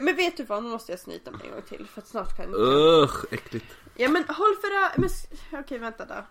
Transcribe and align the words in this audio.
Men 0.00 0.16
vet 0.16 0.36
du 0.36 0.44
vad, 0.44 0.62
nu 0.62 0.68
måste 0.70 0.92
jag 0.92 0.98
snyta 1.00 1.30
mig 1.30 1.40
en 1.44 1.50
gång 1.52 1.62
till 1.62 1.86
för 1.86 2.00
att 2.00 2.08
snart 2.08 2.36
kan 2.36 2.50
jag 2.50 2.60
Ugh, 2.60 3.24
äckligt. 3.30 3.66
Ja 3.94 4.08
men 4.08 4.24
håll 4.28 4.54
för 4.60 4.68
ö- 4.70 4.90
men 4.96 5.10
Okej 5.60 5.78
vänta 5.78 6.04
då. 6.04 6.24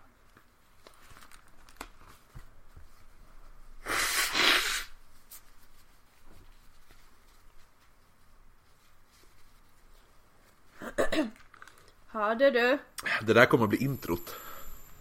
Hörde 12.08 12.52
du? 12.52 12.78
Det 13.22 13.34
där 13.34 13.46
kommer 13.46 13.64
att 13.64 13.70
bli 13.70 13.84
introt. 13.84 14.36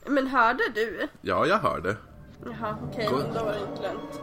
Men 0.07 0.27
hörde 0.27 0.69
du? 0.75 1.09
Ja, 1.21 1.47
jag 1.47 1.59
hörde. 1.59 1.97
Jaha 2.45 2.79
okej, 2.83 3.09
men 3.11 3.35
då 3.35 3.45
var 3.45 3.53
det 3.53 3.61
inte 3.71 3.83
lönt. 3.83 4.21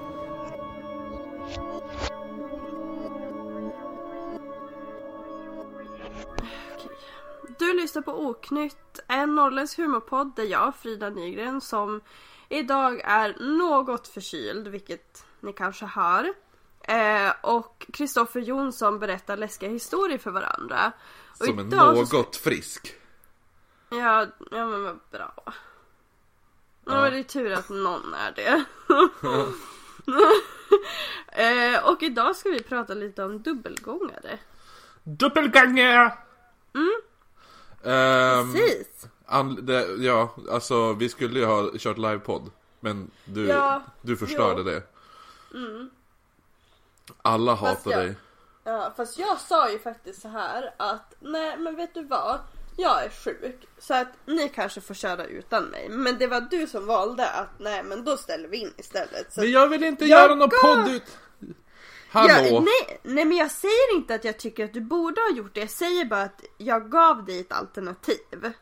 Du 7.62 7.74
lyssnar 7.74 8.02
på 8.02 8.26
Oknytt, 8.26 9.00
en 9.08 9.36
norrländsk 9.36 9.78
humorpodd 9.78 10.36
där 10.36 10.44
jag, 10.44 10.76
Frida 10.76 11.10
Nygren, 11.10 11.62
som 11.62 12.02
idag 12.50 13.02
är 13.04 13.36
något 13.58 14.08
förkyld, 14.08 14.68
vilket 14.68 15.26
ni 15.40 15.54
kanske 15.54 15.86
hör. 15.86 16.34
Eh, 16.82 17.34
och 17.42 17.86
Kristoffer 17.94 18.40
Jonsson 18.40 19.00
berättar 19.00 19.38
läskiga 19.38 19.70
historier 19.70 20.18
för 20.18 20.32
varandra. 20.32 20.92
Och 21.40 21.46
Som 21.46 21.72
så- 21.72 22.18
något 22.18 22.36
frisk. 22.36 22.96
Ja, 23.90 24.28
ja 24.52 24.66
men 24.66 24.84
vad 24.84 25.00
bra. 25.12 25.34
Ja. 25.46 25.54
Ja. 26.86 27.02
men 27.02 27.12
det 27.12 27.20
är 27.20 27.24
tur 27.24 27.52
att 27.52 27.70
någon 27.70 28.14
är 28.14 28.32
det. 28.36 28.64
eh, 31.76 31.90
och 31.90 32.04
idag 32.04 32.36
ska 32.36 32.50
vi 32.50 32.64
prata 32.64 32.94
lite 32.94 33.24
om 33.24 33.42
dubbelgångare. 33.42 34.40
Dubbelgånger! 35.04 36.18
Mm. 36.76 37.02
Ehm, 37.84 38.54
Precis! 38.54 38.88
an, 39.26 39.66
det, 39.66 39.86
ja, 40.00 40.36
alltså 40.52 40.94
vi 40.94 41.10
skulle 41.10 41.40
ju 41.40 41.46
ha 41.46 41.70
kört 41.78 41.98
livepodd. 41.98 42.52
Men 42.80 43.12
du, 43.26 43.48
Ja, 43.48 43.84
du 44.02 44.18
förstörde 44.18 44.62
jo. 44.62 44.64
det. 44.64 44.84
Alla 47.22 47.58
Fast 47.58 47.86
hatar 47.86 47.92
jag- 47.92 48.02
dig. 48.08 48.16
Ja, 48.64 48.94
fast 48.98 49.20
jag 49.20 49.40
sa 49.40 49.72
ju 49.72 49.80
faktiskt 49.80 50.22
så 50.22 50.28
här 50.28 50.74
att 50.78 51.14
nej 51.20 51.58
men 51.58 51.76
vet 51.76 51.94
du 51.94 52.04
vad? 52.04 52.40
Jag 52.78 53.04
är 53.06 53.10
sjuk 53.10 53.68
så 53.80 53.94
att 53.94 54.08
ni 54.26 54.50
kanske 54.50 54.82
får 54.82 54.94
köra 54.94 55.26
utan 55.26 55.64
mig. 55.64 55.90
Men 55.90 56.18
det 56.18 56.28
var 56.28 56.42
du 56.42 56.68
som 56.68 56.86
valde 56.86 57.30
att 57.30 57.50
nej 57.60 57.84
men 57.84 58.04
då 58.04 58.18
ställer 58.18 58.48
vi 58.48 58.58
in 58.58 58.74
istället. 58.78 59.38
Men 59.38 59.52
jag 59.52 59.68
vill 59.68 59.84
inte 59.84 60.06
Jag 60.06 60.22
göra 60.22 60.36
någon 60.36 60.50
podd 60.62 60.88
ut... 60.88 61.18
Hallå! 62.14 62.48
Ja, 62.52 62.60
nej, 62.60 63.00
nej 63.04 63.26
men 63.26 63.38
jag 63.38 63.52
säger 63.52 63.96
inte 63.96 64.16
att 64.16 64.24
jag 64.24 64.40
tycker 64.40 64.66
att 64.66 64.74
du 64.74 64.82
borde 64.82 65.22
ha 65.22 65.38
gjort 65.38 65.54
det. 65.54 65.60
Jag 65.60 65.70
säger 65.70 66.06
bara 66.06 66.22
att 66.22 66.44
jag 66.58 66.92
gav 66.92 67.26
dig 67.26 67.40
ett 67.40 67.52
alternativ. 67.52 68.54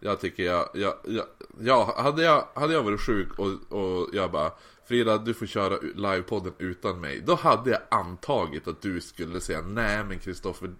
Jag 0.00 0.20
tycker 0.20 0.42
jag, 0.42 0.68
jag, 0.74 0.94
jag, 1.04 1.24
ja, 1.60 1.94
hade 1.96 2.22
jag, 2.22 2.48
hade 2.54 2.74
jag 2.74 2.82
varit 2.82 3.00
sjuk 3.00 3.38
och, 3.38 3.72
och 3.72 4.08
jag 4.12 4.30
bara 4.30 4.52
Frida, 4.88 5.18
du 5.18 5.34
får 5.34 5.46
köra 5.46 5.78
livepodden 5.94 6.52
utan 6.58 7.00
mig. 7.00 7.20
Då 7.26 7.34
hade 7.34 7.70
jag 7.70 7.80
antagit 7.90 8.68
att 8.68 8.82
du 8.82 9.00
skulle 9.00 9.40
säga 9.40 9.60
nej 9.60 10.04
men 10.04 10.18
Kristoffer, 10.18 10.74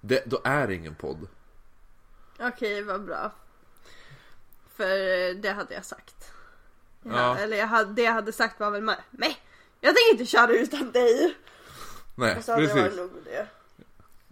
då 0.00 0.40
är 0.44 0.66
det 0.66 0.74
ingen 0.74 0.94
podd. 0.94 1.28
Okej, 2.40 2.82
vad 2.82 3.04
bra. 3.04 3.32
För 4.76 5.28
eh, 5.28 5.34
det 5.34 5.50
hade 5.50 5.74
jag 5.74 5.84
sagt. 5.84 6.32
Ja, 7.02 7.10
Ja. 7.12 7.38
Eller 7.38 7.56
jag 7.56 7.66
hade, 7.66 7.92
det 7.92 8.02
jag 8.02 8.12
hade 8.12 8.32
sagt 8.32 8.60
var 8.60 8.70
väl 8.70 8.82
med, 8.82 8.96
nej, 9.10 9.38
jag 9.80 9.94
tänker 9.96 10.10
inte 10.12 10.26
köra 10.26 10.52
utan 10.52 10.92
dig. 10.92 11.34
Nej, 12.14 12.36
Och 12.36 12.44
så 12.44 12.52
hade 12.52 12.66
det 12.66 12.72
precis. 12.72 12.98
nog 12.98 13.10
det. 13.24 13.46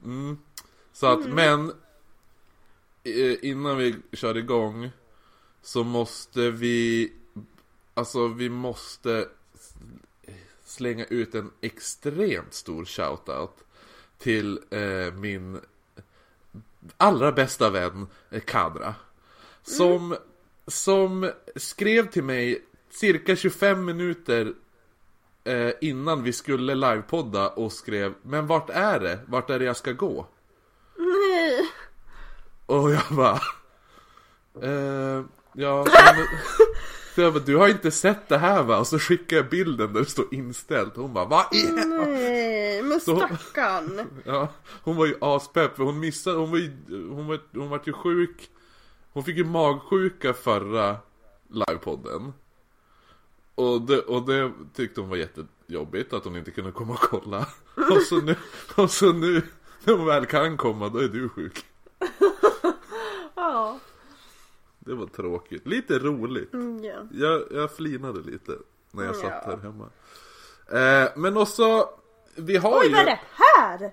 Mm. 0.04 0.38
Så 0.92 1.06
att, 1.06 1.26
men 1.26 1.72
eh, 3.04 3.36
innan 3.42 3.76
vi 3.76 3.96
kör 4.12 4.36
igång 4.36 4.90
så 5.62 5.84
måste 5.84 6.50
vi, 6.50 7.12
alltså 7.94 8.28
vi 8.28 8.48
måste 8.48 9.28
slänga 10.64 11.04
ut 11.04 11.34
en 11.34 11.50
extremt 11.60 12.54
stor 12.54 12.84
shoutout 12.84 13.64
till 14.18 14.60
eh, 14.70 15.14
min 15.14 15.60
allra 16.96 17.32
bästa 17.32 17.70
vän 17.70 18.06
eh, 18.30 18.40
Kadra. 18.40 18.94
Som, 19.62 20.16
som 20.66 21.30
skrev 21.56 22.10
till 22.10 22.24
mig 22.24 22.64
cirka 22.90 23.36
25 23.36 23.84
minuter 23.84 24.54
eh, 25.44 25.70
innan 25.80 26.22
vi 26.22 26.32
skulle 26.32 26.74
livepodda 26.74 27.48
och 27.48 27.72
skrev 27.72 28.14
Men 28.22 28.46
vart 28.46 28.70
är 28.70 29.00
det? 29.00 29.18
Vart 29.26 29.50
är 29.50 29.58
det 29.58 29.64
jag 29.64 29.76
ska 29.76 29.92
gå? 29.92 30.26
Nej. 30.98 31.68
Och 32.66 32.90
jag 32.90 33.02
bara 33.10 33.40
eh, 34.62 35.24
Ja 35.54 35.84
men, 35.84 36.26
så 37.14 37.20
jag 37.20 37.32
bara, 37.32 37.42
du 37.44 37.56
har 37.56 37.68
inte 37.68 37.90
sett 37.90 38.28
det 38.28 38.38
här 38.38 38.62
va? 38.62 38.78
Och 38.78 38.86
så 38.86 38.98
skickar 38.98 39.36
jag 39.36 39.48
bilden 39.48 39.92
där 39.92 40.00
det 40.00 40.06
står 40.06 40.34
inställt 40.34 40.96
Hon 40.96 41.12
bara 41.14 41.24
vad 41.24 41.54
i 41.54 41.70
Nej, 41.86 42.82
men 42.82 43.00
Så- 43.00 43.16
stackarn. 43.16 44.00
Ja, 44.24 44.48
hon 44.82 44.96
var 44.96 45.06
ju 45.06 45.14
aspepp 45.20 45.76
för 45.76 45.84
hon 45.84 46.00
missade, 46.00 46.36
hon 46.36 46.50
var 46.50 46.58
ju, 46.58 46.70
hon 46.88 47.26
var, 47.26 47.40
hon 47.54 47.68
var 47.68 47.80
ju 47.84 47.92
sjuk 47.92 48.50
Hon 49.12 49.24
fick 49.24 49.36
ju 49.36 49.44
magsjuka 49.44 50.32
förra 50.34 50.96
livepodden 51.50 52.32
och 53.54 53.80
det, 53.82 54.00
och 54.00 54.26
det 54.26 54.52
tyckte 54.74 55.00
hon 55.00 55.10
var 55.10 55.16
jättejobbigt 55.16 56.12
att 56.12 56.24
hon 56.24 56.36
inte 56.36 56.50
kunde 56.50 56.72
komma 56.72 56.92
och 56.92 57.00
kolla 57.00 57.46
Och 57.90 58.02
så 58.02 58.16
nu, 58.20 58.36
och 58.76 58.90
så 58.90 59.12
nu 59.12 59.42
när 59.84 59.94
hon 59.94 60.06
väl 60.06 60.26
kan 60.26 60.56
komma 60.56 60.88
då 60.88 60.98
är 60.98 61.08
du 61.08 61.28
sjuk 61.28 61.64
Ja. 63.34 63.78
Det 64.78 64.94
var 64.94 65.06
tråkigt, 65.06 65.66
lite 65.66 65.98
roligt 65.98 66.52
Mm, 66.54 66.84
ja. 66.84 67.06
Jag, 67.12 67.42
jag 67.50 67.76
flinade 67.76 68.20
lite 68.20 68.52
när 68.90 69.04
jag 69.04 69.16
satt 69.16 69.42
Ja. 69.46 69.50
här 69.50 69.56
hemma 69.56 69.88
eh, 71.04 71.10
Men 71.16 71.36
också, 71.36 71.88
vi 72.34 72.56
har 72.56 72.78
Oj, 72.80 72.86
ju 72.86 72.92
vad 72.92 73.00
är 73.00 73.04
det 73.04 73.20
här? 73.30 73.92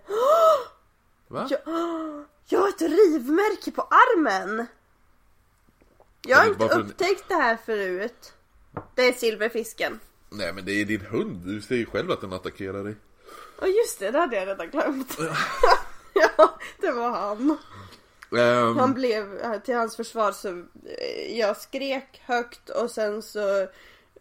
Va? 1.27 1.47
Jag, 1.49 1.59
jag 2.45 2.59
har 2.59 2.69
ett 2.69 2.81
rivmärke 2.81 3.71
på 3.71 3.81
armen. 3.81 4.65
Jag 6.27 6.37
har 6.37 6.45
inte 6.45 6.65
upptäckt 6.65 7.23
det 7.27 7.35
här 7.35 7.57
förut. 7.65 8.33
Det 8.95 9.07
är 9.07 9.13
silverfisken. 9.13 9.99
Nej 10.29 10.53
men 10.53 10.65
det 10.65 10.71
är 10.71 10.85
din 10.85 11.01
hund, 11.05 11.41
du 11.45 11.61
ser 11.61 11.75
ju 11.75 11.85
själv 11.85 12.11
att 12.11 12.21
den 12.21 12.33
attackerar 12.33 12.83
dig 12.83 12.95
Och 13.61 13.67
just 13.69 13.99
det, 13.99 14.11
det 14.11 14.19
hade 14.19 14.35
jag 14.35 14.47
redan 14.47 14.69
glömt. 14.69 15.17
ja, 16.13 16.59
det 16.81 16.91
var 16.91 17.09
han. 17.09 17.57
Ehm, 18.37 18.77
Han 18.77 18.93
blev, 18.93 19.59
till 19.61 19.75
hans 19.75 19.95
försvar 19.95 20.31
så, 20.31 20.47
eh, 20.47 21.37
jag 21.39 21.57
skrek 21.57 22.21
högt 22.25 22.69
och 22.69 22.91
sen 22.91 23.21
så 23.21 23.59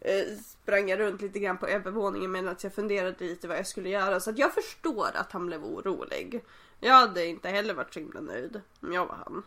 eh, 0.01 0.25
sprang 0.63 0.89
jag 0.89 0.99
runt 1.01 1.21
lite 1.23 1.39
grann 1.39 1.59
på 1.59 1.67
övervåningen 1.67 2.31
medan 2.33 2.57
jag 2.63 2.75
funderade 2.75 3.25
lite 3.25 3.49
vad 3.49 3.59
jag 3.59 3.67
skulle 3.67 3.89
göra. 3.89 4.21
Så 4.21 4.31
att 4.31 4.39
jag 4.39 4.55
förstår 4.55 5.09
att 5.15 5.33
han 5.33 5.47
blev 5.47 5.65
orolig. 5.65 6.45
Jag 6.81 6.93
hade 6.95 7.27
inte 7.27 7.49
heller 7.49 7.75
varit 7.75 7.95
så 7.95 8.01
himla 8.01 8.21
nöjd 8.21 8.61
om 8.81 8.93
jag 8.93 9.07
var 9.07 9.19
han. 9.25 9.43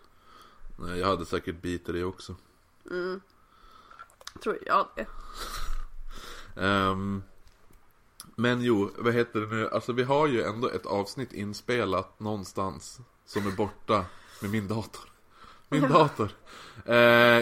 Nej, 0.80 1.00
jag 1.00 1.08
hade 1.08 1.26
säkert 1.26 1.62
bitit 1.62 1.86
dig 1.94 2.04
också. 2.04 2.36
Tror 4.44 4.58
jag 4.66 4.88
det. 4.96 5.08
Ehm, 6.62 7.24
men 8.36 8.62
jo, 8.62 8.92
vad 8.98 9.14
heter 9.14 9.40
det 9.40 9.48
nu? 9.48 9.70
Alltså 9.70 9.94
vi 9.94 10.04
har 10.04 10.28
ju 10.28 10.44
ändå 10.44 10.70
ett 10.70 10.86
avsnitt 10.86 11.34
inspelat 11.34 12.20
någonstans 12.20 13.00
som 13.26 13.48
är 13.48 13.52
borta 13.52 14.06
med 14.42 14.52
min 14.52 14.68
dator. 14.68 15.12
Min 15.70 15.82
dator. 15.90 16.30
Eh, 16.86 16.96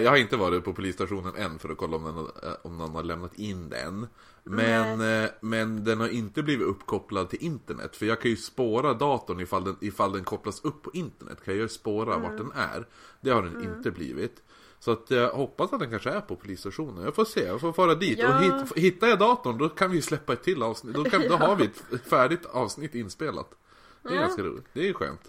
jag 0.03 0.09
har 0.09 0.17
inte 0.17 0.37
varit 0.37 0.63
på 0.63 0.73
polisstationen 0.73 1.35
än 1.35 1.59
för 1.59 1.69
att 1.69 1.77
kolla 1.77 1.95
om, 1.95 2.03
den, 2.03 2.51
eh, 2.51 2.57
om 2.63 2.77
någon 2.77 2.95
har 2.95 3.03
lämnat 3.03 3.39
in 3.39 3.69
den. 3.69 4.07
Men, 4.43 5.23
eh, 5.23 5.29
men 5.41 5.83
den 5.83 5.99
har 5.99 6.07
inte 6.07 6.43
blivit 6.43 6.67
uppkopplad 6.67 7.29
till 7.29 7.43
internet. 7.43 7.95
För 7.95 8.05
jag 8.05 8.21
kan 8.21 8.31
ju 8.31 8.37
spåra 8.37 8.93
datorn 8.93 9.39
ifall 9.39 9.63
den, 9.63 9.77
ifall 9.81 10.11
den 10.11 10.23
kopplas 10.23 10.63
upp 10.63 10.83
på 10.83 10.91
internet. 10.93 11.37
Kan 11.45 11.53
jag 11.53 11.61
ju 11.61 11.69
spåra 11.69 12.17
vart 12.17 12.37
den 12.37 12.51
är. 12.51 12.87
Det 13.21 13.29
har 13.29 13.41
den 13.41 13.63
inte 13.63 13.91
blivit. 13.91 14.41
Så 14.79 14.91
att 14.91 15.11
jag 15.11 15.29
hoppas 15.29 15.73
att 15.73 15.79
den 15.79 15.89
kanske 15.89 16.09
är 16.09 16.21
på 16.21 16.35
polisstationen. 16.35 17.03
Jag 17.03 17.15
får 17.15 17.25
se, 17.25 17.43
jag 17.45 17.61
får 17.61 17.73
fara 17.73 17.95
dit. 17.95 18.19
Ja. 18.19 18.35
Och 18.37 18.43
hit, 18.43 18.53
hittar 18.75 19.07
jag 19.07 19.19
datorn 19.19 19.57
då 19.57 19.69
kan 19.69 19.91
vi 19.91 20.01
släppa 20.01 20.33
ett 20.33 20.43
till 20.43 20.63
avsnitt. 20.63 20.95
Då, 20.95 21.03
kan, 21.03 21.21
då 21.29 21.35
har 21.35 21.55
vi 21.55 21.65
ett 21.65 22.09
färdigt 22.09 22.45
avsnitt 22.45 22.95
inspelat. 22.95 23.49
Det 24.03 24.09
är 24.09 24.13
Ja. 24.15 24.21
ganska 24.21 24.41
roligt. 24.41 24.65
Det 24.73 24.89
är 24.89 24.93
skönt. 24.93 25.21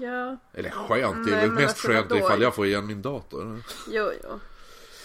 Ja, 0.00 0.36
Eller 0.52 0.70
skönt, 0.70 1.26
det 1.26 1.32
är 1.32 1.36
Nej, 1.36 1.46
väl 1.48 1.50
mest 1.50 1.68
alltså, 1.68 1.88
skönt 1.88 2.12
ifall 2.14 2.42
jag 2.42 2.54
får 2.54 2.66
igen 2.66 2.86
min 2.86 3.02
dator. 3.02 3.62
jo 3.90 4.10
jo. 4.24 4.40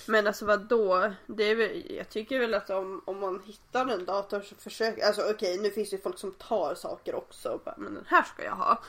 Men 0.08 0.28
alltså 0.28 0.46
vad 0.46 0.62
då? 0.62 1.12
Det 1.28 1.44
är 1.44 1.56
väl, 1.56 1.84
jag 1.98 2.10
tycker 2.10 2.40
väl 2.40 2.54
att 2.54 2.70
om, 2.70 3.02
om 3.06 3.20
man 3.20 3.42
hittar 3.46 3.88
en 3.88 4.06
dator 4.06 4.42
så 4.42 4.56
försöker, 4.56 5.06
alltså 5.06 5.22
okej 5.32 5.58
nu 5.58 5.70
finns 5.70 5.90
det 5.90 6.04
folk 6.04 6.20
som 6.20 6.32
tar 6.32 6.76
saker 6.76 7.16
också 7.16 7.60
bara, 7.66 7.76
men 7.78 7.94
den 7.94 8.06
här 8.08 8.24
ska 8.24 8.44
jag 8.44 8.56
ha. 8.56 8.82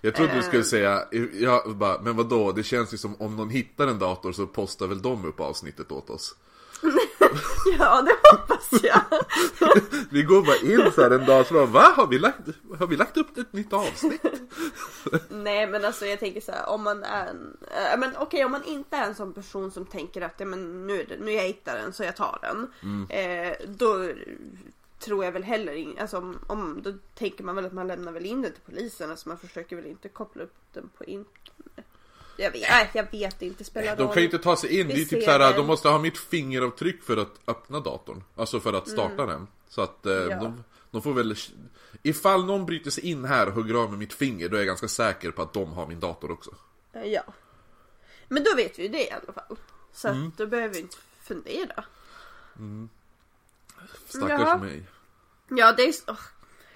Jag 0.00 0.14
trodde 0.14 0.32
du 0.32 0.38
Eh. 0.38 0.44
skulle 0.44 0.64
säga, 0.64 1.08
jag 1.32 1.76
bara, 1.76 2.00
men 2.00 2.16
vad 2.16 2.28
då? 2.28 2.52
Det 2.52 2.62
känns 2.62 2.94
ju 2.94 2.98
som 2.98 3.16
om 3.20 3.36
någon 3.36 3.50
hittar 3.50 3.86
en 3.86 3.98
dator 3.98 4.32
så 4.32 4.46
postar 4.46 4.86
väl 4.86 5.02
de 5.02 5.24
upp 5.24 5.40
avsnittet 5.40 5.92
åt 5.92 6.10
oss. 6.10 6.34
Ja, 7.78 8.02
det 8.02 8.16
hoppas 8.30 8.68
jag. 8.82 9.00
Vi 10.10 10.22
går 10.22 10.42
bara 10.42 10.56
in 10.56 10.92
så 10.92 11.02
här 11.02 11.10
en 11.10 11.26
dag 11.26 11.46
så 11.46 11.54
bara, 11.54 11.66
va? 11.66 11.92
Har 11.96 12.06
vi 12.06 12.18
lagt, 12.18 12.40
har 12.78 12.86
vi 12.86 12.96
lagt 12.96 13.16
upp 13.16 13.38
ett 13.38 13.52
nytt 13.52 13.72
avsnitt? 13.72 14.22
Nej 15.28 15.66
men 15.66 15.84
alltså 15.84 16.06
jag 16.06 16.20
tänker 16.20 16.40
så 16.40 16.52
här, 16.52 16.68
om 16.68 16.82
man 16.82 17.04
är 17.04 17.26
en, 17.26 17.56
äh, 17.92 17.98
men 17.98 18.16
okej 18.18 18.44
om 18.44 18.52
man 18.52 18.64
inte 18.64 18.96
är 18.96 19.06
en 19.06 19.14
sån 19.14 19.32
person 19.32 19.70
som 19.70 19.86
tänker 19.86 20.22
att 20.22 20.34
ja, 20.40 20.46
men 20.46 20.86
nu, 20.86 21.06
nu 21.20 21.32
jag 21.32 21.42
hittar 21.42 21.76
den 21.76 21.92
så 21.92 22.04
jag 22.04 22.16
tar 22.16 22.38
den. 22.42 22.68
Eh, 23.08 23.52
då 23.68 24.08
tror 24.98 25.24
jag 25.24 25.32
väl 25.32 25.42
heller 25.42 25.72
in, 25.72 25.98
alltså 25.98 26.18
om, 26.18 26.38
om, 26.46 26.82
då 26.82 26.92
tänker 27.14 27.44
man 27.44 27.56
väl 27.56 27.66
att 27.66 27.72
man 27.72 27.86
lämnar 27.86 28.12
väl 28.12 28.26
in 28.26 28.42
det 28.42 28.50
till 28.50 28.62
polisen. 28.62 29.10
Alltså 29.10 29.28
man 29.28 29.38
försöker 29.38 29.76
väl 29.76 29.86
inte 29.86 30.08
koppla 30.08 30.42
upp 30.42 30.56
den 30.72 30.90
på 30.98 31.04
internet. 31.04 31.86
Jag 32.36 32.50
vet, 32.50 32.68
nej, 32.70 32.90
jag 32.94 33.10
vet 33.10 33.42
inte, 33.42 33.64
spelar 33.64 33.96
De 33.96 34.02
roll. 34.02 34.12
kan 34.12 34.22
ju 34.22 34.24
inte 34.24 34.38
ta 34.38 34.56
sig 34.56 34.80
in, 34.80 34.88
det 34.88 34.94
är 34.94 34.96
typ 34.96 35.08
ser 35.08 35.20
så 35.20 35.30
här, 35.30 35.38
det. 35.38 35.52
de 35.56 35.66
måste 35.66 35.88
ha 35.88 35.98
mitt 35.98 36.18
fingeravtryck 36.18 37.02
för 37.02 37.16
att 37.16 37.40
öppna 37.46 37.80
datorn. 37.80 38.24
Alltså 38.36 38.60
för 38.60 38.72
att 38.72 38.88
starta 38.88 39.26
den. 39.26 39.46
Så 39.68 39.82
att 39.82 40.06
eh, 40.06 40.12
Mm. 40.16 40.30
Ja. 40.30 40.36
de, 40.40 40.64
de 40.90 41.02
får 41.02 41.12
väl... 41.12 41.34
Ifall 42.02 42.44
någon 42.44 42.66
bryter 42.66 42.90
sig 42.90 43.04
in 43.06 43.24
här 43.24 43.46
och 43.48 43.54
hugger 43.54 43.74
av 43.74 43.90
med 43.90 43.98
mitt 43.98 44.12
finger, 44.12 44.48
då 44.48 44.56
är 44.56 44.60
jag 44.60 44.66
ganska 44.66 44.88
säker 44.88 45.30
på 45.30 45.42
att 45.42 45.52
de 45.52 45.72
har 45.72 45.86
min 45.86 46.00
dator 46.00 46.30
också. 46.30 46.50
Eh, 46.92 47.02
Ja. 47.04 47.22
Men 48.28 48.44
då 48.44 48.54
vet 48.56 48.78
vi 48.78 48.82
ju 48.82 48.88
det 48.88 49.08
i 49.08 49.10
alla 49.10 49.32
fall. 49.32 49.56
Så 49.92 50.08
Mm. 50.08 50.28
att 50.28 50.36
då 50.38 50.46
behöver 50.46 50.74
vi 50.74 50.80
inte 50.80 50.96
fundera. 51.22 51.84
Stackars 54.06 54.30
Jaha. 54.40 54.56
mig. 54.58 54.82
Ja, 55.48 55.72
det 55.72 55.82
är 55.82 55.94
åh, 56.06 56.16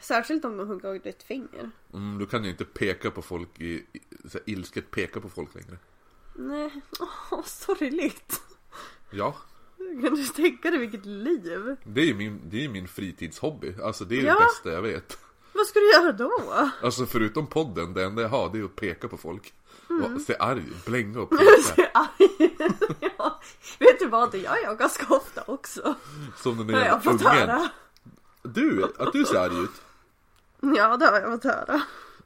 Särskilt 0.07 0.45
om 0.45 0.57
de 0.57 0.69
hugger 0.69 0.89
av 0.89 1.01
ditt 1.01 1.23
finger. 1.23 1.71
Mm, 1.95 2.19
då 2.19 2.27
kan 2.27 2.45
jag 2.45 2.51
inte 2.53 2.65
peka 2.65 3.11
på 3.11 3.23
folk 3.23 3.61
i, 3.61 3.67
i 3.93 4.01
så 4.29 4.39
här, 4.39 4.43
ilsket 4.47 4.91
peka 4.91 5.21
på 5.21 5.29
folk 5.29 5.55
längre. 5.55 5.79
Nej, 6.35 6.71
åh, 7.31 7.45
sorgligt. 7.45 8.41
Ja, 9.11 9.37
Kan 10.03 10.15
du 10.15 10.25
tänka 10.27 10.71
dig 10.71 10.79
vilket 10.81 11.07
liv? 11.07 11.77
det 11.85 12.01
är 12.01 12.05
ju 12.05 12.15
min, 12.15 12.41
det 12.51 12.57
är 12.57 12.61
ju 12.63 12.69
min 12.69 12.89
fritidshobby. 12.89 13.75
Alltså 13.83 14.05
det 14.05 14.21
är 14.21 14.25
Ja. 14.25 14.35
det 14.35 14.41
bästa 14.41 14.73
jag 14.73 14.83
vet. 14.83 15.19
Vad 15.53 15.67
ska 15.67 15.81
du 15.81 15.91
göra 15.93 16.13
då? 16.13 16.33
Alltså 16.83 17.07
förutom 17.07 17.47
podden, 17.47 17.95
det 17.95 18.05
enda 18.05 18.23
jag 18.23 18.29
har 18.29 18.51
det 18.53 18.59
är 18.59 18.65
att 18.65 18.77
peka 18.77 19.09
på 19.09 19.17
folk. 19.17 19.53
Mm. 19.91 20.15
Och 20.15 20.21
se 20.21 20.37
arg, 20.39 20.65
blänga 20.87 21.21
och 21.21 21.31
peka. 21.39 21.83
är 21.83 21.91
arg. 21.95 22.57
ja. 23.19 23.41
Vet 23.79 23.99
du 23.99 24.07
vad, 24.07 24.33
det 24.33 24.39
gör 24.39 24.57
jag 24.63 24.79
ganska 24.79 25.15
ofta 25.15 25.43
också. 25.47 25.95
Som 26.37 26.57
den 26.57 26.67
där 26.67 27.01
ungen. 27.07 27.69
Du, 28.43 28.85
att 28.99 29.13
du 29.13 29.25
ser 29.25 29.37
arg 29.39 29.59
ut. 29.65 29.71
Ja, 30.61 30.97
det 30.97 31.07
har 31.07 31.21
jag 31.21 31.33
fått 31.33 31.45
höra. 31.45 31.83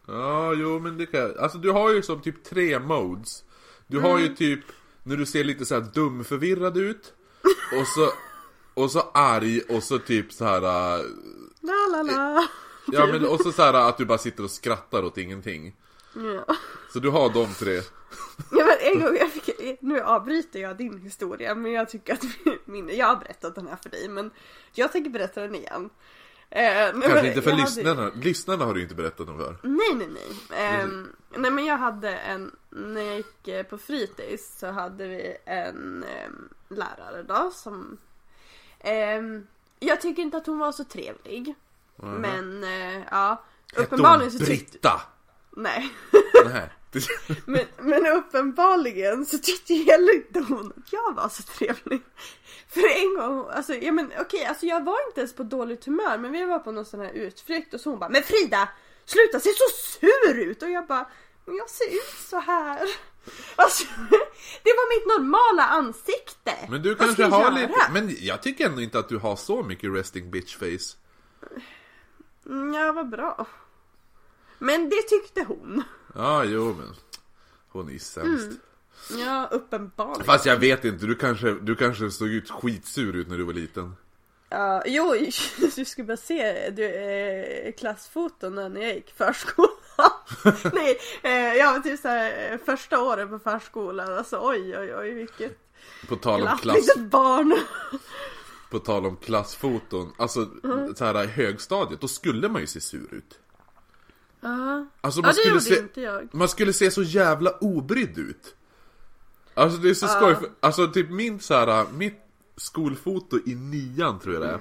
Ja, 0.06 0.52
jo 0.54 0.78
men 0.80 0.98
det 0.98 1.06
kan 1.06 1.38
Alltså 1.38 1.58
du 1.58 1.70
har 1.70 1.90
ju 1.92 2.02
som 2.02 2.20
typ 2.22 2.44
tre 2.44 2.78
modes. 2.78 3.44
Du 3.86 4.00
har 4.00 4.10
Mm. 4.10 4.22
ju 4.22 4.34
typ 4.36 4.60
när 5.02 5.16
du 5.16 5.26
ser 5.26 5.44
lite 5.44 5.64
så 5.66 5.74
här 5.74 5.86
dumförvirrad 5.94 6.76
ut. 6.76 7.12
Och 7.80 7.86
så, 7.86 8.10
och 8.82 8.90
så 8.90 9.00
arg 9.14 9.60
och 9.60 9.82
så 9.82 9.98
typ 9.98 10.32
så 10.32 10.44
här. 10.44 10.62
äh, 10.62 11.04
La, 11.60 11.96
la, 11.96 12.02
la. 12.02 12.48
Ja 12.92 13.06
men 13.06 13.26
och 13.26 13.40
så 13.40 13.52
så 13.52 13.62
här 13.62 13.74
att 13.74 13.98
du 13.98 14.04
bara 14.04 14.18
sitter 14.18 14.44
och 14.44 14.50
skrattar 14.50 15.02
åt 15.04 15.18
ingenting. 15.18 15.76
Ja. 16.14 16.54
Så 16.92 16.98
du 16.98 17.08
har 17.10 17.28
de 17.32 17.54
tre. 17.54 17.74
Ja, 18.50 18.64
men 18.66 18.76
en 18.80 19.00
gång 19.04 19.16
jag 19.16 19.30
fick, 19.30 19.78
nu 19.82 20.00
avbryter 20.00 20.60
jag 20.60 20.76
din 20.76 20.98
historia 20.98 21.54
men 21.54 21.72
jag 21.72 21.88
tycker 21.88 22.12
att 22.12 22.24
min, 22.64 22.88
jag 22.96 23.06
har 23.06 23.16
berättat 23.16 23.54
den 23.54 23.66
här 23.68 23.76
för 23.82 23.90
dig 23.90 24.08
men 24.08 24.30
jag 24.72 24.92
tänker 24.92 25.10
berätta 25.10 25.40
den 25.40 25.54
igen. 25.54 25.90
Eh, 26.50 26.91
Kanske 26.93 27.26
inte 27.29 27.43
för 27.43 27.50
jag 27.50 27.56
hade- 27.56 27.70
lyssnarna. 27.76 28.11
Lyssnarna 28.14 28.64
har 28.64 28.75
du 28.75 28.82
inte 28.82 28.94
berättat 28.94 29.29
om 29.29 29.38
för. 29.38 29.56
Nej 29.62 29.94
nej 29.94 30.08
nej. 30.08 30.61
Ehm, 30.61 31.12
nej 31.37 31.50
men 31.50 31.64
jag 31.64 31.76
hade 31.79 32.17
en, 32.17 32.56
när 32.70 33.00
jag 33.02 33.17
gick 33.17 33.49
eh, 33.49 33.62
på 33.62 33.79
fritids 33.79 34.58
så 34.58 34.67
hade 34.70 35.06
vi 35.08 35.37
en 35.44 36.05
ehm, 36.05 36.49
lärare 36.69 37.23
då 37.23 37.50
som 37.55 37.99
ehm, 38.81 39.47
Jag 39.79 40.00
tycker 40.00 40.23
inte 40.23 40.37
att 40.37 40.47
hon 40.47 40.58
var 40.58 40.73
så 40.73 40.85
trevlig. 40.85 41.55
Men 41.97 42.64
eh, 42.64 43.02
ja. 43.11 43.43
Uppenbarligen 43.76 44.31
så 44.32 44.38
tyckte... 44.38 44.70
Britta! 44.73 45.00
Nej. 45.50 45.93
Nej. 46.44 46.70
Men, 47.46 47.66
men 47.78 48.06
uppenbarligen 48.06 49.26
så 49.26 49.38
tyckte 49.38 49.75
heller 49.75 50.14
inte 50.16 50.40
hon 50.40 50.72
att 50.76 50.92
jag 50.92 51.14
var 51.14 51.28
så 51.28 51.42
trevlig. 51.42 52.02
För 52.69 53.00
en 53.00 53.16
gång, 53.16 53.50
alltså, 53.50 53.75
ja 53.75 53.92
men 53.92 54.12
okej, 54.20 54.44
alltså 54.44 54.66
jag 54.66 54.84
var 54.84 55.06
inte 55.08 55.20
ens 55.20 55.34
på 55.34 55.42
dåligt 55.42 55.84
humör 55.84 56.19
men 56.19 56.32
vi 56.32 56.44
var 56.44 56.58
på 56.58 56.72
någon 56.72 56.84
sån 56.84 57.00
här 57.00 57.12
utflykt 57.12 57.75
och 57.75 57.81
så 57.81 57.90
hon 57.90 57.98
bara 57.98 58.10
Men 58.10 58.22
Frida! 58.22 58.69
Sluta 59.04 59.40
se 59.40 59.50
så 59.54 59.98
sur 59.98 60.38
ut! 60.38 60.62
Och 60.62 60.70
jag 60.70 60.87
bara 60.87 61.06
Men 61.44 61.56
jag 61.56 61.70
ser 61.70 61.88
ut 61.88 62.28
så 62.31 62.38
här. 62.38 62.81
Alltså, 63.56 63.84
det 64.62 64.70
var 64.70 64.98
mitt 64.98 65.19
normala 65.19 65.62
ansikte! 65.62 66.52
Men 66.69 66.82
du 66.82 66.94
kanske 66.94 67.25
har 67.25 67.42
göra? 67.42 67.50
lite, 67.50 67.75
men 67.92 68.16
jag 68.19 68.42
tycker 68.42 68.66
ändå 68.66 68.82
inte 68.82 68.98
att 68.98 69.08
du 69.08 69.19
har 69.19 69.37
så 69.37 69.62
mycket 69.62 69.94
resting 69.94 70.31
bitch 70.31 70.56
face. 70.56 70.96
Mm, 72.46 72.75
Ja, 72.75 72.92
vad 72.92 73.08
bra. 73.08 73.46
Men 74.58 74.88
det 74.90 75.02
tyckte 75.02 75.44
hon. 75.44 75.82
Ja, 76.14 76.44
jo 76.44 76.74
men. 76.78 76.94
Hon 77.68 77.90
är 77.94 77.98
sämst. 77.98 78.44
Mm. 79.10 79.20
Ja, 79.26 79.48
uppenbarligen. 79.52 80.24
Fast 80.24 80.46
jag 80.46 80.56
vet 80.56 80.84
inte, 80.84 81.06
du 81.06 81.14
kanske, 81.14 81.50
du 81.50 81.76
kanske 81.76 82.10
såg 82.10 82.28
ut 82.28 82.50
skitsur 82.50 83.16
ut 83.16 83.28
när 83.28 83.38
du 83.38 83.44
var 83.44 83.52
liten. 83.52 83.96
Ja, 84.48 84.82
jo, 84.86 85.14
du 85.76 85.84
skulle 85.84 86.06
bara 86.06 86.16
se 86.16 86.70
du, 86.70 86.84
eh, 86.84 87.72
klassfoton 87.72 88.54
när 88.54 88.80
jag 88.80 88.94
gick 88.94 89.14
förskolan. 89.16 89.70
Nej, 90.72 90.98
eh, 91.22 91.32
jag 91.56 91.72
var 91.72 91.80
typ 91.80 92.00
såhär 92.00 92.52
eh, 92.52 92.58
första 92.64 93.00
året 93.02 93.30
på 93.30 93.38
förskolan. 93.38 94.12
Alltså 94.18 94.38
oj, 94.42 94.78
oj, 94.78 94.94
oj, 94.96 95.10
vilket 95.14 95.58
På 96.08 96.16
tal 96.16 96.34
om 96.40 96.46
glatt 96.46 96.60
klass, 96.60 96.76
litet 96.76 96.98
barn. 97.10 97.54
på 98.70 98.78
tal 98.78 99.06
om 99.06 99.16
klassfoton. 99.16 100.12
Alltså 100.18 100.48
Mm. 100.64 100.94
så 100.94 101.04
här 101.04 101.26
högstadiet, 101.26 102.00
då 102.00 102.08
skulle 102.08 102.48
man 102.48 102.60
ju 102.60 102.66
se 102.66 102.80
sur 102.80 103.14
ut. 103.14 103.38
Ja, 104.40 104.87
Alltså 105.00 105.20
ja 105.20 105.22
man 105.22 105.28
det 105.28 105.34
skulle 105.34 105.48
gjorde 105.54 105.60
se, 105.64 105.78
inte 105.78 106.00
jag. 106.00 106.28
man 106.34 106.48
skulle 106.48 106.72
se 106.72 106.90
så 106.90 107.02
jävla 107.02 107.50
obrydd 107.60 108.19
ut. 108.19 108.54
Alltså 109.54 109.78
det 109.78 109.90
är 109.90 109.94
så 109.94 110.06
skoj, 110.08 110.34
för, 110.34 110.48
alltså 110.60 110.88
typ 110.88 111.10
min 111.10 111.40
så 111.40 111.54
här, 111.54 111.87
mitt 111.92 112.20
skolfoto 112.56 113.38
i 113.46 113.54
nian 113.54 114.19
tror 114.20 114.34
jag 114.34 114.42
det 114.42 114.48
är. 114.48 114.60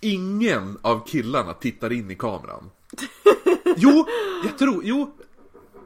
Ingen 0.00 0.78
av 0.82 1.06
killarna 1.06 1.54
tittar 1.54 1.92
in 1.92 2.10
i 2.10 2.14
kameran. 2.14 2.70
Jo, 3.76 4.06
jag 4.44 4.58
tror, 4.58 4.80
jo. 4.84 5.14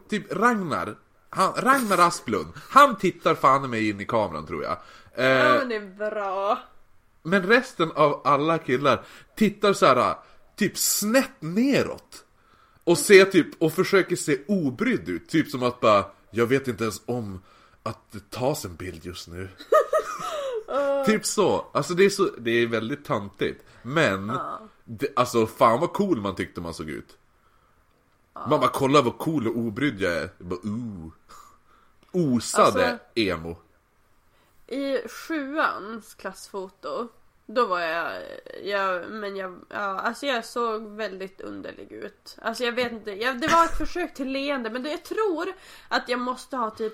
Typ 0.09 0.33
Ragnar, 0.33 0.95
han, 1.31 1.53
Ragnar 1.57 1.99
Asplund, 1.99 2.47
han 2.69 2.97
tittar 2.97 3.35
fan 3.35 3.71
mig 3.71 3.89
in 3.89 4.01
i 4.01 4.05
kameran 4.05 4.47
tror 4.47 4.63
jag. 4.63 4.73
Ja, 5.17 5.23
Eh, 5.23 5.59
men 5.59 5.69
det 5.69 5.77
är 5.77 6.11
bra. 6.11 6.59
men 7.23 7.43
resten 7.43 7.93
av 7.93 8.21
alla 8.25 8.59
killar 8.59 9.05
tittar 9.37 9.73
så 9.73 9.87
här 9.87 10.15
typ 10.57 10.79
snett 10.79 11.31
neråt. 11.41 12.25
Och 12.85 12.99
ser 12.99 13.25
typ, 13.25 13.63
och 13.63 13.73
försöker 13.73 14.17
se 14.17 14.39
obrydd 14.49 15.09
ut. 15.09 15.29
Typ 15.29 15.49
som 15.51 15.63
att 15.63 15.81
bara, 15.81 16.05
jag 16.31 16.47
vet 16.47 16.69
inte 16.69 16.85
ens 16.85 17.03
om 17.07 17.43
att 17.83 18.13
det 18.13 18.31
tas 18.31 18.65
en 18.65 18.77
bild 18.77 19.05
just 19.07 19.29
nu. 19.29 19.49
typ 21.07 21.27
så. 21.27 21.67
Alltså 21.73 21.95
det 21.95 22.05
är 22.05 22.11
så, 22.11 22.25
det 22.39 22.51
är 22.51 22.67
väldigt 22.67 23.05
tantigt. 23.05 23.65
Men, 23.83 24.39
det, 24.85 25.09
alltså 25.17 25.47
fan 25.47 25.81
vad 25.81 25.93
cool 25.93 26.21
man 26.21 26.35
tyckte 26.35 26.61
man 26.61 26.75
såg 26.75 26.91
ut. 26.91 27.19
Man 28.49 28.61
bara, 28.61 28.71
kolla 28.71 29.03
vad 29.03 29.19
cool 29.19 29.49
och 29.49 29.57
obrydd 29.57 30.01
jag 30.01 30.13
är. 30.13 30.31
Jag 30.39 30.47
bara, 30.47 30.61
ooh. 30.63 31.09
Osade 32.13 32.65
Alltså- 32.91 32.99
emo. 33.15 33.57
I 34.67 35.09
sjuans 35.09 36.15
klassfoto 36.15 37.09
då 37.55 37.67
var 37.67 37.81
jag, 37.81 38.23
jag 38.63 39.11
men 39.11 39.37
jag, 39.37 39.61
ja, 39.69 39.79
alltså 39.79 40.27
jag 40.27 40.45
såg 40.45 40.97
väldigt 40.97 41.41
underlig 41.41 41.93
ut. 41.93 42.37
Alltså 42.43 42.65
jag 42.65 42.73
vet 42.73 42.93
inte, 42.93 43.11
jag, 43.11 43.41
det 43.41 43.49
var 43.49 43.65
ett 43.65 43.79
försök 43.79 44.15
till 44.15 44.33
leende 44.33 44.71
men 44.71 44.83
det, 44.83 44.91
jag 44.91 45.03
tror 45.03 45.53
att 45.89 46.09
jag 46.09 46.21
måste 46.21 46.57
ha 46.57 46.71
typ, 46.71 46.93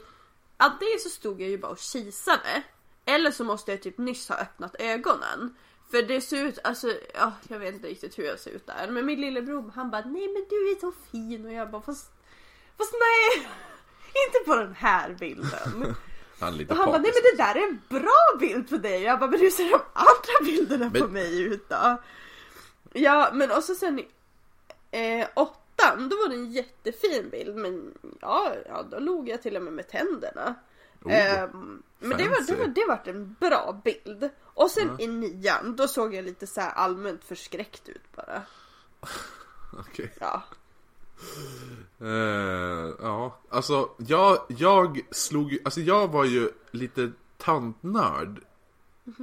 antingen 0.57 0.99
så 0.99 1.09
stod 1.09 1.41
jag 1.41 1.51
ju 1.51 1.59
bara 1.59 1.73
och 1.73 1.79
kisade. 1.79 2.63
Eller 3.05 3.31
så 3.31 3.45
måste 3.45 3.71
jag 3.71 3.83
typ 3.83 3.99
nyss 3.99 4.29
ha 4.29 4.37
öppnat 4.37 4.77
ögonen. 4.79 5.57
För 5.91 6.03
det 6.03 6.21
ser 6.21 6.45
ut, 6.45 6.59
alltså, 6.65 6.95
ja, 7.15 7.33
jag 7.49 7.59
vet 7.59 7.75
inte 7.75 7.89
riktigt 7.89 8.19
hur 8.19 8.25
jag 8.25 8.39
ser 8.39 8.51
ut 8.51 8.67
där. 8.67 8.89
Men 8.91 9.07
min 9.07 9.21
lillebror 9.21 9.73
han 9.75 9.91
bara, 9.91 10.05
nej 10.05 10.29
men 10.29 10.47
du 10.51 10.71
är 10.71 10.81
så 10.81 10.93
fin 11.13 11.47
och 11.47 11.53
jag 11.53 11.71
bara, 11.71 11.83
fast, 11.83 12.13
fast 12.79 12.93
nej! 12.93 13.49
Inte 14.27 14.47
på 14.47 14.57
den 14.57 14.75
här 14.75 15.17
bilden. 15.19 15.95
Lite 16.53 16.73
Och 16.73 16.79
han 16.79 16.87
bara, 16.87 16.99
nej 16.99 17.13
men 17.15 17.23
det 17.37 17.43
där 17.43 17.55
är 17.55 17.69
en 17.69 17.83
bra 17.89 18.39
bild 18.41 18.69
på 18.71 18.77
dig. 18.77 19.03
Jag 19.03 19.19
bara, 19.21 19.31
men 19.31 19.41
hur 19.41 19.51
ser 19.51 19.71
de 19.71 19.81
andra 19.93 20.45
bilderna 20.45 20.91
Men- 20.93 21.03
på 21.03 21.09
mig 21.09 21.43
ut 21.43 21.69
då? 21.69 22.03
Ja, 22.93 23.31
men 23.33 23.51
och 23.51 23.65
så 23.65 23.75
sen 23.75 23.99
eh, 24.91 25.29
åttan, 25.37 26.09
då 26.09 26.17
var 26.17 26.29
det 26.29 26.35
en 26.35 26.51
jättefin 26.53 27.29
bild. 27.31 27.57
Men 27.57 27.95
ja, 28.21 28.53
ja 28.69 28.83
då 28.83 28.99
log 28.99 29.29
jag 29.29 29.43
till 29.43 29.57
och 29.57 29.63
med 29.63 29.73
med 29.73 29.89
tänderna. 29.89 30.55
Oh, 31.05 31.15
Ehm, 31.15 31.83
men 31.99 32.19
det 32.19 32.29
var, 32.29 32.47
det, 32.47 32.55
var, 32.57 32.67
det 32.67 32.85
var 32.89 33.01
en 33.05 33.37
bra 33.41 33.81
bild. 33.85 34.31
Och 34.43 34.71
sen 34.71 35.01
i 35.01 35.07
nian, 35.07 35.77
då 35.77 35.89
såg 35.89 36.15
jag 36.15 36.25
lite 36.25 36.47
så 36.47 36.61
här 36.61 36.71
allmänt 36.71 37.25
förskräckt 37.25 37.89
ut 37.89 38.13
bara. 38.17 38.43
Okej. 39.81 40.13
Ja. 40.21 40.43
Eh, 42.01 42.95
ja, 43.03 43.39
alltså 43.51 43.89
jag, 44.07 44.39
jag 44.49 45.01
slog 45.11 45.59
alltså 45.65 45.81
jag 45.81 46.09
var 46.09 46.25
ju 46.25 46.51
lite 46.71 47.13
tantnörd 47.39 48.41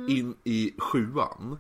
in 0.10 0.36
i 0.44 0.74
sjuan. 0.78 1.58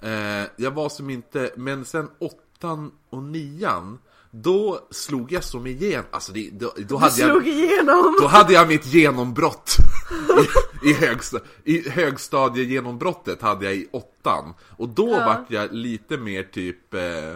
Eh, 0.00 0.44
jag 0.56 0.70
var 0.70 0.88
som 0.88 1.10
inte, 1.10 1.50
men 1.56 1.84
sen 1.84 2.10
åttan 2.18 2.92
och 3.10 3.22
nian 3.22 3.98
då 4.30 4.80
slog 4.90 5.32
jag 5.32 5.44
som 5.44 5.66
igen, 5.66 6.04
alltså 6.10 6.32
det, 6.32 6.50
då, 6.50 6.72
då, 6.88 6.96
hade 6.96 7.20
jag, 7.20 7.46
igenom! 7.46 8.16
då 8.20 8.26
hade 8.26 8.52
jag 8.52 8.68
mitt 8.68 8.86
genombrott 8.86 9.76
i, 10.84 10.88
i, 10.90 10.92
högsta, 10.92 11.38
i 11.64 11.88
högstadiegenombrottet 11.88 13.42
hade 13.42 13.64
jag 13.64 13.74
i 13.74 13.88
åttan 13.92 14.54
Och 14.76 14.88
då 14.88 15.08
Ja. 15.10 15.26
vart 15.26 15.50
jag 15.50 15.72
lite 15.72 16.16
mer 16.16 16.42
typ, 16.42 16.94
eh, 16.94 17.34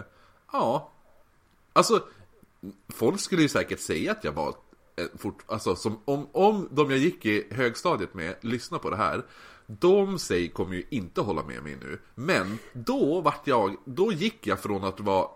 ja 0.51 0.91
Alltså, 1.73 2.03
folk 2.89 3.19
skulle 3.19 3.41
ju 3.41 3.49
säkert 3.49 3.79
säga 3.79 4.11
att 4.11 4.23
jag 4.23 4.31
var 4.31 4.55
eh, 4.95 5.05
fort, 5.17 5.43
alltså 5.47 5.75
som, 5.75 5.99
om, 6.05 6.27
om 6.31 6.69
de 6.71 6.89
jag 6.91 6.99
gick 6.99 7.25
i 7.25 7.47
högstadiet 7.51 8.13
med 8.13 8.35
lyssnar 8.41 8.79
på 8.79 8.89
det 8.89 8.95
här 8.95 9.25
De 9.67 10.19
säger 10.19 10.49
kommer 10.49 10.75
ju 10.75 10.85
inte 10.89 11.21
hålla 11.21 11.43
med 11.43 11.63
mig 11.63 11.77
nu 11.81 11.99
Men 12.15 12.59
då 12.73 13.21
vart 13.21 13.47
jag, 13.47 13.75
då 13.85 14.11
gick 14.11 14.47
jag 14.47 14.59
från 14.59 14.83
att 14.83 14.99
vara 14.99 15.27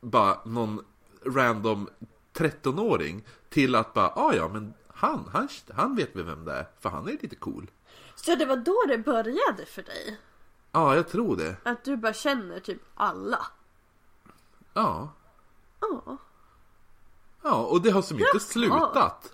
bara 0.00 0.44
någon 0.44 0.84
random 1.26 1.88
13-åring 2.34 3.24
till 3.48 3.74
att 3.74 3.94
bara, 3.94 4.12
ah, 4.16 4.34
ja 4.34 4.48
men 4.48 4.74
han, 4.88 5.28
han, 5.32 5.48
han 5.74 5.96
vet 5.96 6.16
väl 6.16 6.24
vem 6.24 6.44
det 6.44 6.52
är, 6.52 6.66
för 6.80 6.88
han 6.88 7.08
är 7.08 7.12
lite 7.12 7.36
cool. 7.36 7.70
Så 8.14 8.34
det 8.34 8.46
var 8.46 8.56
då 8.56 8.84
det 8.88 8.98
började 8.98 9.66
för 9.66 9.82
dig? 9.82 10.18
Ja, 10.72 10.96
jag 10.96 11.08
tror 11.08 11.36
det. 11.36 11.56
Att 11.62 11.84
du 11.84 11.96
bara 11.96 12.12
känner 12.12 12.60
typ 12.60 12.82
alla? 12.94 13.46
Ja. 14.74 15.12
Ja. 15.80 16.18
Ja, 17.42 17.64
och 17.66 17.82
det 17.82 17.90
har 17.90 18.02
som 18.02 18.18
inte 18.18 18.40
slutat. 18.40 19.32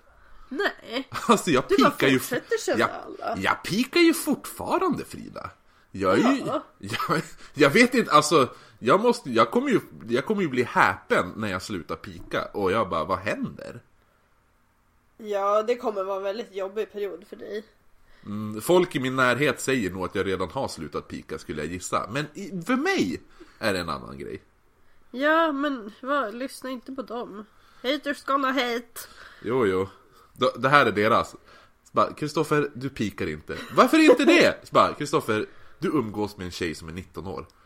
Nej. 0.49 1.09
Alltså 1.29 1.51
jag 1.51 1.65
Du 1.69 1.77
pikar 1.77 2.09
ju... 2.09 2.21
jag, 2.67 2.91
jag 3.37 3.63
pikar 3.63 4.01
ju 4.01 4.15
fortfarande 4.15 5.05
Frida. 5.05 5.51
Jag 5.91 6.19
är 6.19 6.33
ju... 6.33 6.43
Ja. 6.47 6.63
Jag, 6.79 7.23
jag 7.55 7.71
vet 7.71 7.95
inte, 7.95 8.13
alltså... 8.13 8.49
Jag 8.79 9.01
måste, 9.01 9.31
jag 9.31 9.51
kommer 9.51 9.71
ju, 9.71 9.81
jag 10.09 10.27
kommer 10.27 10.43
ju 10.43 10.49
bli 10.49 10.63
häpen 10.63 11.33
när 11.37 11.49
jag 11.49 11.63
slutar 11.63 11.97
pika 11.97 12.45
och 12.45 12.73
jag 12.73 12.89
bara, 12.89 13.05
vad 13.05 13.19
händer? 13.19 13.81
Ja, 15.17 15.63
det 15.63 15.77
kommer 15.77 16.05
vara 16.05 16.17
en 16.17 16.23
väldigt 16.23 16.55
jobbig 16.55 16.93
period 16.93 17.25
för 17.29 17.37
dig. 17.37 17.65
Mm, 18.27 18.61
Folk 18.61 18.97
i 18.97 19.01
min 19.01 19.17
närhet 19.17 19.61
säger 19.61 19.91
nog 19.91 20.05
att 20.05 20.15
jag 20.15 20.27
redan 20.27 20.51
har 20.51 20.69
slutat 20.69 21.09
pika 21.09 21.39
skulle 21.39 21.63
jag 21.63 21.73
gissa. 21.73 22.09
Men 22.11 22.27
i, 22.35 22.63
för 22.67 22.77
mig 22.77 23.23
är 23.59 23.73
det 23.73 23.79
en 23.79 23.89
annan 23.89 24.19
grej. 24.19 24.43
Ja, 25.11 25.53
men 25.53 25.93
vad, 26.01 26.35
lyssna 26.35 26.71
inte 26.71 26.93
på 26.93 27.03
dem. 27.03 27.45
Haters 27.93 28.25
gonna 28.25 28.53
hate. 28.53 29.01
Jo, 29.43 29.67
jo. 29.67 29.89
Det, 30.57 30.69
här 30.69 30.87
är 30.87 30.93
deras. 30.93 31.35
Kristoffer, 32.17 32.71
du 32.75 32.89
pikar 32.89 33.27
inte. 33.29 33.57
Varför 33.75 33.99
inte 33.99 34.25
det? 34.25 34.69
Så 34.73 34.95
Kristoffer, 34.99 35.47
du 35.79 35.89
umgås 35.89 36.37
med 36.37 36.45
en 36.45 36.51
tjej 36.51 36.75
som 36.75 36.89
är 36.89 36.93
19 36.93 37.27
år. 37.27 37.47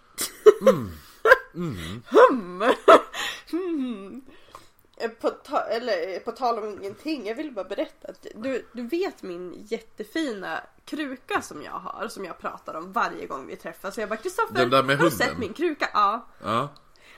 Eh, 5.02 5.10
På, 5.10 5.30
ta- 5.30 5.60
eller, 5.64 6.18
på 6.20 6.32
tal 6.32 6.58
om 6.58 6.68
ingenting, 6.68 7.26
jag 7.26 7.34
vill 7.34 7.52
bara 7.52 7.64
berätta 7.64 8.08
att 8.08 8.26
du, 8.34 8.66
du 8.72 8.82
vet 8.82 9.22
min 9.22 9.66
jättefina 9.68 10.60
kruka 10.84 11.42
som 11.42 11.62
jag 11.62 11.72
har, 11.72 12.08
som 12.08 12.24
jag 12.24 12.38
pratar 12.38 12.74
om 12.74 12.92
varje 12.92 13.26
gång 13.26 13.46
vi 13.46 13.56
träffas. 13.56 13.94
Så 13.94 14.00
jag 14.00 14.08
bara 14.08 14.16
Kristoffer, 14.16 14.54
har 14.96 14.96
du 15.04 15.10
sett 15.10 15.38
min 15.38 15.52
kruka? 15.52 15.88
Ja. 15.94 16.26
Ja. 16.42 16.68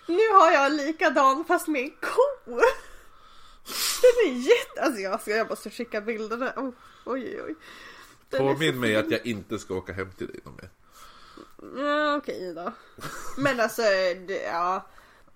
Nu 0.06 0.28
har 0.32 0.50
jag 0.52 0.72
likadan 0.72 1.44
fast 1.44 1.68
med 1.68 1.82
en 1.82 1.90
ko. 1.90 2.60
Den 4.02 4.32
är 4.32 4.38
jätte... 4.38 4.82
Alltså 4.82 5.00
jag, 5.00 5.20
ska, 5.20 5.30
jag 5.30 5.48
måste 5.50 5.70
skicka 5.70 6.00
bilderna. 6.00 6.52
Oh, 6.56 6.70
oj 7.04 7.42
oj. 7.42 7.54
Den 8.30 8.40
Påminn 8.40 8.80
mig 8.80 8.94
fin. 8.94 9.04
att 9.04 9.10
jag 9.10 9.26
inte 9.26 9.58
ska 9.58 9.74
åka 9.74 9.92
hem 9.92 10.10
till 10.12 10.26
dig 10.26 10.40
någon 10.44 10.56
mer. 10.56 10.70
Ja 11.84 12.16
okej 12.16 12.54
då. 12.54 12.72
Men 13.38 13.60
alltså, 13.60 13.82
det, 14.26 14.42
ja. 14.42 14.86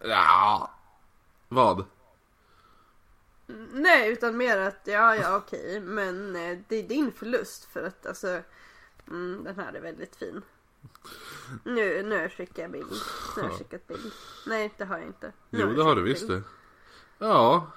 Ja. 0.01 0.71
Vad? 1.49 1.85
Nej 3.73 4.13
utan 4.13 4.37
mer 4.37 4.59
att 4.59 4.81
ja 4.85 5.17
ja 5.17 5.37
okej 5.37 5.81
men 5.81 6.37
eh, 6.37 6.59
det 6.69 6.77
är 6.77 6.83
din 6.83 7.13
förlust 7.13 7.65
för 7.65 7.87
att 7.87 8.07
alltså 8.07 8.41
mm, 9.09 9.45
den 9.45 9.57
här 9.57 9.73
är 9.73 9.81
väldigt 9.81 10.17
fin. 10.17 10.43
Nu, 11.65 12.03
nu 12.03 12.29
skickar 12.29 12.63
jag 12.63 12.71
bild. 12.73 12.93
Nu 13.37 13.43
har 13.43 13.49
jag 13.49 13.59
skickat 13.59 13.87
bild. 13.87 14.13
Nej 14.47 14.75
det 14.77 14.85
har 14.85 14.99
jag 14.99 15.07
inte. 15.07 15.33
Nu 15.51 15.61
Jo, 15.61 15.73
det 15.73 15.83
har 15.83 15.97
du 15.97 16.03
visst 16.03 16.29
det. 16.29 16.43
Ja. 17.19 17.73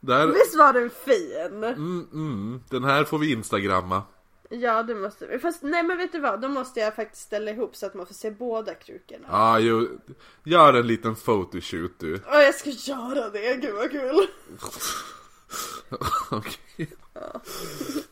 Där. 0.00 0.26
Visst 0.26 0.56
var 0.56 0.72
den 0.72 0.90
fin? 0.90 1.64
Mm, 1.64 2.08
mm. 2.12 2.62
Den 2.70 2.84
här 2.84 3.04
får 3.04 3.18
vi 3.18 3.32
instagramma. 3.32 4.02
Ja 4.48 4.82
det 4.82 4.94
måste 4.94 5.26
vi. 5.26 5.38
Fast 5.38 5.62
nej 5.62 5.82
men 5.82 5.98
vet 5.98 6.12
du 6.12 6.18
vad? 6.18 6.40
Då 6.40 6.48
måste 6.48 6.80
jag 6.80 6.96
faktiskt 6.96 7.22
ställa 7.22 7.50
ihop 7.50 7.76
så 7.76 7.86
att 7.86 7.94
man 7.94 8.06
får 8.06 8.14
se 8.14 8.30
båda 8.30 8.74
krukorna. 8.74 9.26
Ja, 9.30 9.58
jo. 9.58 9.88
Gör 10.44 10.74
en 10.74 10.86
liten 10.86 11.14
photoshoot 11.14 11.92
du. 11.98 12.20
Ja 12.26 12.42
jag 12.42 12.54
ska 12.54 12.70
göra 12.70 13.30
det, 13.30 13.54
gud 13.54 13.74
vad 13.74 13.90
kul. 13.90 14.26
Okej. 16.30 16.88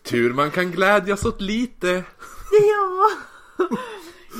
Tur 0.02 0.32
man 0.32 0.50
kan 0.50 0.70
glädjas 0.70 1.24
åt 1.24 1.40
lite. 1.40 2.04
Ja. 2.50 3.10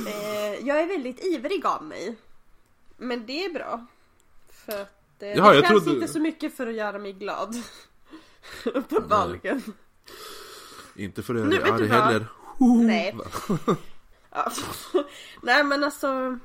eh, 0.07 0.67
jag 0.67 0.81
är 0.81 0.87
väldigt 0.87 1.25
ivrig 1.25 1.67
av 1.67 1.85
mig. 1.85 2.17
Men 2.97 3.27
det 3.27 3.45
är 3.45 3.53
bra. 3.53 3.87
För 4.67 4.83
att 4.83 5.04
eh, 5.23 5.29
Jaha, 5.37 5.49
det 5.51 5.55
jag 5.55 5.65
krävs 5.67 5.85
trodde- 5.85 5.91
inte 6.01 6.13
så 6.13 6.21
mycket 6.21 6.57
för 6.57 6.67
att 6.67 6.75
göra 6.75 6.99
mig 6.99 7.13
glad. 7.13 7.55
På 8.89 8.99
dagen. 9.01 9.63
Inte 10.97 11.23
för 11.23 11.35
att 11.35 11.55
göra 11.55 11.77
det 11.79 11.89
vad? 11.89 11.91
heller. 11.91 12.27
Nej. 12.87 13.17
Ja. 14.37 14.53
Nej 15.43 15.65
men 15.65 15.85
alltså. 15.85 16.39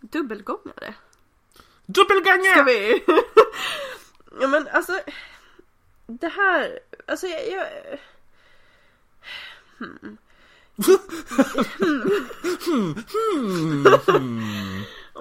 Dubbelgångare. 0.00 0.94
Dubbelgånger! 1.86 2.52
Ska 2.52 2.62
vi? 2.62 3.04
ja 4.40 4.48
men 4.48 4.68
alltså. 4.68 5.00
Det 6.06 6.28
här. 6.28 6.78
Alltså 7.06 7.26
jag. 7.26 7.40
jag 7.50 7.68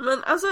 Men 0.04 0.24
alltså 0.24 0.48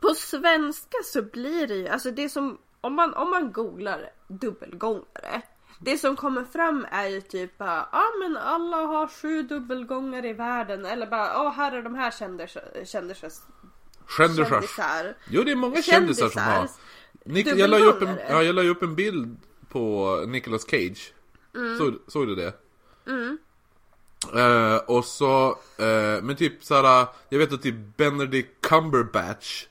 på 0.00 0.14
svenska 0.14 0.96
så 1.04 1.22
blir 1.22 1.66
det 1.66 1.74
ju, 1.74 1.88
alltså 1.88 2.10
det 2.10 2.28
som, 2.28 2.58
om 2.80 2.94
man, 2.94 3.14
om 3.14 3.30
man 3.30 3.52
googlar 3.52 4.10
dubbelgångare. 4.28 5.42
Det 5.80 5.98
som 5.98 6.16
kommer 6.16 6.44
fram 6.44 6.86
är 6.90 7.06
ju 7.06 7.20
typ 7.20 7.58
bara, 7.58 7.88
ja 7.92 7.98
ah, 7.98 8.10
men 8.22 8.36
alla 8.36 8.76
har 8.76 9.08
sju 9.08 9.42
dubbelgångare 9.42 10.28
i 10.28 10.32
världen. 10.32 10.86
Eller 10.86 11.06
bara, 11.06 11.26
ja 11.26 11.54
här 11.56 11.72
är 11.72 11.82
de 11.82 11.94
här 11.94 12.10
kändisar, 12.10 12.62
kändisar, 12.84 13.30
Kändisar. 14.18 14.50
kändisar. 14.50 15.16
Jo, 15.30 15.42
det 15.42 15.50
är 15.50 15.56
många 15.56 15.82
kändisar 15.82 16.28
som 16.28 16.42
har. 16.42 16.68
Nick, 17.24 17.46
jag, 17.46 17.70
la 17.70 17.78
upp 17.78 18.02
en, 18.02 18.18
ja, 18.28 18.42
jag 18.42 18.54
la 18.54 18.62
upp 18.62 18.82
en 18.82 18.94
bild 18.94 19.36
på 19.68 20.24
Nicolas 20.28 20.70
Cage. 20.70 21.12
Mm. 21.54 21.78
Såg, 21.78 21.94
såg 22.06 22.26
du 22.26 22.34
det? 22.34 22.52
Eh, 24.34 24.76
och 24.76 25.04
så, 25.04 25.48
eh, 25.78 26.22
men 26.22 26.36
typ 26.36 26.64
såhär, 26.64 27.06
jag 27.28 27.38
vet 27.38 27.52
att 27.52 27.62
typ 27.62 27.96
Benedict 27.96 28.60
Cumberbatch 28.60 29.66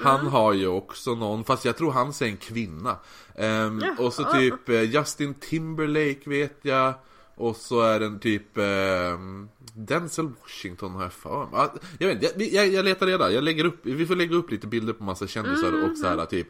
Han 0.00 0.20
Mm. 0.20 0.32
har 0.32 0.52
ju 0.52 0.66
också 0.66 1.14
någon, 1.14 1.44
fast 1.44 1.64
jag 1.64 1.76
tror 1.76 1.92
han 1.92 2.08
är 2.08 2.22
en 2.22 2.36
kvinna 2.36 2.96
Ehm, 3.34 3.80
Jaha. 3.80 3.94
Och 3.98 4.12
så 4.12 4.24
typ 4.24 4.68
eh, 4.68 4.82
Justin 4.82 5.34
Timberlake 5.34 6.20
vet 6.30 6.58
jag 6.62 6.94
Och 7.38 7.56
så 7.56 7.80
är 7.80 8.00
den 8.00 8.20
typ 8.20 8.58
ehm, 8.58 9.48
Denzel 9.74 10.28
Washington 10.42 10.92
har 10.94 11.02
jag 11.02 11.12
för 11.12 11.38
mig. 11.46 11.60
Ah, 11.60 11.74
Jag 11.98 12.08
vet 12.08 12.22
jag, 12.22 12.42
jag, 12.52 12.68
jag 12.68 12.84
letar 12.84 13.06
reda, 13.06 13.30
jag 13.32 13.44
lägger 13.44 13.64
upp, 13.64 13.80
vi 13.82 14.06
får 14.06 14.16
lägga 14.16 14.36
upp 14.36 14.50
lite 14.50 14.66
bilder 14.66 14.92
på 14.92 15.04
massa 15.04 15.26
kändisar 15.26 15.68
Mm, 15.68 15.90
och 15.90 15.98
så 15.98 16.06
här 16.06 16.26
typ 16.26 16.46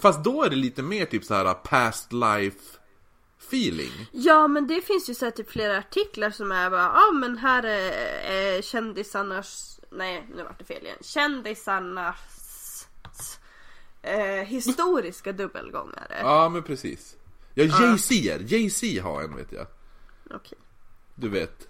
Fast 0.00 0.24
då 0.24 0.42
är 0.42 0.50
det 0.50 0.56
lite 0.56 0.82
mer 0.82 1.04
typ 1.06 1.24
så 1.24 1.34
här 1.34 1.54
past 1.54 2.12
life 2.12 2.58
feeling 3.48 3.90
Ja 4.12 4.48
men 4.48 4.66
det 4.66 4.80
finns 4.80 5.10
ju 5.10 5.14
så 5.14 5.24
här 5.24 5.32
typ 5.32 5.50
flera 5.50 5.78
artiklar 5.78 6.30
som 6.30 6.52
är 6.52 6.70
bara, 6.70 6.80
ja 6.82 7.08
ah, 7.08 7.12
men 7.12 7.38
här 7.38 7.62
är, 7.62 7.92
är 8.32 8.62
kändisarnas, 8.62 9.80
nej 9.90 10.26
nu 10.36 10.42
vart 10.42 10.58
det 10.58 10.64
fel 10.64 10.82
igen. 10.84 10.98
Kändisarnas 11.02 12.18
eh, 14.02 14.44
historiska 14.44 15.32
dubbelgångare. 15.32 16.18
Ja 16.20 16.48
men 16.48 16.62
precis 16.62 17.16
Ja 17.54 17.64
Jay-Z 17.64 18.14
är, 18.14 18.38
Jay-Z 18.38 19.02
har 19.02 19.22
en 19.22 19.36
vet 19.36 19.52
jag 19.52 19.66
Okej. 20.30 20.58
Du 21.14 21.28
vet 21.28 21.68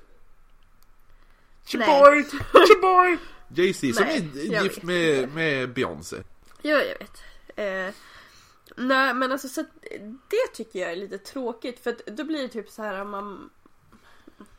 Nej. 1.75 1.87
Chiboy! 1.87 2.25
Chiboy! 2.69 3.19
Jay-Z 3.49 3.93
som 3.95 4.05
är 4.05 4.63
gift 4.63 4.83
med, 4.83 5.35
med 5.35 5.73
Beyoncé 5.73 6.17
Jo 6.63 6.77
jag 6.77 6.99
vet. 6.99 7.23
Eh, 7.57 7.95
nej 8.77 9.15
men 9.15 9.33
alltså 9.33 9.49
så 9.49 9.61
att, 9.61 9.71
det 10.29 10.55
tycker 10.55 10.79
jag 10.79 10.93
är 10.93 10.97
lite 10.97 11.19
tråkigt 11.19 11.81
för 11.81 11.91
att 11.91 12.07
då 12.07 12.25
blir 12.25 12.43
det 12.43 12.49
typ 12.49 12.71
så 12.71 12.83
här 12.83 13.05
man 13.05 13.51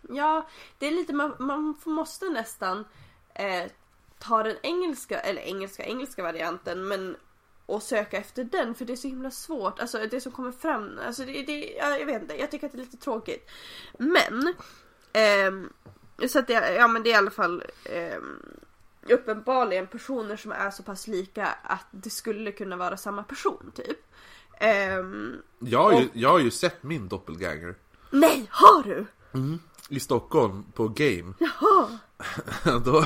Ja, 0.09 0.47
det 0.79 0.87
är 0.87 0.91
lite 0.91 1.13
man, 1.13 1.35
man 1.39 1.75
måste 1.85 2.29
nästan 2.29 2.85
eh, 3.33 3.63
ta 4.19 4.43
den 4.43 4.57
engelska, 4.63 5.19
eller 5.19 5.41
engelska, 5.41 5.83
engelska 5.85 6.23
varianten 6.23 6.87
men 6.87 7.15
och 7.65 7.83
söka 7.83 8.17
efter 8.17 8.43
den 8.43 8.75
för 8.75 8.85
det 8.85 8.93
är 8.93 8.97
så 8.97 9.07
himla 9.07 9.31
svårt. 9.31 9.79
Alltså 9.79 9.97
det 10.11 10.21
som 10.21 10.31
kommer 10.31 10.51
fram, 10.51 10.99
alltså 11.05 11.25
det, 11.25 11.43
det 11.43 11.75
ja, 11.79 11.97
jag 11.97 12.05
vet 12.05 12.21
inte, 12.21 12.35
jag 12.35 12.51
tycker 12.51 12.65
att 12.65 12.71
det 12.73 12.77
är 12.77 12.85
lite 12.85 12.97
tråkigt. 12.97 13.49
Men 13.97 14.53
Ehm, 15.15 15.69
så 16.27 16.39
att 16.39 16.47
det, 16.47 16.73
ja 16.73 16.87
men 16.87 17.03
det 17.03 17.09
är 17.09 17.13
i 17.13 17.17
alla 17.17 17.31
fall 17.31 17.63
ehm, 17.85 18.39
uppenbarligen 19.09 19.87
personer 19.87 20.37
som 20.37 20.51
är 20.51 20.71
så 20.71 20.83
pass 20.83 21.07
lika 21.07 21.47
att 21.63 21.87
det 21.91 22.09
skulle 22.09 22.51
kunna 22.51 22.75
vara 22.75 22.97
samma 22.97 23.23
person 23.23 23.71
typ. 23.75 23.97
Ehm, 24.59 25.41
Jag 25.59 25.83
har, 25.83 26.01
ju, 26.01 26.09
jag 26.13 26.29
har 26.29 26.39
ju 26.39 26.51
sett 26.51 26.83
min 26.83 27.07
doppelganger 27.07 27.75
nej, 28.09 28.47
har 28.49 28.83
du? 28.83 29.05
i 29.89 29.99
Stockholm 29.99 30.63
på 30.73 30.87
Game. 30.87 31.33
Jaha! 31.39 31.99
Då, 32.85 33.05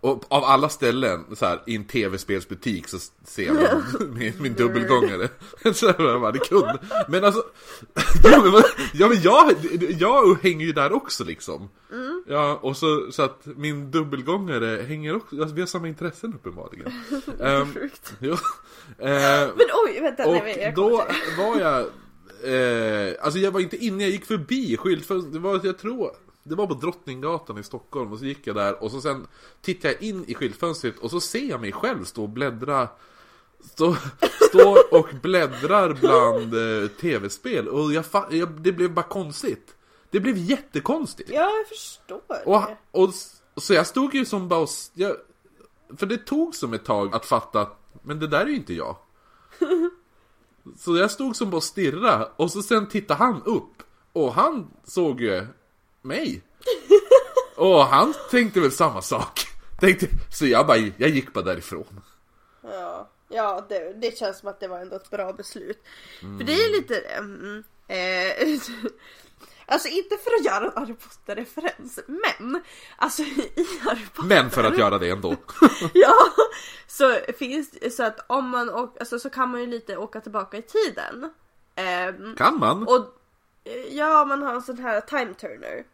och 0.00 0.24
av 0.28 0.44
alla 0.44 0.68
ställen, 0.68 1.24
så 1.36 1.46
här, 1.46 1.62
i 1.66 1.76
en 1.76 1.84
tv-spelsbutik 1.84 2.88
så 2.88 2.98
ser 3.24 3.46
jag 3.46 3.82
min, 4.18 4.32
min 4.40 4.54
dubbelgångare. 4.54 5.28
Så 5.74 5.86
jag 5.86 6.20
bara, 6.20 6.32
det 6.32 6.38
kunde. 6.38 6.78
Men 7.08 7.24
alltså, 7.24 7.42
ja 8.24 8.42
men, 8.44 8.52
ja, 8.94 9.50
jag, 9.70 9.92
jag 9.98 10.38
hänger 10.42 10.66
ju 10.66 10.72
där 10.72 10.92
också 10.92 11.24
liksom. 11.24 11.68
Ja, 12.28 12.58
och 12.62 12.76
så, 12.76 13.06
så 13.12 13.22
att 13.22 13.46
min 13.56 13.90
dubbelgångare 13.90 14.82
hänger 14.82 15.16
också, 15.16 15.40
alltså 15.40 15.54
vi 15.54 15.60
har 15.62 15.66
samma 15.66 15.88
intressen 15.88 16.34
uppenbarligen. 16.34 16.92
um, 17.38 17.72
Sjukt. 17.74 18.14
jo, 18.20 18.32
eh, 18.32 18.38
Men 19.56 19.66
oj, 19.86 20.00
vänta. 20.00 20.26
och 20.26 20.34
nej, 20.34 20.58
jag 20.60 20.74
då 20.74 20.88
till- 21.02 21.44
var 21.44 21.60
jag 21.60 21.80
eh, 22.44 23.14
Alltså 23.22 23.38
jag 23.38 23.50
var 23.50 23.60
inte 23.60 23.76
inne, 23.76 24.02
jag 24.02 24.10
gick 24.10 24.24
förbi 24.24 24.76
skyltfönstret 24.76 25.32
Det 25.32 25.38
var, 25.38 25.60
jag 25.64 25.78
tror 25.78 26.10
Det 26.48 26.54
var 26.54 26.66
på 26.66 26.74
Drottninggatan 26.74 27.58
i 27.58 27.62
Stockholm 27.62 28.12
och 28.12 28.18
så 28.18 28.24
gick 28.24 28.46
jag 28.46 28.56
där 28.56 28.82
och 28.82 28.90
så 28.90 29.00
sen 29.00 29.26
Tittade 29.60 29.94
jag 29.94 30.02
in 30.02 30.24
i 30.28 30.34
skyltfönstret 30.34 30.98
och 30.98 31.10
så 31.10 31.20
ser 31.20 31.48
jag 31.48 31.60
mig 31.60 31.72
själv 31.72 32.04
stå 32.04 32.22
och 32.22 32.28
bläddra 32.28 32.88
Stå, 33.64 33.96
och 34.90 35.08
bläddrar 35.22 35.92
bland 35.92 36.54
eh, 36.54 36.88
tv-spel. 36.88 37.68
Och 37.68 37.92
jag, 37.92 38.04
jag, 38.30 38.50
det 38.50 38.72
blev 38.72 38.94
bara 38.94 39.02
konstigt. 39.02 39.76
Det 40.10 40.20
blev 40.20 40.36
jättekonstigt. 40.36 41.30
Ja, 41.32 41.50
jag 41.56 41.68
förstår 41.68 42.20
och, 42.44 42.62
och, 42.90 43.14
så 43.56 43.74
jag 43.74 43.86
stod 43.86 44.14
ju 44.14 44.24
som 44.24 44.48
bara 44.48 44.60
och, 44.60 44.68
jag, 44.94 45.16
För 45.96 46.06
det 46.06 46.16
tog 46.16 46.54
som 46.54 46.74
ett 46.74 46.84
tag 46.84 47.14
att 47.14 47.26
fatta 47.26 47.60
att, 47.60 47.78
Men 48.02 48.18
det 48.18 48.26
där 48.26 48.40
är 48.40 48.46
ju 48.46 48.56
inte 48.56 48.74
jag. 48.74 48.96
Så 50.78 50.96
jag 50.96 51.10
stod 51.10 51.36
som 51.36 51.50
bara 51.50 51.56
och 51.56 51.62
stirrade 51.62 52.28
och 52.36 52.50
så 52.50 52.62
sen 52.62 52.88
tittade 52.88 53.18
han 53.18 53.42
upp 53.42 53.82
Och 54.12 54.34
han 54.34 54.70
såg 54.84 55.20
ju 55.20 55.46
mig 56.06 56.42
Och 57.56 57.84
han 57.84 58.14
tänkte 58.30 58.60
väl 58.60 58.72
samma 58.72 59.02
sak 59.02 59.46
tänkte, 59.80 60.06
Så 60.32 60.46
jag 60.46 60.66
bara, 60.66 60.76
jag 60.76 61.10
gick 61.10 61.32
bara 61.32 61.44
därifrån 61.44 62.00
Ja, 62.62 63.08
ja 63.28 63.66
det, 63.68 63.92
det 63.92 64.18
känns 64.18 64.38
som 64.38 64.48
att 64.48 64.60
det 64.60 64.68
var 64.68 64.78
ändå 64.78 64.96
ett 64.96 65.10
bra 65.10 65.32
beslut. 65.32 65.82
För 66.20 66.44
det 66.44 66.52
är 66.52 66.70
lite 66.70 66.94
det. 66.94 67.08
Mm, 67.08 67.64
eh, 67.88 68.60
alltså 69.66 69.88
inte 69.88 70.16
för 70.16 70.30
att 70.38 70.44
göra 70.44 70.64
en 70.64 70.72
Harry 70.76 70.94
Potter-referens, 70.94 72.00
men 72.06 72.62
alltså 72.96 73.22
i 73.22 73.66
Harry 73.80 74.06
Potter. 74.14 74.28
Men 74.28 74.50
för 74.50 74.64
att 74.64 74.78
göra 74.78 74.98
det 74.98 75.10
ändå 75.10 75.36
Ja, 75.94 76.14
så 76.86 77.18
finns 77.38 77.70
det 77.70 77.90
så 77.90 78.02
att 78.02 78.24
om 78.26 78.48
man 78.48 78.70
åker, 78.70 79.00
alltså 79.00 79.18
så 79.18 79.30
kan 79.30 79.50
man 79.50 79.60
ju 79.60 79.66
lite 79.66 79.96
åka 79.96 80.20
tillbaka 80.20 80.56
i 80.56 80.62
tiden. 80.62 81.30
Ehm, 81.74 82.36
Kan 82.36 82.58
man? 82.58 82.82
och 82.82 83.06
eh, 83.64 83.96
ja, 83.96 84.24
man 84.24 84.42
har 84.42 84.54
en 84.54 84.62
sån 84.62 84.78
här 84.78 85.00
time 85.00 85.34
turner. 85.34 85.84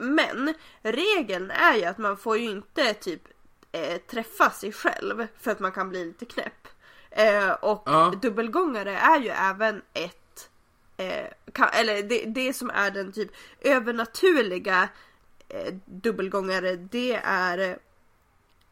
Men 0.00 0.54
regeln 0.82 1.50
är 1.50 1.74
ju 1.74 1.84
att 1.84 1.98
man 1.98 2.16
får 2.16 2.38
ju 2.38 2.50
inte 2.50 2.94
typ 2.94 3.22
eh, 3.72 3.96
träffa 4.00 4.50
sig 4.50 4.72
själv 4.72 5.26
för 5.40 5.50
att 5.50 5.60
man 5.60 5.72
kan 5.72 5.88
bli 5.88 6.04
lite 6.04 6.24
knäpp. 6.24 6.68
Eh, 7.10 7.50
och 7.50 7.82
Ja. 7.86 8.14
dubbelgångare 8.22 8.96
är 8.96 9.20
ju 9.20 9.28
även 9.28 9.82
ett 9.92 10.50
eh, 10.96 11.26
kan, 11.52 11.68
eller 11.72 12.02
det, 12.02 12.24
det 12.24 12.52
som 12.52 12.70
är 12.70 12.90
den 12.90 13.12
typ 13.12 13.30
övernaturliga 13.60 14.88
eh, 15.48 15.74
dubbelgångare 15.84 16.76
det 16.76 17.20
är 17.24 17.78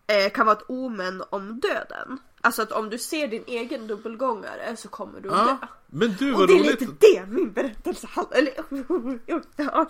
eh, 0.06 0.30
kan 0.30 0.46
vara 0.46 0.56
ett 0.56 0.64
omen 0.70 1.22
om 1.30 1.60
döden. 1.60 2.18
Alltså 2.40 2.62
att 2.62 2.72
om 2.72 2.90
du 2.90 2.98
ser 2.98 3.28
din 3.28 3.44
egen 3.46 3.86
dubbelgångare 3.86 4.76
så 4.76 4.88
kommer 4.88 5.20
du 5.20 5.30
att 5.30 5.60
dö. 5.60 5.66
Men 5.90 6.14
du 6.18 6.32
Och 6.32 6.38
vad 6.38 6.48
det 6.48 6.54
är 6.54 6.58
roligt 6.58 6.80
lite 6.80 6.92
det 7.00 7.26
min 7.28 7.52
berättelse 7.52 8.06
handlar. 8.06 8.38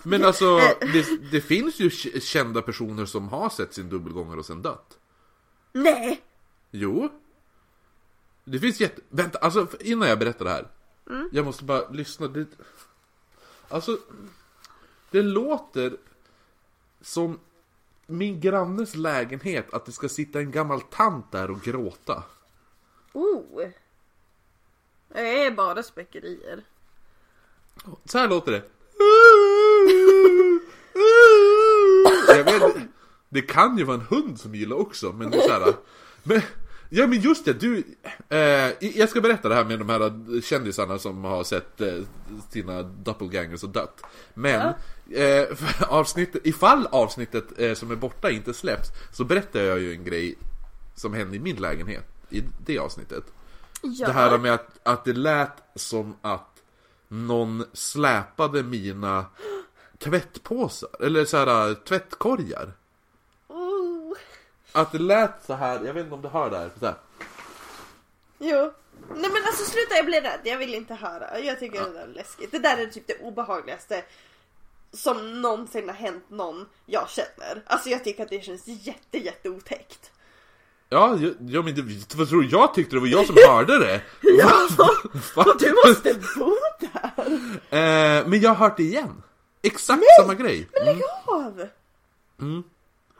Men 0.08 0.24
alltså, 0.24 0.44
Eh, 0.58 0.92
det, 0.92 1.30
det 1.30 1.40
finns 1.40 1.80
ju 1.80 1.90
k- 1.90 2.20
kända 2.20 2.62
personer 2.62 3.06
som 3.06 3.28
har 3.28 3.50
sett 3.50 3.74
sin 3.74 3.88
dubbelgångare 3.88 4.38
och 4.38 4.46
sen 4.46 4.62
dött 4.62 4.98
Nej! 5.72 6.22
Jo. 6.70 7.08
Det 8.44 8.58
finns 8.58 8.80
jätte... 8.80 9.00
Vänta, 9.08 9.38
alltså 9.38 9.66
innan 9.80 10.08
jag 10.08 10.18
berättar 10.18 10.44
det 10.44 10.50
här. 10.50 10.68
Jag 11.32 11.44
måste 11.44 11.64
bara 11.64 11.88
lyssna. 11.88 12.28
Det... 12.28 12.46
Alltså, 13.68 13.98
det 15.10 15.22
låter 15.22 15.96
som 17.00 17.38
min 18.06 18.40
grannes 18.40 18.94
lägenhet 18.94 19.74
att 19.74 19.86
det 19.86 19.92
ska 19.92 20.08
sitta 20.08 20.38
en 20.40 20.50
gammal 20.50 20.80
tant 20.80 21.32
där 21.32 21.50
och 21.50 21.60
gråta. 21.62 22.22
Oh! 23.12 23.68
Det 25.08 25.44
är 25.44 25.50
bara 25.50 25.82
spekuerier. 25.82 26.62
Så 28.04 28.18
här 28.18 28.28
låter 28.28 28.52
det. 28.52 28.62
Jag 32.28 32.44
vet, 32.44 32.76
det 33.28 33.42
kan 33.42 33.78
ju 33.78 33.84
vara 33.84 33.96
en 33.96 34.06
hund 34.10 34.40
som 34.40 34.54
gillar 34.54 34.76
också, 34.76 35.12
men 35.12 35.30
det 35.30 35.36
är 35.36 35.40
så 35.40 35.52
här. 35.52 35.74
Men, 36.22 36.42
ja 36.88 37.06
men 37.06 37.20
just 37.20 37.44
det, 37.44 37.52
du, 37.52 37.84
eh, 38.28 38.88
jag 38.98 39.08
ska 39.08 39.20
berätta 39.20 39.48
det 39.48 39.54
här 39.54 39.64
med 39.64 39.78
de 39.78 39.88
här 39.88 40.40
kändisarna 40.40 40.98
som 40.98 41.24
har 41.24 41.44
sett 41.44 41.80
eh, 41.80 41.94
sina 42.50 42.82
doppelgangers 42.82 43.62
och 43.62 43.70
dött. 43.70 44.02
Men, 44.34 44.68
eh, 45.10 45.54
för 45.54 45.86
avsnittet, 45.88 46.46
ifall 46.46 46.86
avsnittet 46.86 47.44
eh, 47.56 47.74
som 47.74 47.90
är 47.90 47.96
borta 47.96 48.30
inte 48.30 48.54
släpps, 48.54 48.88
så 49.12 49.24
berättar 49.24 49.60
jag 49.60 49.80
ju 49.80 49.92
en 49.92 50.04
grej 50.04 50.38
som 50.94 51.14
hände 51.14 51.36
i 51.36 51.40
min 51.40 51.56
lägenhet 51.56 52.04
i 52.30 52.42
det 52.66 52.78
avsnittet. 52.78 53.24
Ja. 53.82 54.06
Det 54.06 54.12
här 54.12 54.38
med 54.38 54.54
att, 54.54 54.78
att 54.82 55.04
det 55.04 55.12
lät 55.12 55.62
som 55.74 56.16
att 56.22 56.62
någon 57.08 57.64
släpade 57.72 58.62
mina 58.62 59.26
tvättpåsar, 59.98 60.90
eller 61.00 61.24
så 61.24 61.36
här 61.36 61.74
tvättkorgar. 61.74 62.72
Oh. 63.48 64.16
Att 64.72 64.92
det 64.92 64.98
lät 64.98 65.44
så 65.46 65.54
här, 65.54 65.84
jag 65.84 65.94
vet 65.94 66.04
inte 66.04 66.14
om 66.14 66.22
du 66.22 66.28
hör 66.28 66.50
det 66.50 66.58
här, 66.58 66.70
så 66.80 66.86
här. 66.86 66.94
Jo. 68.38 68.72
Nej 69.14 69.30
men 69.30 69.42
alltså 69.46 69.64
sluta 69.64 69.94
jag 69.94 70.06
blir 70.06 70.20
rädd, 70.20 70.40
jag 70.44 70.58
vill 70.58 70.74
inte 70.74 70.94
höra. 70.94 71.40
Jag 71.40 71.58
tycker 71.58 71.84
det 71.84 71.92
där 71.92 72.02
är 72.02 72.06
läskigt. 72.06 72.50
Det 72.50 72.58
där 72.58 72.78
är 72.78 72.86
typ 72.86 73.06
det 73.06 73.18
obehagligaste 73.18 74.04
som 74.92 75.42
någonsin 75.42 75.88
har 75.88 75.96
hänt 75.96 76.30
någon 76.30 76.68
jag 76.86 77.08
känner. 77.08 77.62
Alltså 77.66 77.88
jag 77.88 78.04
tycker 78.04 78.22
att 78.22 78.28
det 78.28 78.44
känns 78.44 78.66
jätte 78.66 79.18
jätte 79.18 79.48
otäckt. 79.48 80.12
Ja, 80.90 81.16
jag, 81.20 81.34
ja 81.40 81.62
men 81.62 81.74
det, 81.74 82.16
vad 82.16 82.28
tror 82.28 82.42
du? 82.42 82.48
Jag 82.48 82.74
tyckte 82.74 82.96
det 82.96 83.00
var 83.00 83.06
jag 83.06 83.26
som 83.26 83.36
hörde 83.48 83.78
det. 83.78 84.02
Ja, 84.20 84.68
Va? 85.36 85.44
du 85.58 85.74
måste 85.86 86.14
bo 86.38 86.54
där. 86.80 87.12
Eh, 87.70 88.26
men 88.28 88.40
jag 88.40 88.50
har 88.50 88.56
hört 88.56 88.76
det 88.76 88.82
igen. 88.82 89.22
Exakt 89.62 90.02
samma 90.20 90.34
grej. 90.34 90.68
Men 90.72 90.84
lägg 90.84 91.02
av! 91.26 91.62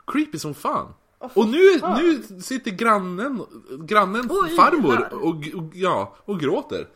Creepy 0.07 0.39
som 0.39 0.53
fan. 0.53 0.93
Åh, 1.19 1.29
Och 1.33 1.47
nu, 1.47 1.79
fan. 1.79 2.01
nu 2.01 2.41
sitter 2.41 2.71
grannen, 2.71 3.45
grannen 3.79 4.27
Oj, 4.29 4.55
farmor 4.55 5.13
och, 5.13 5.29
och, 5.29 5.71
ja, 5.73 6.15
och 6.25 6.39
gråter. 6.39 6.87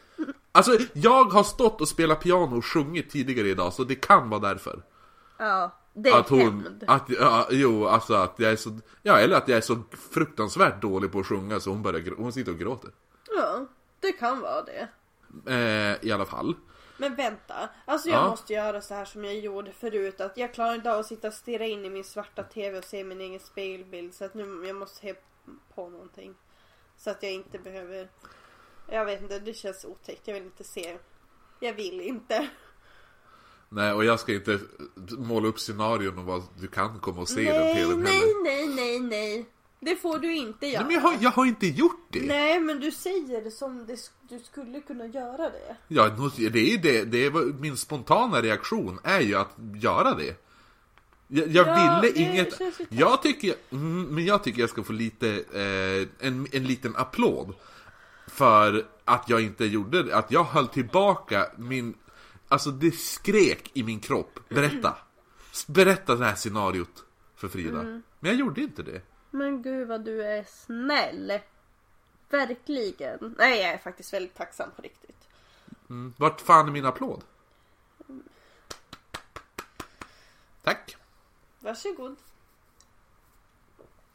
Alltså, 0.52 0.78
jag 0.94 1.24
har 1.26 1.44
stått 1.44 1.82
och 1.82 1.88
spelat 1.88 2.20
piano 2.20 2.58
och 2.58 2.66
sjungit 2.66 3.10
tidigare 3.10 3.48
idag, 3.48 3.74
så 3.74 3.84
det 3.84 3.96
kan 3.96 4.30
vara 4.30 4.40
därför. 4.42 4.84
Ja, 5.38 5.72
det 5.94 6.10
är 6.10 6.20
Att 6.20 6.30
hon, 6.30 6.40
hämnd. 6.40 6.84
att, 6.88 7.10
ja, 7.10 7.48
jo, 7.52 7.86
alltså 7.88 8.14
att 8.14 8.34
jag 8.40 8.52
är 8.52 8.56
så, 8.56 8.80
ja 9.02 9.20
eller 9.20 9.38
att 9.38 9.48
jag 9.48 9.58
är 9.58 9.62
så 9.62 9.78
fruktansvärt 10.12 10.82
dålig 10.82 11.12
på 11.12 11.20
att 11.20 11.26
sjunga 11.28 11.60
så 11.60 11.70
hon 11.70 11.82
börjar, 11.84 12.16
hon 12.18 12.34
sitter 12.34 12.52
och 12.52 12.60
gråter. 12.60 12.92
Ja, 13.38 13.66
det 14.00 14.12
kan 14.12 14.40
vara 14.40 14.62
det. 14.62 14.88
Eh, 15.54 16.08
I 16.08 16.12
alla 16.12 16.26
fall. 16.26 16.56
Men 16.98 17.16
vänta, 17.16 17.70
alltså 17.86 18.10
jag 18.10 18.18
Ja. 18.24 18.30
måste 18.30 18.54
göra 18.54 18.82
så 18.82 18.94
här 18.94 19.06
som 19.06 19.24
jag 19.26 19.40
gjorde 19.40 19.72
förut. 19.72 20.22
Att 20.22 20.38
jag 20.38 20.54
klarar 20.54 20.76
inte 20.76 20.94
av 20.94 21.00
att 21.00 21.06
sitta 21.06 21.28
och 21.28 21.34
stirra 21.34 21.66
in 21.66 21.86
i 21.86 21.90
min 21.90 22.04
svarta 22.04 22.44
TV 22.44 22.78
och 22.78 22.84
se 22.84 23.04
min 23.04 23.22
egen 23.22 23.40
spegelbild. 23.40 24.14
Så 24.14 24.26
att 24.26 24.34
nu 24.34 24.66
jag 24.68 24.76
måste 24.76 24.98
se 24.98 25.16
på 25.76 25.90
någonting. 25.90 26.36
Så 26.98 27.10
att 27.10 27.24
jag 27.24 27.32
inte 27.32 27.60
behöver... 27.60 28.10
Jag 28.90 29.06
vet 29.06 29.22
inte, 29.22 29.40
det 29.40 29.54
känns 29.54 29.86
otäckt. 29.86 30.28
Jag 30.28 30.34
vill 30.34 30.44
inte 30.44 30.64
se. 30.64 30.98
Jag 31.60 31.74
vill 31.74 32.02
inte. 32.02 32.50
Nej, 33.74 33.94
och 33.94 34.06
jag 34.06 34.20
ska 34.20 34.34
inte 34.34 34.60
måla 35.18 35.48
upp 35.48 35.60
scenarion 35.60 36.18
om 36.18 36.26
vad 36.26 36.44
du 36.60 36.68
kan 36.68 37.00
komma 37.00 37.22
och 37.22 37.30
se 37.30 37.42
i 37.42 37.46
den 37.46 37.62
nej, 37.62 37.76
tvn 37.76 38.00
nej, 38.04 38.14
heller. 38.14 38.44
nej, 38.44 38.68
nej, 38.68 39.00
nej. 39.00 39.46
Det 39.80 39.96
får 39.96 40.20
du 40.20 40.36
inte 40.36 40.68
göra. 40.68 40.84
Nej, 40.84 40.88
men 40.88 40.96
jag 40.96 41.02
har, 41.02 41.18
jag 41.24 41.32
har 41.32 41.46
inte 41.46 41.68
gjort 41.68 42.08
det. 42.10 42.28
Nej, 42.28 42.60
men 42.60 42.80
du 42.80 42.92
säger 42.92 43.44
det 43.44 43.52
som 43.52 43.86
det, 43.86 44.12
du 44.30 44.40
skulle 44.40 44.82
kunna 44.82 45.06
göra 45.08 45.38
det. 45.50 45.76
Ja, 45.88 46.10
det 46.10 46.46
är 46.46 46.78
det, 46.78 47.04
det 47.04 47.26
är, 47.26 47.62
min 47.62 47.78
spontana 47.78 48.42
reaktion 48.42 49.00
är 49.04 49.20
ju 49.20 49.36
att 49.36 49.56
göra 49.82 50.14
det. 50.14 50.36
Jag, 51.28 51.48
jag 51.48 51.68
Ja, 51.68 52.02
ville 52.02 52.20
inget... 52.20 52.62
Jag 52.90 53.22
tycker, 53.22 53.56
mm, 53.70 54.04
men 54.04 54.26
jag 54.26 54.44
tycker 54.44 54.62
jag 54.62 54.70
ska 54.70 54.84
få 54.84 54.94
lite, 54.94 55.30
eh, 55.54 56.28
en, 56.28 56.48
en 56.52 56.64
liten 56.64 56.96
applåd. 56.96 57.54
För 58.28 58.86
att 59.06 59.30
jag 59.30 59.42
inte 59.42 59.66
gjorde 59.66 60.04
det, 60.04 60.16
att 60.16 60.32
jag 60.32 60.44
höll 60.44 60.68
tillbaka 60.68 61.46
min... 61.58 61.94
Alltså 62.54 62.72
det 62.72 62.92
skrek 62.92 63.72
i 63.74 63.84
min 63.84 64.00
kropp, 64.00 64.40
berätta. 64.50 64.98
berätta 65.68 66.16
det 66.16 66.26
här 66.26 66.36
scenariot 66.36 67.04
för 67.36 67.48
Frida. 67.48 67.84
Men 67.84 68.04
jag 68.20 68.36
gjorde 68.36 68.62
inte 68.62 68.84
det. 68.84 69.02
Men 69.32 69.62
gud 69.62 69.88
vad 69.88 70.06
du 70.06 70.24
är 70.24 70.44
snäll. 70.44 71.40
Verkligen. 72.30 73.36
Nej 73.38 73.62
jag 73.62 73.74
är 73.74 73.78
faktiskt 73.78 74.14
väldigt 74.14 74.36
tacksam 74.36 74.70
på 74.76 74.82
riktigt. 74.82 75.28
Mm. 75.90 76.14
Vart 76.18 76.42
fan 76.42 76.68
är 76.68 76.72
min 76.72 76.86
applåd? 76.86 77.24
Tack. 80.64 80.98
Varsågod. 81.60 82.16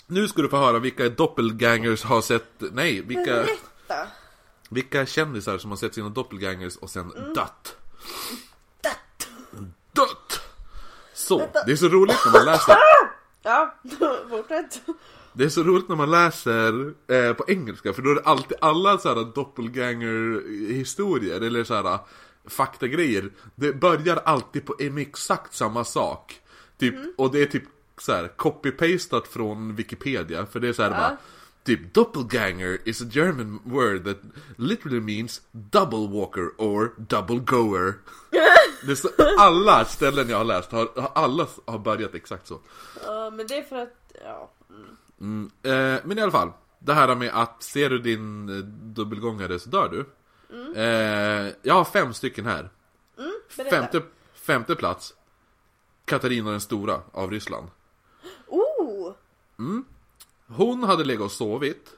Nu 0.06 0.28
ska 0.28 0.42
du 0.42 0.48
få 0.48 0.56
höra 0.56 0.78
vilka 0.78 1.08
doppelgangers 1.08 2.04
har 2.04 2.20
sett, 2.20 2.52
nej, 2.58 3.02
vilka, 3.02 3.24
Berätta. 3.24 4.08
vilka 4.68 5.06
kändisar 5.06 5.58
som 5.58 5.70
har 5.70 5.76
sett 5.76 5.94
sina 5.94 6.08
doppelgangers 6.08 6.76
och 6.76 6.90
sen 6.90 7.08
dött. 7.34 7.77
Dött. 8.82 9.28
Dött! 9.92 10.40
Så, 11.14 11.48
det 11.66 11.72
är 11.72 11.76
så 11.76 11.88
roligt 11.88 12.16
när 12.24 12.32
man 12.32 12.44
läser 12.44 12.76
Ja, 13.42 13.74
fortsätt. 14.30 14.80
Det 15.32 15.44
är 15.44 15.48
så 15.48 15.62
roligt 15.62 15.88
när 15.88 15.96
man 15.96 16.10
läser 16.10 16.94
eh, 17.12 17.32
på 17.32 17.44
engelska 17.48 17.92
för 17.92 18.02
då 18.02 18.10
är 18.10 18.14
det 18.14 18.22
alltid 18.22 18.56
alla 18.60 18.98
såhär 18.98 19.34
doppelganger-historier 19.34 21.40
eller 21.40 21.64
såhär 21.64 21.98
faktagrejer. 22.48 23.30
Det 23.54 23.72
börjar 23.72 24.16
alltid 24.16 24.66
på 24.66 24.76
en 24.78 24.98
exakt 24.98 25.54
samma 25.54 25.84
sak. 25.84 26.40
Typ, 26.78 26.94
och 27.16 27.32
det 27.32 27.42
är 27.42 27.46
typ 27.46 27.64
såhär 27.98 28.32
copy-pastat 28.36 29.26
från 29.26 29.74
Wikipedia 29.74 30.46
för 30.46 30.60
det 30.60 30.68
är 30.68 30.72
såhär 30.72 30.90
bara 30.90 31.16
Typ 31.68 31.94
doppelganger 31.94 32.78
is 32.84 33.02
a 33.02 33.04
German 33.04 33.60
word 33.64 34.04
that 34.04 34.16
literally 34.56 35.00
means 35.00 35.42
double 35.52 36.08
walker 36.08 36.54
or 36.56 36.94
double 36.96 37.40
goer 37.40 37.98
så, 38.96 39.08
Alla 39.38 39.84
ställen 39.84 40.28
jag 40.28 40.36
har 40.36 40.44
läst 40.44 40.72
har, 40.72 40.88
alla 41.14 41.46
har 41.64 41.78
börjat 41.78 42.14
exakt 42.14 42.46
så 42.46 42.60
Ja 43.04 43.30
men 43.30 43.46
det 43.46 43.58
är 43.58 43.62
för 43.62 43.76
att, 43.76 44.12
ja. 44.24 44.50
Mm, 45.20 45.50
eh, 45.62 46.00
men 46.04 46.18
i 46.18 46.20
alla 46.20 46.32
fall, 46.32 46.52
det 46.78 46.94
här 46.94 47.14
med 47.14 47.30
att 47.34 47.62
ser 47.62 47.90
du 47.90 47.98
din 47.98 48.48
eh, 48.48 48.64
dubbelgångare 48.94 49.58
så 49.58 49.68
dör 49.68 49.88
du. 49.88 50.04
Eh, 50.80 51.52
jag 51.62 51.74
har 51.74 51.84
fem 51.84 52.14
stycken 52.14 52.46
här. 52.46 52.70
berätta. 53.56 53.70
femte, 53.70 54.02
femte 54.34 54.74
plats, 54.74 55.14
Katarina 56.04 56.50
den 56.50 56.60
stora 56.60 57.00
av 57.12 57.30
Ryssland. 57.30 57.68
Oh! 58.46 59.12
Hon 60.48 60.82
hade 60.82 61.04
legat 61.04 61.24
och 61.24 61.32
sovit 61.32 61.90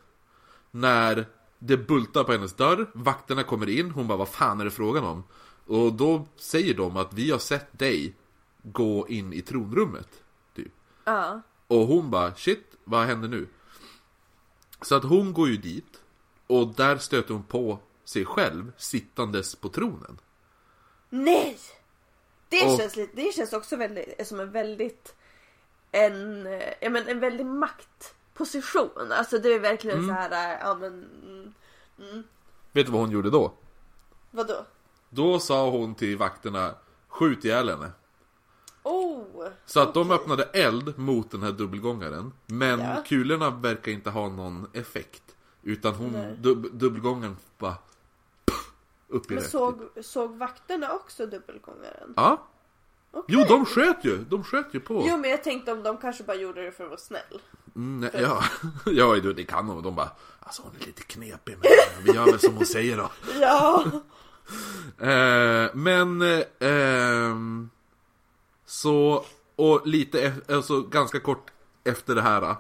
när 0.71 1.27
det 1.59 1.77
bultar 1.77 2.25
på 2.25 2.33
hennes 2.33 2.55
dörr, 2.55 2.91
vakterna 2.95 3.43
kommer 3.43 3.69
in, 3.69 3.91
hon 3.91 4.07
bara 4.09 4.19
vad 4.19 4.29
fan 4.29 4.61
är 4.61 4.65
det 4.65 4.71
frågan 4.71 5.05
om? 5.05 5.25
Och 5.67 5.93
då 5.93 6.27
säger 6.37 6.75
de 6.75 6.97
att 6.97 7.13
vi 7.15 7.31
har 7.31 7.39
sett 7.39 7.79
dig 7.79 8.15
gå 8.63 9.09
in 9.09 9.33
i 9.33 9.43
tronrummet. 9.43 10.09
Typ. 10.55 10.73
Ja. 11.05 11.41
Och 11.67 11.87
hon 11.87 12.11
bara 12.11 12.35
shit, 12.35 12.75
vad 12.85 13.07
händer 13.07 13.29
nu? 13.29 13.47
Så 14.83 14.95
att 14.95 15.05
hon 15.05 15.33
går 15.33 15.49
ju 15.49 15.57
dit 15.57 16.01
och 16.47 16.75
där 16.75 16.97
stöter 16.99 17.35
hon 17.35 17.43
på 17.43 17.79
sig 18.05 18.25
själv 18.25 18.73
sittandes 18.77 19.55
på 19.55 19.69
tronen. 19.69 20.19
Nej! 21.09 21.59
Det, 22.49 22.67
Och- 22.67 22.79
känns, 22.79 22.97
lite, 22.97 23.17
det 23.17 23.35
känns 23.35 23.53
också 23.53 23.77
väldigt, 23.77 24.27
som 24.27 24.41
en 24.41 24.53
väldigt 24.53 25.15
en, 25.93 26.47
ja, 26.81 26.91
men 26.91 27.09
en 27.09 27.21
väldig 27.21 27.47
maktposition. 28.41 29.13
Alltså 29.13 29.39
det 29.39 29.55
är 29.55 29.61
verkligen 29.61 30.07
så 30.07 30.13
här, 30.13 30.31
eh, 30.55 30.61
ja 30.61 30.75
men 30.75 30.93
mm, 31.99 32.23
Vet 32.73 32.87
du 32.87 32.93
vad 32.93 33.01
hon 33.01 33.11
gjorde 33.11 33.31
då? 33.31 33.53
vadå? 34.31 34.65
Då 35.11 35.39
sa 35.41 35.71
hon 35.71 35.95
till 35.95 36.17
vakterna 36.17 36.75
skjut 37.09 37.45
ihjäl 37.45 37.69
henne. 37.69 37.91
Oh! 38.83 39.47
Så 39.67 39.81
att 39.81 39.95
de 39.95 40.11
öppnade 40.11 40.45
eld 40.45 40.99
mot 40.99 41.31
den 41.31 41.43
här 41.43 41.53
dubbelgångaren. 41.53 42.33
Men 42.47 42.81
Ja. 42.81 43.03
kulorna 43.07 43.51
verkar 43.51 43.93
inte 43.93 44.11
ha 44.11 44.29
någon 44.29 44.67
effekt. 44.73 45.23
Utan 45.63 45.95
hon, 45.95 46.37
dub, 46.39 46.67
dubbelgångaren 46.73 47.37
bara 47.59 47.75
upp 49.09 49.31
i 49.31 49.35
Men 49.35 49.43
såg, 49.45 49.89
såg 50.03 50.37
vakterna 50.37 50.93
också 50.93 51.27
dubbelgångaren? 51.27 52.15
Ja. 52.17 52.47
Okej. 53.13 53.37
Jo, 53.39 53.45
de 53.49 53.65
sköt 53.67 54.05
ju! 54.05 54.19
De 54.25 54.45
sköt 54.45 54.75
ju 54.75 54.81
på. 54.81 55.05
Jo 55.09 55.17
men 55.17 55.31
jag 55.31 55.45
tänkte 55.45 55.73
om 55.73 55.83
de 55.83 55.97
kanske 55.97 56.25
bara 56.25 56.37
gjorde 56.37 56.63
det 56.65 56.73
för 56.73 56.85
att 56.85 56.91
vara 56.91 57.01
snäll. 57.01 57.41
Mm, 57.77 58.11
ja, 58.15 58.45
ja, 58.87 59.15
du, 59.21 59.33
det 59.33 59.45
kan 59.45 59.67
de. 59.67 59.83
De 59.83 59.95
bara, 59.95 60.11
alltså 60.41 60.63
hon 60.63 60.73
är 60.81 60.87
lite 60.87 61.03
knepig 61.03 61.57
men 61.63 62.05
vi 62.05 62.13
gör 62.13 62.25
väl 62.25 62.41
som 62.41 62.55
hon 62.57 62.67
säger 62.67 62.97
då. 62.97 63.11
Ja! 63.41 63.85
Eh, 64.99 65.71
men, 65.75 66.23
eh, 66.59 67.37
så, 68.67 69.25
och 69.57 69.87
lite, 69.87 70.21
e- 70.23 70.55
alltså 70.55 70.81
ganska 70.83 71.21
kort 71.21 71.51
efter 71.85 72.15
det 72.15 72.23
här 72.23 72.57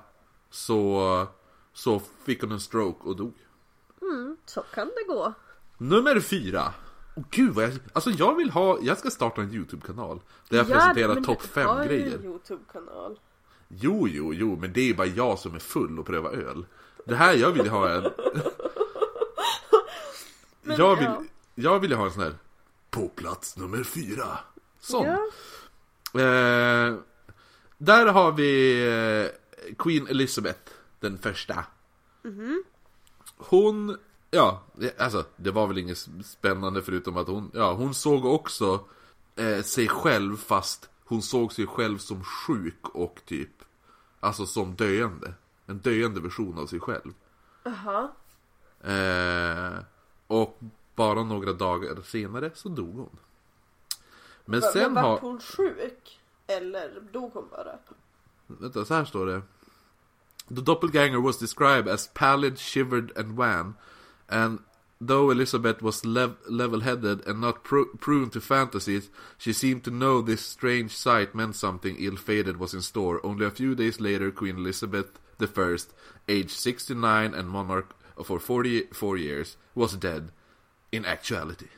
så, 0.50 1.26
så 1.72 2.02
fick 2.24 2.40
hon 2.42 2.52
en 2.52 2.60
stroke 2.60 3.08
och 3.08 3.16
dog. 3.16 3.34
Så 4.46 4.62
kan 4.74 4.86
det 4.86 5.04
gå. 5.14 5.32
Nummer 5.78 6.20
fyra. 6.20 6.72
Åh 7.16 7.22
gud 7.30 7.54
vad 7.54 7.64
jag, 7.64 7.72
alltså 7.92 8.10
jag 8.10 8.34
vill 8.34 8.50
ha, 8.50 8.78
jag 8.82 8.98
ska 8.98 9.10
starta 9.10 9.40
en 9.40 9.54
YouTube-kanal. 9.54 10.20
Där 10.48 10.56
jag 10.58 10.68
Ja, 10.70 10.74
presenterar 10.74 11.14
topp 11.14 11.42
du 11.54 11.60
har 11.60 11.76
fem 11.76 11.82
ju 11.82 11.88
grejer. 11.98 12.16
en 12.18 12.24
Youtube-kanal. 12.24 13.18
Jo, 13.78 14.09
jo, 14.09 14.35
jo, 14.35 14.56
men 14.61 14.72
det 14.72 14.90
är 14.90 14.94
bara 14.94 15.06
jag 15.06 15.38
som 15.38 15.54
är 15.54 15.59
full 15.59 15.98
och 15.98 16.06
prövar 16.06 16.30
öl. 16.30 16.66
Det 17.04 17.16
här, 17.16 17.35
jag 17.35 17.50
vill 17.50 17.64
ju 17.64 17.70
ha 17.70 17.90
en... 17.90 18.02
jag, 20.62 20.96
vill, 20.96 21.04
ja. 21.04 21.24
jag 21.54 21.80
vill 21.80 21.90
ju 21.90 21.96
ha 21.96 22.04
en 22.04 22.12
sån 22.12 22.22
här... 22.22 22.35
På 22.90 23.09
plats 23.09 23.56
nummer 23.56 23.85
fyra. 23.85 24.38
Sån. 24.80 25.06
Ja. 25.06 25.18
Eh, 26.20 26.94
där 27.78 28.06
har 28.06 28.33
vi 28.33 28.83
eh, 28.88 29.26
Queen 29.78 30.06
Elizabeth, 30.06 30.72
den 31.00 31.18
första. 31.18 31.64
Hon, 33.37 33.98
ja, 34.30 34.62
alltså 34.98 35.24
det 35.37 35.50
var 35.50 35.66
väl 35.66 35.78
inget 35.78 36.09
spännande 36.24 36.83
förutom 36.83 37.16
att 37.16 37.26
hon, 37.26 37.50
ja, 37.54 37.72
hon 37.72 37.94
såg 37.94 38.24
också 38.24 38.85
eh, 39.37 39.62
sig 39.62 39.88
själv 39.88 40.37
fast 40.37 40.90
hon 41.04 41.22
såg 41.22 41.52
sig 41.52 41.66
själv 41.66 41.98
som 41.98 42.24
sjuk 42.24 42.88
och 42.88 43.20
typ, 43.24 43.59
alltså 44.20 44.46
som 44.46 44.74
döende. 44.76 45.35
En 45.66 45.78
döende 45.78 46.20
version 46.20 46.59
av 46.59 46.66
sig 46.66 46.80
själv. 46.80 47.12
Jaha. 47.64 48.09
Eh, 48.80 49.78
och 50.26 50.59
bara 50.94 51.22
några 51.22 51.52
dagar 51.52 52.02
senare 52.04 52.50
så 52.54 52.68
dog 52.68 52.94
hon. 52.96 53.18
Men 54.44 54.61
Va- 54.61 54.66
sen 54.66 54.92
Men 54.94 55.04
har... 55.04 55.11
vart 55.12 55.20
hon 55.20 55.40
sjuk? 55.40 56.20
Eller 56.46 57.00
dog 57.12 57.30
hon 57.35 57.48
bara? 57.50 57.78
Vänta, 58.46 58.85
så 58.85 58.94
här 58.94 59.04
står 59.04 59.26
det. 59.26 59.42
The 60.48 60.61
doppelganger 60.61 61.18
was 61.20 61.38
described 61.38 61.88
as 61.88 62.11
pallid, 62.14 62.59
shivered 62.59 63.18
and 63.18 63.37
wan. 63.37 63.74
And 64.28 64.59
though 65.00 65.30
Elizabeth 65.30 65.80
was 65.82 66.04
lev- 66.04 66.36
level-headed 66.48 67.26
and 67.26 67.40
not 67.40 67.64
pr- 67.64 67.96
prone 68.00 68.30
to 68.30 68.40
fantasies, 68.40 69.08
she 69.38 69.52
seemed 69.52 69.82
to 69.84 69.90
know 69.90 70.20
this 70.22 70.44
strange 70.44 70.90
sight 70.94 71.34
meant 71.34 71.56
something 71.56 71.96
ill-fated 71.98 72.56
was 72.58 72.74
in 72.74 72.82
store. 72.82 73.20
Only 73.24 73.46
a 73.46 73.50
few 73.50 73.74
days 73.74 74.00
later, 74.00 74.30
Queen 74.30 74.56
Elizabeth 74.58 75.06
First, 75.54 75.94
aged 76.28 76.50
69 76.50 77.32
and 77.34 77.48
monarch 77.48 77.94
for 78.24 78.38
44 78.38 79.16
years, 79.16 79.56
was 79.74 79.96
dead. 79.96 80.32
In 80.92 81.06
actuality. 81.06 81.68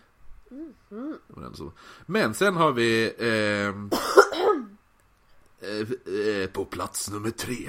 Den 0.51 1.55
som- 1.55 1.73
Men 2.07 2.35
sen 2.35 2.57
har 2.57 2.73
vi... 2.73 3.13
ehm, 3.19 3.91
eh, 5.63 6.15
eh, 6.43 6.47
på 6.51 6.65
plats 6.65 7.11
nummer 7.11 7.31
tre. 7.31 7.69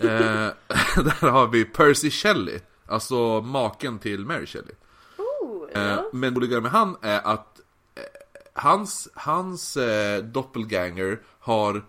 eh, 0.00 0.52
där 1.04 1.30
har 1.30 1.46
vi 1.46 1.64
Percy 1.64 2.10
Shelley. 2.10 2.60
Alltså 2.88 3.40
maken 3.40 3.98
till 3.98 4.24
Mary 4.26 4.46
Shelley. 4.46 4.74
Oh, 5.18 5.68
Eh, 5.74 5.82
ja. 5.82 6.04
men 6.12 6.34
det 6.34 6.40
roliga 6.40 6.60
med 6.60 6.70
han 6.70 6.96
är 7.02 7.26
att 7.26 7.60
eh, 7.94 8.02
hans, 8.52 9.08
hans 9.14 9.76
eh, 9.76 10.24
doppelganger 10.24 11.20
har 11.40 11.84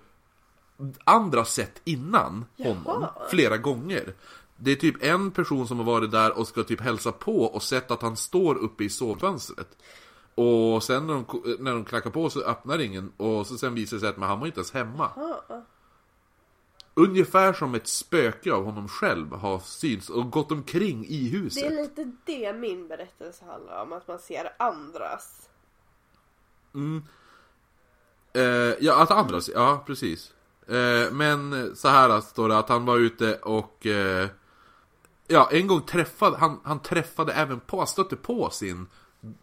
andra 1.04 1.46
sett 1.46 1.82
innan 1.84 2.46
honom 2.58 2.84
Jaha. 2.86 3.10
flera 3.30 3.58
gånger. 3.58 4.14
Det 4.58 4.72
är 4.72 4.76
typ 4.76 5.04
en 5.04 5.32
person 5.32 5.68
som 5.68 5.78
har 5.78 5.86
varit 5.86 6.12
där 6.12 6.38
och 6.38 6.48
ska 6.48 6.64
typ 6.64 6.82
hälsa 6.82 7.12
på 7.12 7.44
och 7.44 7.64
sett 7.64 7.92
att 7.92 8.02
han 8.02 8.18
står 8.18 8.56
uppe 8.56 8.84
i 8.84 8.90
sovfönstret. 8.90 9.78
Och 10.36 10.84
sen 10.84 11.08
när 11.08 11.14
de, 11.14 11.26
när 11.60 11.72
de 11.74 11.86
knackar 11.86 12.10
på 12.10 12.30
så 12.30 12.42
öppnar 12.42 12.80
ingen 12.80 13.12
och 13.18 13.48
så 13.48 13.58
sen 13.58 13.74
visar 13.76 13.98
det 13.98 14.02
sig 14.02 14.10
att 14.10 14.18
men 14.18 14.30
han 14.30 14.40
var 14.40 14.48
inte 14.48 14.60
ens 14.60 14.72
hemma. 14.74 15.10
Ja. 15.16 15.64
Ungefär 17.00 17.54
som 17.54 17.76
ett 17.76 17.88
spöke 17.88 18.54
av 18.54 18.64
honom 18.66 18.88
själv 18.88 19.34
har 19.34 19.60
synts 19.60 20.10
och 20.10 20.32
gått 20.32 20.52
omkring 20.52 21.06
i 21.06 21.30
Det 21.30 21.38
huset. 21.38 21.64
är 21.64 21.70
lite 21.70 22.12
det 22.26 22.54
min 22.54 22.88
berättelse 22.88 23.46
handlar 23.46 23.82
om. 23.82 23.94
Att 23.94 24.08
man 24.08 24.20
ser 24.20 24.54
andras. 24.60 25.50
Eh, 28.34 28.44
ja, 28.80 29.02
att 29.04 29.12
andra, 29.12 29.40
ja 29.54 29.84
precis. 29.86 30.34
Eh, 30.68 31.12
men 31.12 31.72
så 31.76 31.88
här 31.88 32.22
står 32.22 32.50
det 32.50 32.58
att 32.58 32.70
han 32.70 32.86
var 32.86 32.98
ute 32.98 33.36
och 33.36 33.86
eh, 33.86 34.30
Ja, 35.28 35.50
en 35.52 35.68
gång 35.68 35.82
träffade 35.82 36.38
han, 36.38 36.60
han 36.64 36.80
träffade 36.80 37.34
även 37.34 37.60
på, 37.60 37.78
han 37.78 37.88
stötte 37.88 38.16
på 38.16 38.50
sin 38.50 38.88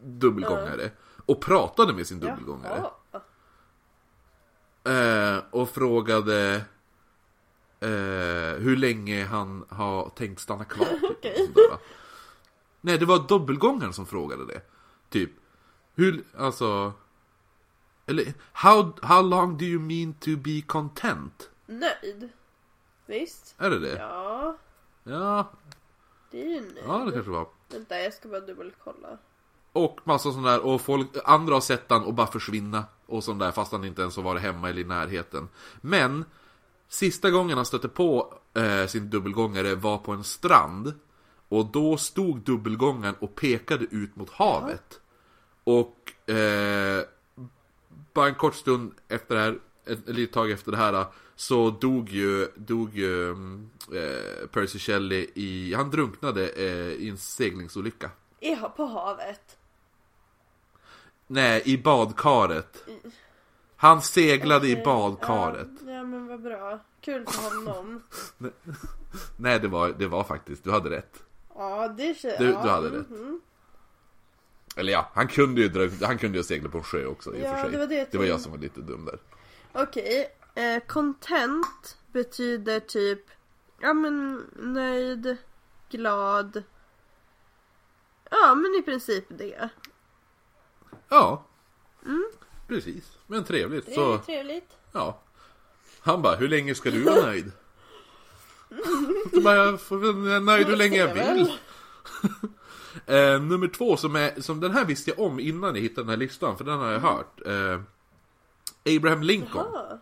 dubbelgångare 0.02 0.90
Och 1.26 1.40
pratade 1.40 1.92
med 1.92 2.06
sin 2.06 2.20
dubbelgångare 2.20 2.84
Jaha. 3.12 3.20
Eh, 5.34 5.42
och 5.50 5.68
frågade 5.68 6.64
eh, 7.80 8.58
hur 8.58 8.76
länge 8.76 9.24
han 9.24 9.64
har 9.68 10.08
tänkt 10.08 10.40
stanna 10.40 10.64
kvar. 10.64 10.86
Typ, 11.22 11.36
sånt 11.36 11.54
där? 11.54 11.78
Nej, 12.80 12.98
det 12.98 13.06
var 13.06 13.28
dubbelgångaren 13.28 13.92
som 13.92 14.06
frågade 14.06 14.46
det. 14.46 14.60
Typ, 15.10 15.30
hur, 15.94 16.24
alltså... 16.38 16.92
Eller, 18.06 18.32
how, 18.52 18.92
how 19.02 19.22
long 19.22 19.58
do 19.58 19.64
you 19.64 19.80
mean 19.80 20.14
to 20.14 20.30
be 20.36 20.60
content? 20.66 21.50
Nöjd. 21.66 22.28
Visst. 23.06 23.54
Är 23.58 23.70
det 23.70 23.78
det? 23.78 23.96
Ja, 23.98 24.56
Ja, 25.04 25.50
det 26.30 26.42
är 26.42 26.48
ju 26.48 26.60
nöjd. 26.60 26.84
ja 26.86 27.04
det 27.04 27.12
kanske 27.12 27.30
var. 27.30 27.46
Vänta, 27.68 27.98
jag 28.00 28.12
ska 28.14 28.28
bara 28.28 28.40
dubbelkolla. 28.40 29.18
Och 29.72 30.00
massa 30.04 30.32
sånt 30.32 30.46
där, 30.46 30.60
och 30.60 30.80
folk, 30.80 31.08
andra 31.24 31.54
har 31.54 31.60
sett 31.60 31.90
han 31.90 32.04
och 32.04 32.14
bara 32.14 32.26
försvinna 32.26 32.84
och 33.06 33.24
sånt 33.24 33.40
där 33.40 33.52
fast 33.52 33.72
han 33.72 33.84
inte 33.84 34.02
ens 34.02 34.16
har 34.16 34.22
varit 34.22 34.42
hemma 34.42 34.68
eller 34.68 34.80
i 34.80 34.84
närheten. 34.84 35.48
Men, 35.80 36.24
sista 36.88 37.31
gången 37.31 37.57
han 37.57 37.66
stötte 37.66 37.88
på 37.88 38.35
eh, 38.55 38.87
sin 38.87 39.11
dubbelgångare 39.11 39.75
var 39.75 39.99
på 39.99 40.12
en 40.12 40.25
strand. 40.25 40.94
Och 41.49 41.66
då 41.66 41.96
stod 41.96 42.40
dubbelgångaren 42.40 43.14
och 43.18 43.35
pekade 43.35 43.85
ut 43.90 44.16
mot 44.16 44.31
havet. 44.31 45.01
Och 45.64 46.31
eh, 46.31 47.03
bara 48.12 48.29
en 48.29 48.35
kort 48.35 48.55
stund 48.55 48.94
efter 49.09 49.35
det 49.35 49.40
här, 49.40 49.59
ett, 49.85 50.09
ett 50.09 50.14
litet 50.14 50.35
tag 50.35 50.51
efter 50.51 50.70
det 50.70 50.79
här, 50.79 51.07
så 51.37 51.70
dog 51.70 52.09
ju, 52.09 52.49
dog 52.55 52.96
ju 52.96 53.31
mm, 53.31 53.70
eh, 53.92 54.46
Percy 54.46 54.79
Shelley 54.79 55.31
i, 55.35 55.75
han 55.75 55.90
drunknade 55.90 56.49
eh, 56.49 56.92
i 56.92 57.09
en 57.09 57.18
seglingsolycka. 57.18 58.11
I, 58.40 58.57
på 58.77 58.87
havet. 58.87 59.57
Nej, 61.27 61.62
i 61.64 61.79
badkaret. 61.79 62.85
Han 63.77 64.03
seglade 64.03 64.68
i 64.68 64.72
Okej, 64.72 64.85
badkaret. 64.85 65.68
Men 66.10 66.26
vad 66.26 66.42
bra. 66.42 66.78
Kul 67.00 67.26
för 67.26 67.42
honom. 67.66 68.02
Nej, 69.36 69.60
det 69.60 69.68
var, 69.68 69.88
det 69.88 70.06
var 70.06 70.24
faktiskt, 70.24 70.64
du 70.64 70.70
hade 70.70 70.90
rätt. 70.90 71.22
Ja, 71.54 71.88
det 71.88 72.14
känns... 72.18 72.38
Du, 72.38 72.46
du 72.46 72.54
hade 72.54 72.90
rätt. 72.98 73.10
mhm. 73.10 73.40
Eller 74.76 74.92
ja, 74.92 75.10
han 75.14 75.28
kunde 75.28 75.60
ju, 75.60 75.68
dra, 75.68 76.06
han 76.06 76.18
kunde 76.18 76.38
ju 76.38 76.44
segla 76.44 76.68
på 76.68 76.78
en 76.78 76.84
sjö 76.84 77.06
också 77.06 77.34
i 77.34 77.40
och 77.42 77.46
Ja, 77.46 77.54
för 77.54 77.62
sig. 77.62 77.70
det 77.72 77.78
var 77.78 77.86
det 77.86 78.08
det 78.12 78.18
var 78.18 78.24
jag 78.24 78.40
som 78.40 78.52
var 78.52 78.58
lite 78.58 78.80
dum 78.80 79.04
där. 79.04 79.18
Okej. 79.72 80.32
Eh, 80.54 80.82
content 80.86 81.98
betyder 82.12 82.80
typ... 82.80 83.20
Ja 83.80 83.92
men 83.94 84.44
nöjd, 84.56 85.36
glad. 85.90 86.62
Ja 88.30 88.54
men 88.54 88.74
i 88.74 88.82
princip 88.82 89.24
det. 89.28 89.68
Ja. 91.08 91.44
Precis. 92.68 93.18
Men 93.26 93.44
trevligt. 93.44 93.84
Så, 93.84 93.92
Trevligt, 93.94 94.26
trevligt. 94.26 94.76
ja. 94.92 95.20
Han 96.06 96.22
bara, 96.22 96.36
hur 96.36 96.48
länge 96.48 96.74
ska 96.74 96.90
du 96.90 97.02
vara 97.02 97.26
nöjd? 97.26 97.52
Så 99.34 99.40
bara, 99.40 99.54
jag 99.56 99.80
får 99.80 99.96
vara 99.98 100.40
nöjd 100.40 100.66
hur 100.66 100.76
länge 100.76 100.96
jag 100.96 101.14
vill. 101.14 101.52
Eh, 103.06 103.40
nummer 103.40 103.68
två, 103.68 103.96
som, 103.96 104.16
är, 104.16 104.40
som 104.40 104.60
den 104.60 104.72
här 104.72 104.84
visste 104.84 105.10
jag 105.10 105.18
om 105.20 105.40
innan 105.40 105.74
jag 105.74 105.82
hittade 105.82 106.02
den 106.02 106.08
här 106.08 106.16
listan, 106.16 106.56
för 106.56 106.64
den 106.64 106.78
har 106.78 106.90
jag 106.92 107.00
hört. 107.00 107.40
Eh, 107.46 107.80
Abraham 108.96 109.22
Lincoln 109.22 109.66
Ja. 109.72 109.98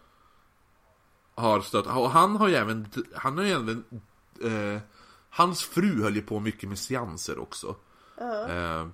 har 1.34 1.60
stött, 1.60 1.86
och 1.86 2.10
han 2.10 2.36
har 2.36 2.48
ju 2.48 2.54
även, 2.54 2.86
han 3.14 3.38
har 3.38 3.44
ju 3.44 3.50
även, 3.50 3.84
eh, 4.42 4.80
hans 5.30 5.62
fru 5.64 6.02
höll 6.02 6.16
ju 6.16 6.22
på 6.22 6.40
mycket 6.40 6.68
med 6.68 6.78
seanser 6.78 7.38
också. 7.38 7.76
Eh, 8.48 8.86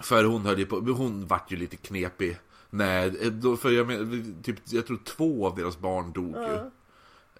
för 0.00 0.24
hon 0.24 0.46
höll 0.46 0.58
ju 0.58 0.66
på, 0.66 0.76
hon 0.80 1.26
vart 1.26 1.52
ju 1.52 1.56
lite 1.56 1.76
knepig. 1.76 2.38
Nej, 2.70 3.16
eh, 3.20 3.32
då, 3.32 3.56
för 3.56 3.70
jag 3.70 3.86
men, 3.86 4.42
typ, 4.42 4.56
jag 4.64 4.86
tror 4.86 4.98
två 5.04 5.46
av 5.46 5.56
deras 5.56 5.78
barn 5.78 6.12
dog 6.12 6.36
ju. 6.36 6.70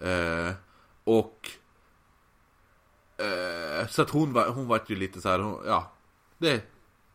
Eh, 0.07 0.53
och 1.03 1.49
eh, 3.17 3.87
Så 3.87 4.01
att 4.01 4.09
hon 4.09 4.33
var, 4.33 4.49
hon 4.49 4.67
vart 4.67 4.89
ju 4.89 4.95
lite 4.95 5.21
så 5.21 5.29
här, 5.29 5.39
hon, 5.39 5.63
ja. 5.65 5.91
Det, 6.37 6.63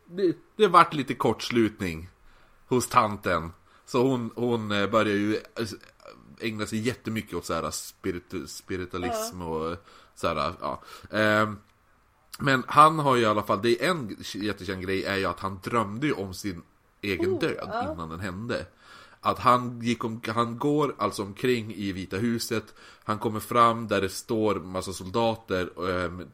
det, 0.06 0.36
det 0.56 0.68
vart 0.68 0.94
lite 0.94 1.14
kortslutning 1.14 2.08
Hos 2.68 2.88
tanten. 2.88 3.52
Så 3.86 4.02
hon, 4.02 4.30
hon 4.34 4.72
eh, 4.72 4.90
började 4.90 5.10
ju 5.10 5.36
eh, 5.36 5.66
ägna 6.40 6.66
sig 6.66 6.78
jättemycket 6.78 7.34
åt 7.34 7.44
så 7.44 7.54
här 7.54 7.70
spiritu, 7.70 8.46
spiritualism 8.46 9.42
och 9.42 9.76
så 10.14 10.28
här, 10.28 10.54
ja. 10.60 10.82
Ehm, 11.10 11.58
men 12.38 12.64
han 12.66 12.98
har 12.98 13.16
ju 13.16 13.22
i 13.22 13.26
alla 13.26 13.42
fall, 13.42 13.62
det 13.62 13.84
är 13.84 13.90
en 13.90 14.16
jättekänd 14.34 14.82
grej 14.82 15.04
är 15.04 15.16
ju 15.16 15.24
att 15.24 15.40
han 15.40 15.60
drömde 15.64 16.06
ju 16.06 16.12
om 16.12 16.34
sin 16.34 16.62
egen 17.06 17.30
Oh, 17.30 17.40
död 17.40 17.68
ja. 17.72 17.92
innan 17.92 18.08
den 18.08 18.20
hände. 18.20 18.66
Att 19.20 19.38
han, 19.38 19.80
gick 19.82 20.04
om, 20.04 20.20
han 20.26 20.58
går 20.58 20.94
alltså 20.98 21.22
omkring 21.22 21.74
i 21.74 21.92
Vita 21.92 22.16
huset, 22.16 22.74
han 23.04 23.18
kommer 23.18 23.40
fram 23.40 23.88
där 23.88 24.00
det 24.00 24.08
står 24.08 24.54
massa 24.54 24.92
soldater 24.92 25.70
eh, 25.76 26.10
med, 26.10 26.26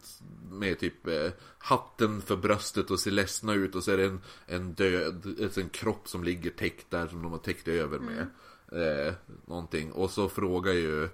med 0.51 0.79
typ 0.79 1.07
eh, 1.07 1.31
hatten 1.59 2.23
för 2.23 2.37
bröstet 2.37 2.91
och 2.91 3.01
ser 3.01 3.11
ledsna 3.11 3.55
ut 3.55 3.75
och 3.75 3.85
så 3.85 3.91
är 3.91 3.97
det 3.97 4.05
en, 4.05 4.21
en 4.47 4.73
död, 4.73 5.37
alltså 5.43 5.61
en 5.61 5.69
kropp 5.69 6.09
som 6.09 6.25
ligger 6.25 6.51
täckt 6.51 6.91
där 6.91 7.07
som 7.07 7.23
de 7.23 7.33
har 7.33 7.39
täckt 7.39 7.69
över 7.69 7.99
med. 7.99 8.27
Eh, 8.73 9.15
någonting. 9.47 9.93
Och 9.93 10.11
så 10.11 10.29
frågar 10.29 10.73
ju 10.73 11.09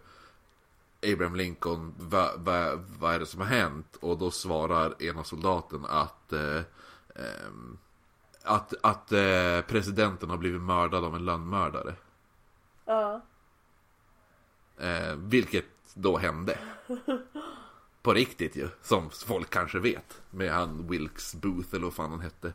Abraham 1.13 1.37
Lincoln, 1.37 1.95
vad 1.97 2.41
va, 2.41 2.85
vad 2.99 3.15
är 3.15 3.19
det 3.19 3.27
som 3.27 3.41
har 3.41 3.49
hänt? 3.49 3.97
Och 4.01 4.19
då 4.19 4.31
svarar 4.31 5.03
ena 5.03 5.25
soldaten 5.25 5.85
att 5.85 6.33
eh, 6.33 6.63
ehm, 7.15 7.79
att, 8.49 8.75
att 8.83 9.13
eh, 9.13 9.61
presidenten 9.67 10.31
har 10.31 10.37
blivit 10.37 10.61
mördad 10.61 11.05
av 11.05 11.17
en 11.17 11.25
lönnmördare. 11.25 11.95
Ja. 12.85 13.21
Eh, 14.79 15.15
vilket 15.17 15.65
då 15.95 16.17
hände. 16.17 16.59
På 18.03 18.15
riktigt 18.15 18.57
ju, 18.57 18.69
som 18.83 19.11
folk 19.11 19.51
kanske 19.51 19.79
vet. 19.79 20.23
Med 20.31 20.53
han 20.53 20.89
Wilkes 20.89 21.35
Booth 21.35 21.75
eller 21.75 21.85
vad 21.85 21.95
fan 21.95 22.11
han 22.11 22.21
hette. 22.21 22.53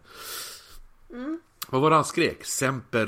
Vad 1.68 1.82
var 1.82 1.90
det 1.90 1.96
han 1.96 2.06
skrek? 2.06 2.46
Semper 2.46 3.06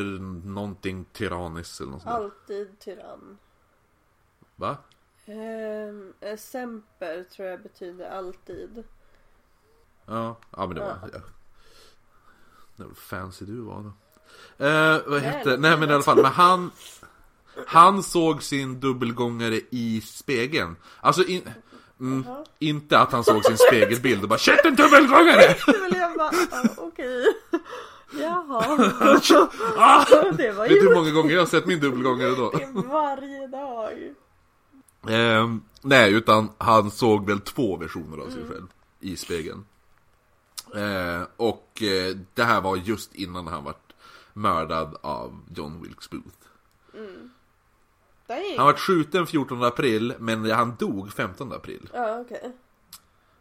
någonting 0.47 1.05
tyrannis 1.05 1.81
eller 1.81 1.91
något 1.91 2.01
sånt 2.01 2.15
där. 2.15 2.23
Alltid 2.23 2.79
tyrann. 2.79 3.37
Va? 4.55 4.77
Ehm, 5.25 6.13
eh, 6.19 6.37
semper 6.37 7.23
tror 7.23 7.47
jag 7.47 7.61
betyder 7.61 8.09
alltid. 8.09 8.83
Ja, 10.05 10.37
ja 10.51 10.67
men 10.67 10.75
det 10.75 10.81
var... 10.81 11.09
Ja. 11.13 11.19
Det 12.75 12.83
var 12.83 12.93
fancy 12.93 13.45
du 13.45 13.61
var 13.61 13.83
då. 13.83 13.93
Eh, 14.65 15.01
vad 15.07 15.21
hette... 15.21 15.57
Nej, 15.57 15.77
men 15.77 15.89
i 15.89 15.93
alla 15.93 16.03
fall, 16.03 16.21
men 16.21 16.31
han... 16.31 16.71
Han 17.67 18.03
såg 18.03 18.43
sin 18.43 18.79
dubbelgångare 18.79 19.61
i 19.69 20.01
spegeln. 20.01 20.75
Alltså 21.01 21.23
in, 21.23 21.49
mm, 21.99 22.25
inte 22.59 22.99
att 22.99 23.11
han 23.11 23.23
såg 23.23 23.45
sin 23.45 23.57
spegelbild 23.57 24.23
och 24.23 24.29
bara 24.29 24.39
Shit 24.39 24.65
en 24.65 24.75
dubbelgångare! 24.75 25.55
Okej. 26.77 27.25
Jaha. 28.11 28.91
ah! 29.77 30.05
Det 30.37 30.51
var 30.51 30.67
Vet 30.67 30.81
du 30.81 30.87
hur 30.87 30.95
många 30.95 31.11
gånger 31.11 31.33
jag 31.33 31.41
har 31.41 31.47
sett 31.47 31.65
min 31.65 31.79
dubbelgångare 31.79 32.29
då? 32.29 32.53
varje 32.73 33.47
dag. 33.47 34.13
Ehm, 35.07 35.61
nej, 35.81 36.13
utan 36.13 36.49
han 36.57 36.91
såg 36.91 37.25
väl 37.25 37.39
två 37.39 37.77
versioner 37.77 38.17
av 38.17 38.29
sig 38.29 38.43
själv 38.49 38.67
i 38.99 39.17
spegeln. 39.17 39.65
Eh, 40.75 41.23
och 41.37 41.81
eh, 41.83 42.15
det 42.33 42.43
här 42.43 42.61
var 42.61 42.75
just 42.75 43.15
innan 43.15 43.47
han 43.47 43.63
vart 43.63 43.93
mördad 44.33 44.97
av 45.01 45.39
John 45.55 45.81
Wilkes 45.81 46.09
Booth. 46.09 46.37
Dang. 48.27 48.57
Han 48.57 48.65
vart 48.65 48.79
skjuten 48.79 49.27
14 49.27 49.63
april, 49.63 50.13
men 50.19 50.51
han 50.51 50.75
dog 50.79 51.13
15 51.13 51.53
april. 51.53 51.89
Ja, 51.93 52.19
okej. 52.19 52.51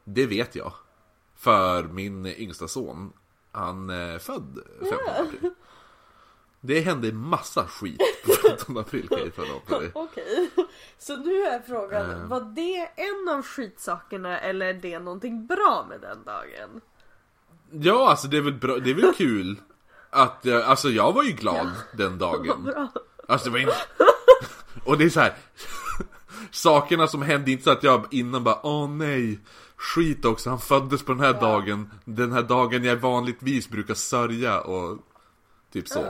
Det 0.05 0.27
vet 0.27 0.55
jag. 0.55 0.73
För 1.37 1.83
min 1.85 2.27
yngsta 2.27 2.69
son, 2.69 3.13
han 3.53 3.91
är 3.91 4.19
född 4.19 4.59
15 4.81 4.99
april. 5.27 5.51
Det 6.61 6.81
hände 6.81 7.13
massa 7.13 7.67
skit 7.67 8.01
på 8.27 8.33
15 8.49 8.79
april 8.79 9.09
kan 9.09 9.19
jag 9.19 9.35
tala 9.35 9.55
om 9.55 9.61
för 9.67 9.81
dig. 9.81 9.91
Okej. 9.95 10.51
Så 10.99 11.17
nu 11.17 11.43
är 11.43 11.61
frågan, 11.61 12.11
Eh. 12.11 12.27
var 12.27 12.41
det 12.41 12.91
en 12.97 13.29
av 13.29 13.43
skitsakerna 13.43 14.39
eller 14.41 14.67
är 14.67 14.75
det 14.75 14.99
någonting 14.99 15.47
bra 15.47 15.87
med 15.89 16.01
den 16.01 16.25
dagen? 16.25 16.81
Ja, 17.71 18.11
alltså 18.11 18.29
det 18.29 18.37
är 18.37 18.41
väl 18.41 18.55
bra, 18.55 18.79
det 18.79 18.91
är 18.91 18.95
väl 18.95 19.15
kul 19.15 19.61
att, 20.11 20.47
alltså 20.47 20.91
jag 20.91 21.13
var 21.13 21.23
ju 21.23 21.33
glad 21.33 21.71
den 21.93 22.19
dagen. 22.19 22.65
Bra. 22.65 22.93
Alltså 23.29 23.49
det 23.49 23.53
var 23.53 23.59
inte... 23.59 23.77
Och 24.85 24.99
det 24.99 25.05
är 25.05 25.11
så 25.11 25.21
här. 25.21 25.35
Sakerna 26.51 27.07
som 27.07 27.23
hände, 27.23 27.51
inte 27.51 27.65
så 27.65 27.71
att 27.71 27.83
jag 27.83 28.07
innan 28.11 28.45
bara 28.45 28.67
åh 28.67 28.89
nej 28.91 29.41
Skit 29.77 30.25
också, 30.25 30.51
han 30.51 30.61
föddes 30.61 31.03
på 31.03 31.13
den 31.13 31.21
här 31.21 31.41
dagen 31.41 31.91
Den 32.05 32.33
här 32.33 32.43
dagen 32.43 32.85
jag 32.85 32.97
vanligtvis 32.97 33.69
brukar 33.69 33.95
sörja 33.95 34.61
och 34.61 34.99
Typ 35.73 35.89
så 35.89 36.01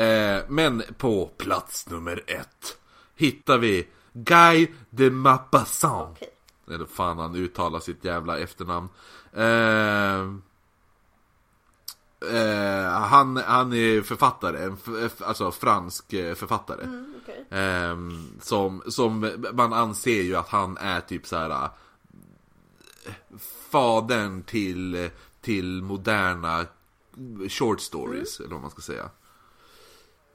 eh, 0.00 0.42
Men 0.48 0.82
på 0.98 1.26
plats 1.26 1.88
nummer 1.90 2.22
ett 2.26 2.76
Hittar 3.16 3.58
vi 3.58 3.88
Guy 4.12 4.68
de 4.90 5.10
Maupassant 5.10 6.16
Okej. 6.16 6.28
Eller 6.74 6.86
fan 6.86 7.18
han 7.18 7.34
uttalar 7.34 7.80
sitt 7.80 8.04
jävla 8.04 8.38
efternamn 8.38 8.88
eh, 9.32 10.51
Eh, 12.30 12.90
han, 12.90 13.36
han 13.36 13.72
är 13.72 14.02
författare, 14.02 14.64
en 14.64 14.78
alltså 15.20 15.50
fransk 15.50 16.12
eh, 16.12 16.34
författare. 16.34 16.84
Mm, 16.84 17.14
okej. 17.22 17.46
Ehm, 17.50 18.40
som, 18.40 18.82
som 18.86 19.32
man 19.52 19.72
anser 19.72 20.22
ju 20.22 20.36
att 20.36 20.48
han 20.48 20.76
är 20.76 21.00
typ 21.00 21.26
så 21.26 21.36
här 21.36 21.68
Fadern 23.70 24.42
till, 24.42 25.10
till 25.40 25.82
moderna 25.82 26.66
short 27.48 27.80
stories, 27.80 28.40
eller 28.40 28.50
vad 28.50 28.60
man 28.60 28.70
ska 28.70 28.80
säga. 28.80 29.10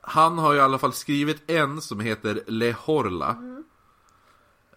Han 0.02 0.38
har 0.38 0.56
i 0.56 0.60
alla 0.60 0.78
fall 0.78 0.94
skrivit 0.94 1.50
en 1.50 1.82
som 1.82 2.00
heter 2.00 2.44
Le 2.48 2.72
Horla. 2.72 3.30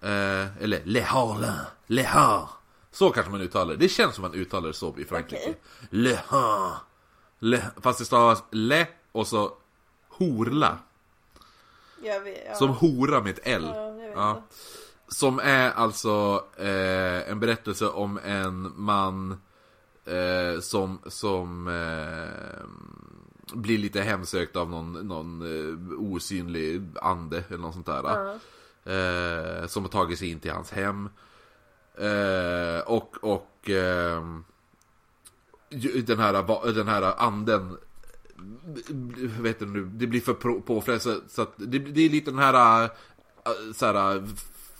Eh, 0.02 0.62
eller 0.62 0.82
Le 0.84 1.04
Horla, 1.04 1.54
Le 1.86 2.02
Har. 2.02 2.50
Så 2.92 3.10
kanske 3.10 3.32
man 3.32 3.40
uttalar 3.40 3.74
det. 3.74 3.76
Det 3.76 3.88
känns 3.88 4.14
som 4.14 4.22
man 4.22 4.34
uttalar 4.34 4.68
det 4.68 4.74
så 4.74 4.98
i 4.98 5.04
Frankrike. 5.04 5.42
Okej. 5.42 5.60
Le 5.90 6.18
Har. 6.26 6.72
Le, 7.42 7.62
fast 7.80 7.98
det 7.98 8.04
stavas 8.04 8.42
Le 8.50 8.86
och 9.12 9.26
så 9.26 9.52
Horla. 10.08 10.78
Jag 12.02 12.20
vet, 12.20 12.44
ja. 12.48 12.54
Som 12.54 12.68
hora 12.68 13.20
med 13.20 13.30
ett 13.30 13.40
L. 13.46 13.64
Ja. 14.14 14.42
Som 15.08 15.38
är 15.38 15.70
alltså 15.70 16.44
eh, 16.56 17.30
en 17.30 17.40
berättelse 17.40 17.86
om 17.88 18.18
en 18.24 18.72
man 18.76 19.40
eh, 20.04 20.60
som, 20.60 20.98
som 21.06 21.68
eh, 21.68 22.66
blir 23.56 23.78
lite 23.78 24.00
hemsökt 24.00 24.56
av 24.56 24.70
någon, 24.70 24.92
någon 24.92 25.42
eh, 25.42 25.98
osynlig 26.12 26.82
ande 27.02 27.44
eller 27.48 27.58
något 27.58 27.74
sånt 27.74 27.86
där. 27.86 28.38
Eh, 28.84 29.66
som 29.66 29.82
har 29.82 29.90
tagit 29.90 30.18
sig 30.18 30.30
in 30.30 30.40
till 30.40 30.50
hans 30.52 30.70
hem. 30.70 31.08
Eh, 31.94 32.80
och 32.86 33.16
och 33.24 33.70
eh, 33.70 34.22
ju- 34.24 34.42
den, 36.06 36.18
här, 36.18 36.72
den 36.72 36.88
här 36.88 37.14
anden 37.18 37.76
vet 39.40 39.58
du 39.58 39.66
nu, 39.66 39.84
det 39.84 40.06
blir 40.06 40.20
för 40.20 40.34
på- 40.34 40.60
påfrestande 40.60 41.20
så 41.28 41.42
att 41.42 41.52
det, 41.56 41.78
det 41.78 42.00
är 42.00 42.10
lite 42.10 42.30
den 42.30 42.38
här 42.38 42.84
äh, 42.84 42.90
så 43.74 43.86
här 43.86 44.16
äh, 44.16 44.22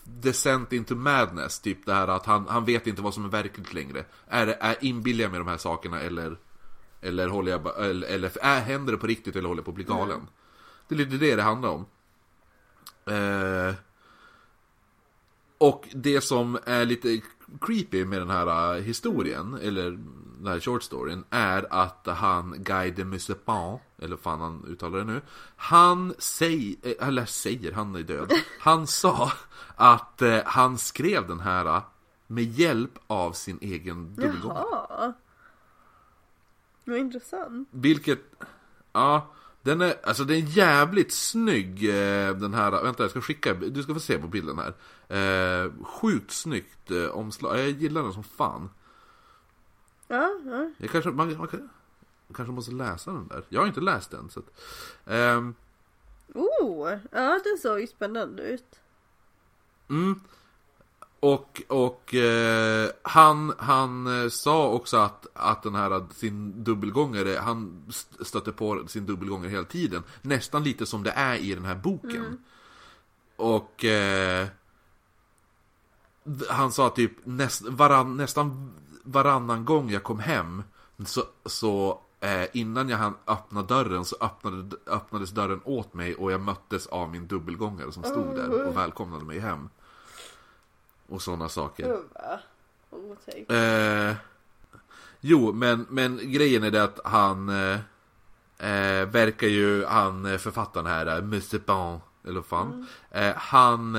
descent 0.05 0.73
into 0.73 0.95
madness, 0.95 1.61
typ 1.61 1.87
det 1.87 1.95
här 1.95 2.09
att 2.09 2.27
han, 2.27 2.47
han 2.49 2.65
vet 2.65 2.87
inte 2.87 3.03
vad 3.03 3.15
som 3.15 3.25
är 3.25 3.29
verkligt 3.29 3.75
längre. 3.75 4.05
Är, 4.27 4.47
är 4.47 4.77
inbillar 4.81 5.23
jag 5.23 5.31
med 5.31 5.41
de 5.41 5.49
här 5.49 5.57
sakerna 5.57 6.01
eller 6.01 6.37
eller 7.01 7.29
håller 7.29 7.53
jag 7.53 7.85
eller, 7.85 8.09
eller 8.09 8.39
är, 8.43 8.61
händer 8.61 8.93
det 8.93 8.99
på 8.99 9.07
riktigt 9.07 9.37
eller 9.37 9.49
håller 9.49 9.59
jag 9.59 9.65
på 9.65 9.71
att 9.71 9.75
bli 9.75 9.85
galen? 9.85 10.21
Det 10.89 10.95
är 10.95 10.99
lite 10.99 11.17
det 11.17 11.37
det 11.37 11.43
handlar 11.43 11.69
om. 11.69 11.87
Eh, 13.05 13.75
och 15.59 15.89
det 15.93 16.21
som 16.21 16.59
är 16.65 16.85
lite 16.85 17.21
creepy 17.61 18.05
med 18.05 18.21
den 18.21 18.31
här 18.31 18.77
äh, 18.77 18.83
historien, 18.83 19.59
eller 19.63 19.99
den 20.41 20.53
här 20.53 20.61
short 20.61 20.83
storyn, 20.83 21.25
är 21.31 21.67
att 21.71 22.07
han, 22.07 22.55
Guy 22.59 22.91
de 22.91 23.05
Musepan, 23.05 23.79
eller 23.99 24.17
fan 24.17 24.41
han 24.41 24.65
uttalar 24.69 24.99
det 24.99 25.05
nu, 25.05 25.21
han 25.57 26.15
säger, 26.19 27.03
eller 27.03 27.25
säger, 27.25 27.73
han 27.73 27.95
är 27.95 28.03
död, 28.03 28.33
han 28.61 28.87
sa 28.87 29.33
att 29.77 30.23
eh, 30.23 30.39
han 30.45 30.79
skrev 30.79 31.29
den 31.29 31.41
här 31.41 31.67
äh, 31.67 31.83
med 32.27 32.45
hjälp 32.45 32.99
av 33.07 33.33
sin 33.33 33.59
egen 33.61 34.15
dubbelgångare. 34.15 34.65
Jaha. 34.71 35.13
Vad 36.85 36.99
intressant. 36.99 37.69
Vilket, 37.71 38.21
ja, 38.93 39.35
den 39.63 39.81
är, 39.81 39.95
alltså 40.05 40.25
den 40.25 40.37
är 40.37 40.41
jävligt 40.41 41.13
snygg 41.13 41.89
eh, 41.89 42.37
den 42.37 42.55
här, 42.55 42.83
vänta 42.83 43.03
jag 43.03 43.11
ska 43.11 43.21
skicka, 43.21 43.55
du 43.55 43.83
ska 43.83 43.95
få 43.95 44.01
se 44.01 44.19
på 44.19 44.27
bilden 44.27 44.59
här. 44.59 44.75
Eh, 45.09 45.73
sjukt 45.85 46.31
snyggt 46.31 46.91
eh, 46.91 47.05
omslag, 47.05 47.59
jag 47.59 47.71
gillar 47.71 48.03
den 48.03 48.13
som 48.13 48.25
fan. 48.25 48.71
Ja, 50.11 50.31
ja. 50.47 50.71
Jag 50.79 50.91
kanske, 50.91 51.11
man, 51.11 51.29
man, 51.37 51.49
man 52.27 52.35
kanske 52.35 52.53
måste 52.53 52.73
läsa 52.73 53.13
den 53.13 53.29
där, 53.29 53.45
jag 53.49 53.61
har 53.61 53.67
inte 53.67 53.81
läst 53.81 54.11
den 54.11 54.31
så 54.31 54.41
att, 54.41 54.61
ehm, 55.07 55.55
Oh, 56.35 56.91
ja 57.13 57.41
den 57.45 57.59
såg 57.63 57.81
ju 57.81 57.87
spännande 57.87 58.43
ut. 58.43 58.81
Mm. 59.89 60.21
Och, 61.21 61.63
och 61.69 62.15
eh, 62.15 62.91
han, 63.03 63.53
han 63.59 64.23
eh, 64.23 64.29
sa 64.29 64.69
också 64.69 64.97
att, 64.97 65.27
att 65.35 65.63
den 65.63 65.75
här 65.75 66.07
sin 66.15 66.65
dubbelgångare, 66.65 67.39
han 67.39 67.85
st- 67.89 68.25
stötte 68.25 68.53
på 68.53 68.89
sin 68.89 69.07
dubbelgångare 69.07 69.51
hela 69.51 69.65
tiden. 69.65 70.03
Nästan 70.23 70.65
lite 70.65 70.87
som 70.87 71.03
det 71.03 71.11
är 71.11 71.35
i 71.37 71.55
den 71.55 71.65
här 71.65 71.75
boken. 71.75 72.45
Och 73.37 73.85
eh, 73.85 74.49
han 76.49 76.73
sa 76.73 76.91
typ 76.91 77.13
näst, 77.25 77.63
varann, 77.63 78.17
nästan 78.17 78.73
varannan 79.03 79.65
gång 79.65 79.91
jag 79.91 80.03
kom 80.03 80.19
hem 80.19 80.63
så, 81.07 81.25
så 81.47 82.01
eh, 82.21 82.47
innan 82.53 82.89
jag 82.89 82.99
hann 82.99 83.15
öppna 83.27 83.63
dörren 83.63 84.05
så 84.05 84.17
öppnade, 84.21 84.77
öppnades 84.87 85.31
dörren 85.31 85.61
åt 85.65 85.95
mig 85.95 86.15
och 86.15 86.33
jag 86.33 86.41
möttes 86.41 86.87
av 86.87 87.11
min 87.11 87.27
dubbelgångare 87.27 87.93
som 87.93 88.03
stod 88.03 88.37
där 88.37 88.67
och 88.67 88.77
välkomnade 88.77 89.25
mig 89.25 89.39
hem. 89.39 89.69
Och 91.09 91.23
sådana 91.23 91.49
saker. 91.49 91.99
Eh, 93.49 94.15
jo, 95.21 95.53
men, 95.53 95.87
men 95.89 96.33
grejen 96.33 96.63
är 96.65 96.71
det 96.71 96.83
att 96.83 97.01
han 97.05 97.49
eh, 97.49 97.79
eh, 98.59 99.07
verkar 99.09 99.47
ju, 99.47 99.85
han 99.85 100.27
eh, 100.27 100.39
författaren 100.39 100.87
här, 100.87 101.07
eh, 101.07 101.23
Monsieur 101.23 101.63
Bon, 101.67 102.01
eller 102.25 102.43
fan. 102.43 102.87
Eh, 103.11 103.35
han, 103.37 103.97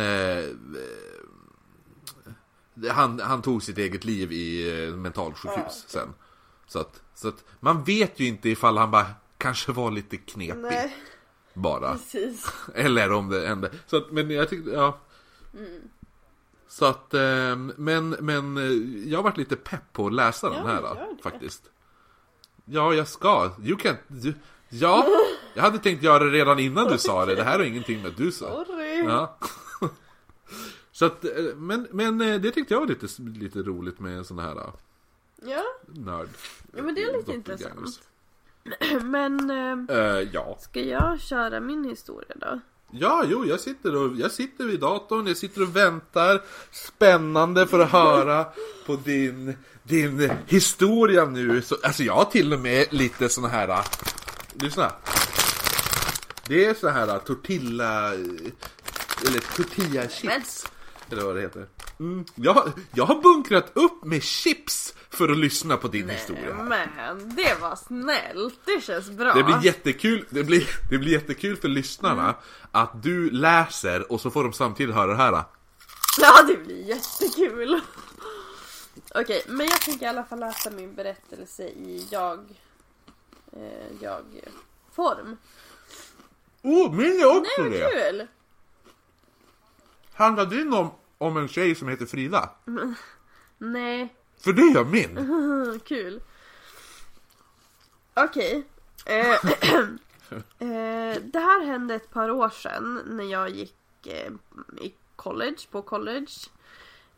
han, 2.89 3.19
han 3.19 3.41
tog 3.41 3.63
sitt 3.63 3.77
eget 3.77 4.03
liv 4.03 4.31
i 4.31 4.69
eh, 4.87 4.95
mentalsjukhus 4.95 5.85
sen. 5.87 6.13
Så 6.67 6.79
att, 6.79 7.01
så 7.15 7.27
att 7.27 7.43
man 7.59 7.83
vet 7.83 8.19
ju 8.19 8.27
inte 8.27 8.49
ifall 8.49 8.77
han 8.77 8.91
bara 8.91 9.05
kanske 9.37 9.71
var 9.71 9.91
lite 9.91 10.17
knepig 10.17 10.57
Nej, 10.61 10.97
bara. 11.53 11.91
precis. 11.93 12.45
Eller 12.75 13.11
om 13.11 13.29
det 13.29 13.47
hände. 13.47 13.71
Så 13.87 13.97
att, 13.97 14.11
men 14.11 14.31
jag 14.31 14.49
tyckte, 14.49 14.69
ja. 14.71 14.97
Så 16.67 16.85
att, 16.85 17.13
eh, 17.13 17.55
men, 17.77 18.09
men 18.09 18.57
eh, 18.57 19.09
jag 19.11 19.17
har 19.17 19.23
varit 19.23 19.37
lite 19.37 19.55
pepp 19.55 19.93
på 19.93 20.07
att 20.07 20.13
läsa 20.13 20.49
den 20.49 20.57
Ja, 20.59 20.67
här 20.67 20.81
gör 20.81 20.95
det. 21.17 21.23
faktiskt. 21.23 21.63
Ja, 22.65 22.93
jag 22.93 23.07
ska. 23.07 23.51
You 23.63 23.77
can, 23.77 23.95
ja, 24.69 25.07
jag 25.53 25.63
hade 25.63 25.77
tänkt 25.79 26.03
göra 26.03 26.23
det 26.23 26.29
redan 26.31 26.59
innan 26.59 26.87
du 26.87 26.97
sa 26.97 27.25
det. 27.25 27.35
Det 27.35 27.43
här 27.43 27.57
har 27.59 27.65
ingenting 27.65 28.01
med 28.01 28.11
att 28.11 28.17
du 28.17 28.31
sa. 28.31 28.45
Sorry. 28.65 29.03
Ja. 29.03 29.37
Så 31.01 31.05
att, 31.05 31.25
eh, 31.25 31.31
men, 31.55 31.87
men 31.91 32.21
eh, 32.21 32.41
det 32.41 32.51
tyckte 32.51 32.73
jag 32.73 32.79
var 32.79 32.87
lite, 32.87 33.07
lite 33.39 33.59
roligt 33.59 33.99
med 33.99 34.17
en 34.17 34.25
sån 34.25 34.39
här 34.39 34.55
eh, 34.55 34.73
Ja, 35.45 35.63
nörd. 35.85 36.29
ja 36.75 36.83
men 36.83 36.95
det 36.95 37.03
är 37.03 37.17
lite 37.17 37.33
intressant. 37.33 38.01
Men 39.01 39.49
Eh, 39.89 40.27
ja. 40.33 40.57
ska 40.61 40.81
jag 40.81 41.19
köra 41.19 41.59
min 41.59 41.83
historia 41.83 42.35
då? 42.35 42.59
Ja, 42.91 43.23
jo, 43.27 43.45
jag 43.45 43.59
sitter, 43.59 43.95
och, 43.95 44.15
jag 44.17 44.31
sitter 44.31 44.65
vid 44.65 44.79
datorn, 44.79 45.27
jag 45.27 45.37
sitter 45.37 45.61
och 45.61 45.75
väntar 45.75 46.41
Spännande 46.71 47.67
för 47.67 47.79
att 47.79 47.91
höra 47.91 48.45
på 48.85 48.95
din, 48.95 49.57
din 49.83 50.31
historia 50.47 51.25
nu 51.25 51.61
så, 51.61 51.75
Alltså 51.83 52.03
jag 52.03 52.13
har 52.13 52.25
till 52.25 52.53
och 52.53 52.59
med 52.59 52.93
lite 52.93 53.29
såna 53.29 53.47
här 53.47 53.85
Lyssna 54.53 54.91
Det 56.47 56.65
är 56.65 56.73
såna 56.73 56.91
här 56.93 57.19
tortilla 57.19 58.13
Eller 59.27 59.55
tortilla 59.55 60.09
chips 60.09 60.67
Eller 61.11 61.23
vad 61.23 61.35
det 61.35 61.41
heter 61.41 61.67
mm. 61.99 62.25
jag, 62.35 62.53
har- 62.53 62.71
jag 62.93 63.05
har 63.05 63.21
bunkrat 63.21 63.71
upp 63.73 64.03
med 64.03 64.23
chips 64.23 64.93
för 65.09 65.29
att 65.29 65.37
lyssna 65.37 65.77
på 65.77 65.87
din 65.87 66.09
historia 66.09 66.53
här. 66.55 66.63
Men 66.63 67.35
det 67.35 67.61
var 67.61 67.75
snällt, 67.75 68.59
det 68.65 68.83
känns 68.83 69.09
bra. 69.09 69.33
Det 69.33 69.43
blir 69.43 69.65
jättekul, 69.65 70.25
det 70.29 70.43
blir, 70.43 70.67
det 70.89 70.97
blir 70.97 71.11
jättekul 71.11 71.57
för 71.57 71.67
lyssnarna 71.67 72.21
Mm. 72.23 72.35
att 72.71 73.03
du 73.03 73.29
läser 73.31 74.11
och 74.11 74.21
så 74.21 74.31
får 74.31 74.43
de 74.43 74.53
samtidigt 74.53 74.95
höra 74.95 75.11
det 75.11 75.17
här. 75.17 75.43
Ja, 76.21 76.43
det 76.47 76.57
blir 76.57 76.85
jättekul. 76.87 77.81
Okej, 79.15 79.43
men 79.47 79.67
jag 79.67 79.81
tänker 79.81 80.05
i 80.05 80.09
alla 80.09 80.23
fall 80.23 80.39
läsa 80.39 80.69
min 80.69 80.95
berättelse 80.95 81.63
i 81.63 82.07
jag... 82.11 82.39
Eh, 83.53 83.87
jag-form. 84.01 85.37
Oh, 86.61 86.91
min 86.93 87.21
är 87.21 87.25
också 87.37 87.61
Nej, 87.61 87.81
vad 87.81 87.91
det! 87.91 88.09
kul! 88.11 88.27
Handlar 90.13 90.45
din 90.45 90.73
om, 90.73 90.91
om 91.21 91.37
en 91.37 91.47
tjej 91.47 91.75
som 91.75 91.87
heter 91.87 92.05
Frida? 92.05 92.49
Nej, 93.57 94.15
För 94.39 94.53
det 94.53 94.61
gör 94.61 94.85
min! 94.85 95.79
kul. 95.85 96.21
Okej. 98.13 98.63
Eh, 99.05 99.31
eh, 100.59 101.21
det 101.21 101.39
här 101.39 101.65
hände 101.65 101.95
ett 101.95 102.11
par 102.11 102.29
år 102.31 102.49
sedan 102.49 103.01
när 103.05 103.23
jag 103.23 103.49
gick 103.49 104.07
eh, 104.07 104.31
i 104.81 104.93
college, 105.15 105.57
på 105.71 105.81
college. 105.81 106.31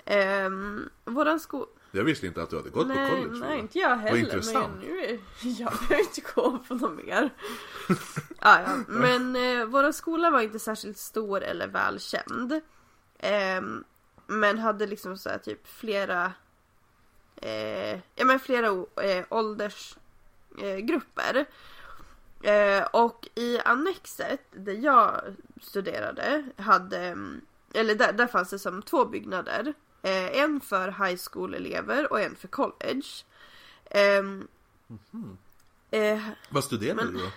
Eh, 0.06 0.50
våran 1.06 1.40
skola... 1.40 1.66
Jag 1.92 2.04
visste 2.04 2.28
inte 2.28 2.44
att 2.44 2.50
du 2.50 2.56
hade 2.56 2.70
gått 2.70 2.88
nej, 2.88 3.10
på 3.10 3.16
college. 3.16 3.46
Nej, 3.48 3.60
inte 3.60 3.80
jag 3.80 3.96
heller. 3.96 4.20
intressant. 4.20 4.74
Men 4.80 4.88
nu 4.88 5.00
är, 5.00 5.20
jag 5.42 5.74
behöver 5.74 6.00
inte 6.00 6.22
gå 6.36 6.60
på 6.68 6.76
något 6.76 7.06
mer. 7.06 7.30
ah, 8.40 8.60
ja. 8.60 8.76
Men 8.88 9.36
eh, 9.36 9.66
vår 9.66 9.92
skola 9.92 10.30
var 10.30 10.42
inte 10.42 10.60
särskilt 10.60 10.98
stor 10.98 11.44
eller 11.44 11.68
välkänd. 11.68 12.62
Men 14.28 14.60
hade 14.60 14.86
liksom 14.88 15.18
så 15.18 15.30
här 15.30 15.38
typ 15.38 15.68
flera 15.68 16.34
eh, 17.36 18.00
ja 18.16 18.26
men 18.26 18.40
flera 18.40 18.68
eh, 19.04 19.26
ålders 19.30 19.96
eh, 22.44 22.84
och 22.94 23.28
i 23.36 23.60
annexet 23.60 24.42
där 24.52 24.74
jag 24.74 25.22
studerade 25.62 26.44
hade, 26.58 27.00
mm, 27.00 27.42
eller 27.74 27.96
där, 27.96 28.14
där 28.14 28.28
fanns 28.28 28.50
det 28.50 28.60
som 28.60 28.82
två 28.82 29.06
byggnader. 29.06 29.74
Eh, 30.02 30.38
en 30.40 30.62
för 30.62 30.88
high 30.88 31.20
school-elever 31.32 32.12
och 32.12 32.22
en 32.22 32.36
för 32.36 32.48
college. 32.48 33.08
Ehm, 33.86 34.48
eh, 35.92 36.28
Vad 36.50 36.64
studerar 36.64 36.96
Men- 36.96 37.14
du 37.14 37.20
då? 37.20 37.30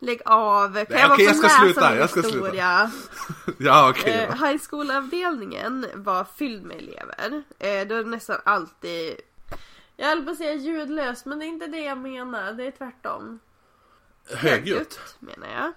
Lägg 0.00 0.22
av, 0.24 0.72
kan 0.74 0.86
Nej, 0.90 1.00
jag 1.00 1.12
okej, 1.12 1.26
bara 1.26 1.32
jag 1.32 1.36
ska 1.36 1.48
sluta, 1.48 1.96
jag 1.96 2.10
ska 2.10 2.22
sluta. 2.22 2.36
historia? 2.36 2.90
Ja 3.58 3.90
okej 3.90 4.12
Eh, 4.12 4.38
då. 4.40 4.46
high 4.46 4.60
school-avdelningen 4.70 5.86
var 5.94 6.24
fylld 6.24 6.62
med 6.64 6.76
elever. 6.76 7.42
Eh, 7.58 7.88
det 7.88 7.94
var 7.94 8.04
nästan 8.04 8.40
alltid, 8.44 9.16
jag 9.96 10.06
höll 10.08 10.24
på 10.24 10.30
att 10.30 10.36
säga 10.36 10.54
ljudlöst 10.54 11.26
men 11.26 11.38
det 11.38 11.44
är 11.44 11.48
inte 11.48 11.66
det 11.66 11.80
jag 11.80 11.98
menar, 11.98 12.52
det 12.52 12.66
är 12.66 12.70
tvärtom. 12.70 13.38
Högljutt. 14.34 15.00
menar 15.18 15.48
jag. 15.48 15.72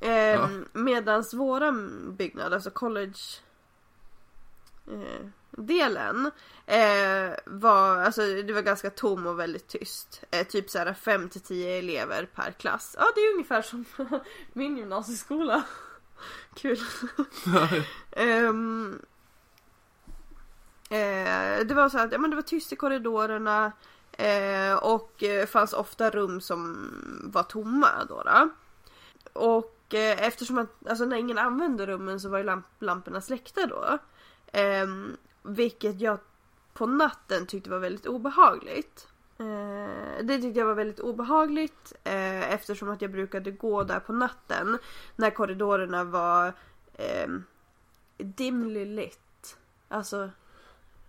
Eh, 0.00 0.48
Medans 0.72 1.34
våran 1.34 2.06
byggnad, 2.16 2.54
alltså 2.54 2.70
college 2.70 3.18
eh, 4.92 5.26
delen 5.60 6.30
eh, 6.66 7.30
var, 7.46 8.02
alltså 8.02 8.20
det 8.22 8.52
var 8.52 8.62
ganska 8.62 8.90
tom 8.90 9.26
och 9.26 9.38
väldigt 9.40 9.68
tyst. 9.68 10.22
Eh, 10.30 10.46
typ 10.46 10.70
såhär 10.70 10.94
5 10.94 11.28
till 11.28 11.40
10 11.40 11.78
elever 11.78 12.28
per 12.34 12.52
klass. 12.52 12.96
Ja 12.98 13.06
det 13.14 13.20
är 13.20 13.32
ungefär 13.32 13.62
som 13.62 13.84
min 14.52 14.76
gymnasieskola. 14.76 15.62
Kul. 16.54 16.78
Ehm, 18.12 19.00
eh, 20.90 21.66
det 21.66 21.74
var 21.74 21.88
så 21.88 21.98
att 21.98 22.12
ja, 22.12 22.18
men 22.18 22.30
det 22.30 22.36
var 22.36 22.42
tyst 22.42 22.72
i 22.72 22.76
korridorerna 22.76 23.72
eh, 24.12 24.74
och 24.74 25.22
eh, 25.22 25.46
fanns 25.46 25.72
ofta 25.72 26.10
rum 26.10 26.40
som 26.40 26.90
var 27.32 27.42
tomma 27.42 28.04
då. 28.08 28.22
då. 28.22 28.48
Och 29.32 29.94
eh, 29.94 30.22
eftersom 30.22 30.58
att, 30.58 30.88
alltså 30.88 31.04
när 31.04 31.16
ingen 31.16 31.38
använde 31.38 31.86
rummen 31.86 32.20
så 32.20 32.28
var 32.28 32.38
ju 32.38 32.44
lamp- 32.44 32.64
lamporna 32.78 33.20
släckta 33.20 33.66
då. 33.66 33.98
Ehm, 34.52 35.16
vilket 35.42 36.00
jag 36.00 36.18
på 36.72 36.86
natten 36.86 37.46
tyckte 37.46 37.70
var 37.70 37.78
väldigt 37.78 38.06
obehagligt. 38.06 39.06
Eh, 39.38 40.24
det 40.24 40.38
tyckte 40.38 40.58
jag 40.60 40.66
var 40.66 40.74
väldigt 40.74 41.00
obehagligt 41.00 41.92
eh, 42.04 42.52
eftersom 42.52 42.90
att 42.90 43.02
jag 43.02 43.10
brukade 43.10 43.50
gå 43.50 43.82
där 43.84 44.00
på 44.00 44.12
natten 44.12 44.78
när 45.16 45.30
korridorerna 45.30 46.04
var 46.04 46.52
eh, 46.94 47.28
dimly 48.18 48.84
lit. 48.84 49.56
Alltså, 49.88 50.30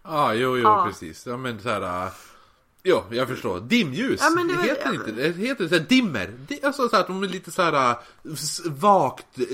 Ah, 0.03 0.33
jo, 0.33 0.57
jo, 0.57 0.63
Ja. 0.63 0.85
precis. 0.87 1.27
Ja, 1.27 1.37
men 1.37 1.59
så 1.61 1.69
här. 1.69 2.05
äh, 2.05 2.11
Jo, 2.83 3.03
jag 3.09 3.27
förstår. 3.27 3.59
Dimljus. 3.59 4.19
Ja, 4.23 4.29
det 4.29 4.47
det, 4.47 4.53
var- 4.55 4.63
heter 4.63 4.85
ja, 4.85 4.93
inte 4.93 5.11
det. 5.11 5.31
heter 5.31 5.67
här, 5.69 5.79
dimmer. 5.79 6.27
Det, 6.47 6.63
alltså 6.63 6.89
så 6.89 6.97
att 6.97 7.07
de 7.07 7.23
är 7.23 7.27
lite 7.27 7.51
så 7.51 7.61
här 7.61 7.95
s- 8.33 8.61
vagt. 8.65 9.39
äh, 9.39 9.45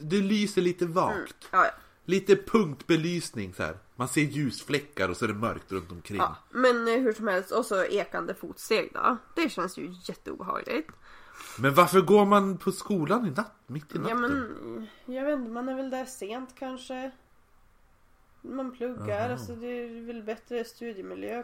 Det 0.00 0.16
lyser 0.20 0.62
lite 0.62 0.86
vagt. 0.86 1.48
ja, 1.50 1.64
ja. 1.64 1.70
Lite 2.04 2.36
punktbelysning 2.36 3.54
så 3.54 3.62
här. 3.62 3.76
Man 3.96 4.08
ser 4.08 4.20
ljusfläckar 4.20 5.08
och 5.08 5.16
så 5.16 5.24
är 5.24 5.28
det 5.28 5.34
mörkt 5.34 5.72
runt 5.72 5.92
omkring. 5.92 6.18
ja. 6.18 6.36
Men 6.50 6.88
eh, 6.88 6.94
hur 6.94 7.12
som 7.12 7.28
helst, 7.28 7.50
och 7.50 7.66
så 7.66 7.84
ekande 7.84 8.34
fotsteg 8.34 8.90
då. 8.94 9.16
Det 9.34 9.48
känns 9.48 9.78
ju 9.78 9.94
jätteobehagligt. 10.04 10.90
Men 11.58 11.74
varför 11.74 12.00
går 12.00 12.24
man 12.24 12.58
på 12.58 12.72
skolan 12.72 13.26
i 13.26 13.30
natt, 13.30 13.54
mitt 13.66 13.94
i 13.94 13.98
natten? 13.98 14.08
Ja 14.08 14.28
men, 14.28 14.88
jag 15.16 15.24
vet 15.24 15.38
inte, 15.38 15.50
man 15.50 15.68
är 15.68 15.76
väl 15.76 15.90
där 15.90 16.04
sent 16.04 16.54
kanske. 16.58 17.10
Man 18.40 18.76
pluggar, 18.76 19.30
alltså 19.30 19.54
det 19.54 19.66
är 19.66 20.06
väl 20.06 20.22
bättre 20.22 20.64
studiemiljö 20.64 21.42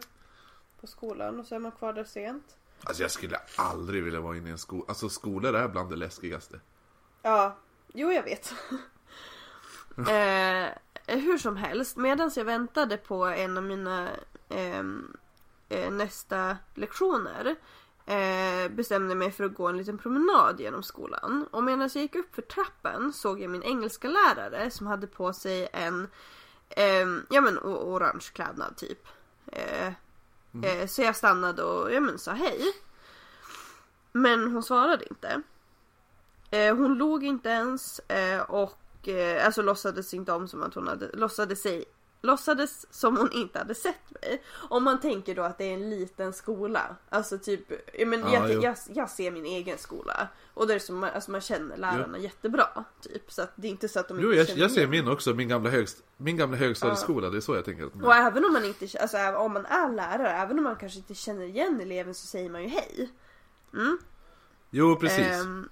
på 0.80 0.86
skolan 0.86 1.40
och 1.40 1.46
så 1.46 1.54
är 1.54 1.58
man 1.58 1.72
kvar 1.72 1.92
där 1.92 2.04
sent. 2.04 2.56
Alltså 2.82 3.02
jag 3.02 3.10
skulle 3.10 3.40
aldrig 3.56 4.04
vilja 4.04 4.20
vara 4.20 4.36
inne 4.36 4.48
i 4.48 4.52
en 4.52 4.58
skola. 4.58 4.84
Alltså 4.88 5.08
skolor 5.08 5.54
är 5.54 5.68
bland 5.68 5.90
det 5.90 5.96
läskigaste. 5.96 6.60
Ja, 7.22 7.56
jo 7.94 8.12
jag 8.12 8.22
vet. 8.22 8.54
eh, 10.08 10.68
hur 11.06 11.38
som 11.38 11.56
helst, 11.56 11.96
medan 11.96 12.30
jag 12.36 12.44
väntade 12.44 12.96
på 12.96 13.24
en 13.24 13.56
av 13.56 13.62
mina 13.62 14.08
ehm, 14.48 15.16
eh, 15.68 15.90
nästa 15.90 16.56
lektioner 16.74 17.56
eh, 18.06 18.70
bestämde 18.70 19.14
mig 19.14 19.30
för 19.30 19.44
att 19.44 19.54
gå 19.54 19.68
en 19.68 19.76
liten 19.76 19.98
promenad 19.98 20.60
genom 20.60 20.82
skolan. 20.82 21.46
Och 21.50 21.64
medan 21.64 21.90
jag 21.94 22.02
gick 22.02 22.14
upp 22.14 22.34
för 22.34 22.42
trappen 22.42 23.12
såg 23.12 23.40
jag 23.40 23.50
min 23.50 23.62
engelska 23.62 24.08
lärare 24.08 24.70
som 24.70 24.86
hade 24.86 25.06
på 25.06 25.32
sig 25.32 25.68
en 25.72 26.08
ehm, 26.70 27.26
ja 27.30 27.40
men 27.40 27.58
orange 27.58 28.30
klädnad 28.32 28.76
typ. 28.76 29.08
Eh, 29.46 29.92
eh, 30.62 30.86
så 30.86 31.02
jag 31.02 31.16
stannade 31.16 31.62
och 31.62 31.92
ja, 31.92 32.00
men, 32.00 32.18
sa 32.18 32.32
hej. 32.32 32.60
Men 34.12 34.52
hon 34.52 34.62
svarade 34.62 35.04
inte. 35.10 35.42
Eh, 36.50 36.76
hon 36.76 36.94
log 36.94 37.24
inte 37.24 37.48
ens 37.48 37.98
eh, 37.98 38.42
och 39.02 39.08
eh, 39.08 39.46
alltså 39.46 39.62
låtsades 39.62 40.14
inte 40.14 40.32
om 40.32 40.48
som 40.48 40.62
att 40.62 40.74
hon 40.74 40.88
hade 40.88 41.10
låtsades 41.12 41.62
sig 41.62 41.84
Låtsades 42.22 42.86
som 42.94 43.16
hon 43.16 43.32
inte 43.32 43.58
hade 43.58 43.74
sett 43.74 44.10
mig. 44.22 44.42
Om 44.70 44.84
man 44.84 45.00
tänker 45.00 45.34
då 45.34 45.42
att 45.42 45.58
det 45.58 45.64
är 45.64 45.74
en 45.74 45.90
liten 45.90 46.32
skola. 46.32 46.96
Alltså 47.08 47.38
typ, 47.38 47.60
ja, 47.98 48.06
men 48.06 48.20
Ja, 48.20 48.32
jag, 48.32 48.52
jo. 48.52 48.62
jag, 48.62 48.76
jag 48.94 49.10
ser 49.10 49.30
min 49.30 49.46
egen 49.46 49.78
skola. 49.78 50.28
Och 50.54 50.66
det 50.66 50.74
är 50.74 50.78
som 50.78 50.98
man, 50.98 51.10
alltså 51.14 51.30
man 51.30 51.40
känner 51.40 51.76
lärarna 51.76 52.18
jättebra. 52.18 52.84
Typ. 53.00 53.32
Så 53.32 53.42
att 53.42 53.52
det 53.56 53.66
är 53.66 53.70
inte 53.70 53.88
så 53.88 54.00
att 54.00 54.08
de 54.08 54.20
Jo, 54.20 54.26
inte 54.28 54.38
jag, 54.38 54.46
känner 54.48 54.60
jag 54.60 54.70
ser 54.70 54.86
min 54.86 55.08
också. 55.08 55.34
Min 55.34 55.48
gamla, 55.48 55.70
högst, 55.70 56.02
min 56.16 56.36
gamla 56.36 56.56
högstadieskola. 56.56 57.30
Det 57.30 57.36
är 57.36 57.40
så 57.40 57.54
jag 57.54 57.64
tänker. 57.64 57.86
att- 57.86 58.02
Och 58.02 58.14
även 58.14 58.44
om 58.44 58.52
man 58.52 58.64
inte, 58.64 58.86
alltså 59.00 59.18
om 59.36 59.52
man 59.52 59.66
är 59.66 59.92
lärare, 59.92 60.30
även 60.32 60.58
om 60.58 60.64
man 60.64 60.76
kanske 60.76 60.98
inte 60.98 61.14
känner 61.14 61.42
igen 61.44 61.80
eleven 61.80 62.14
så 62.14 62.26
säger 62.26 62.50
man 62.50 62.62
ju 62.62 62.68
hej. 62.68 63.10
Mm. 63.74 63.98
Jo, 64.70 64.96
precis. 64.96 65.26
Ehm, 65.42 65.68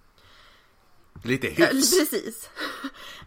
Lite 1.26 1.60
Ja, 1.60 1.66
hyfs. 1.66 1.98
precis. 1.98 2.50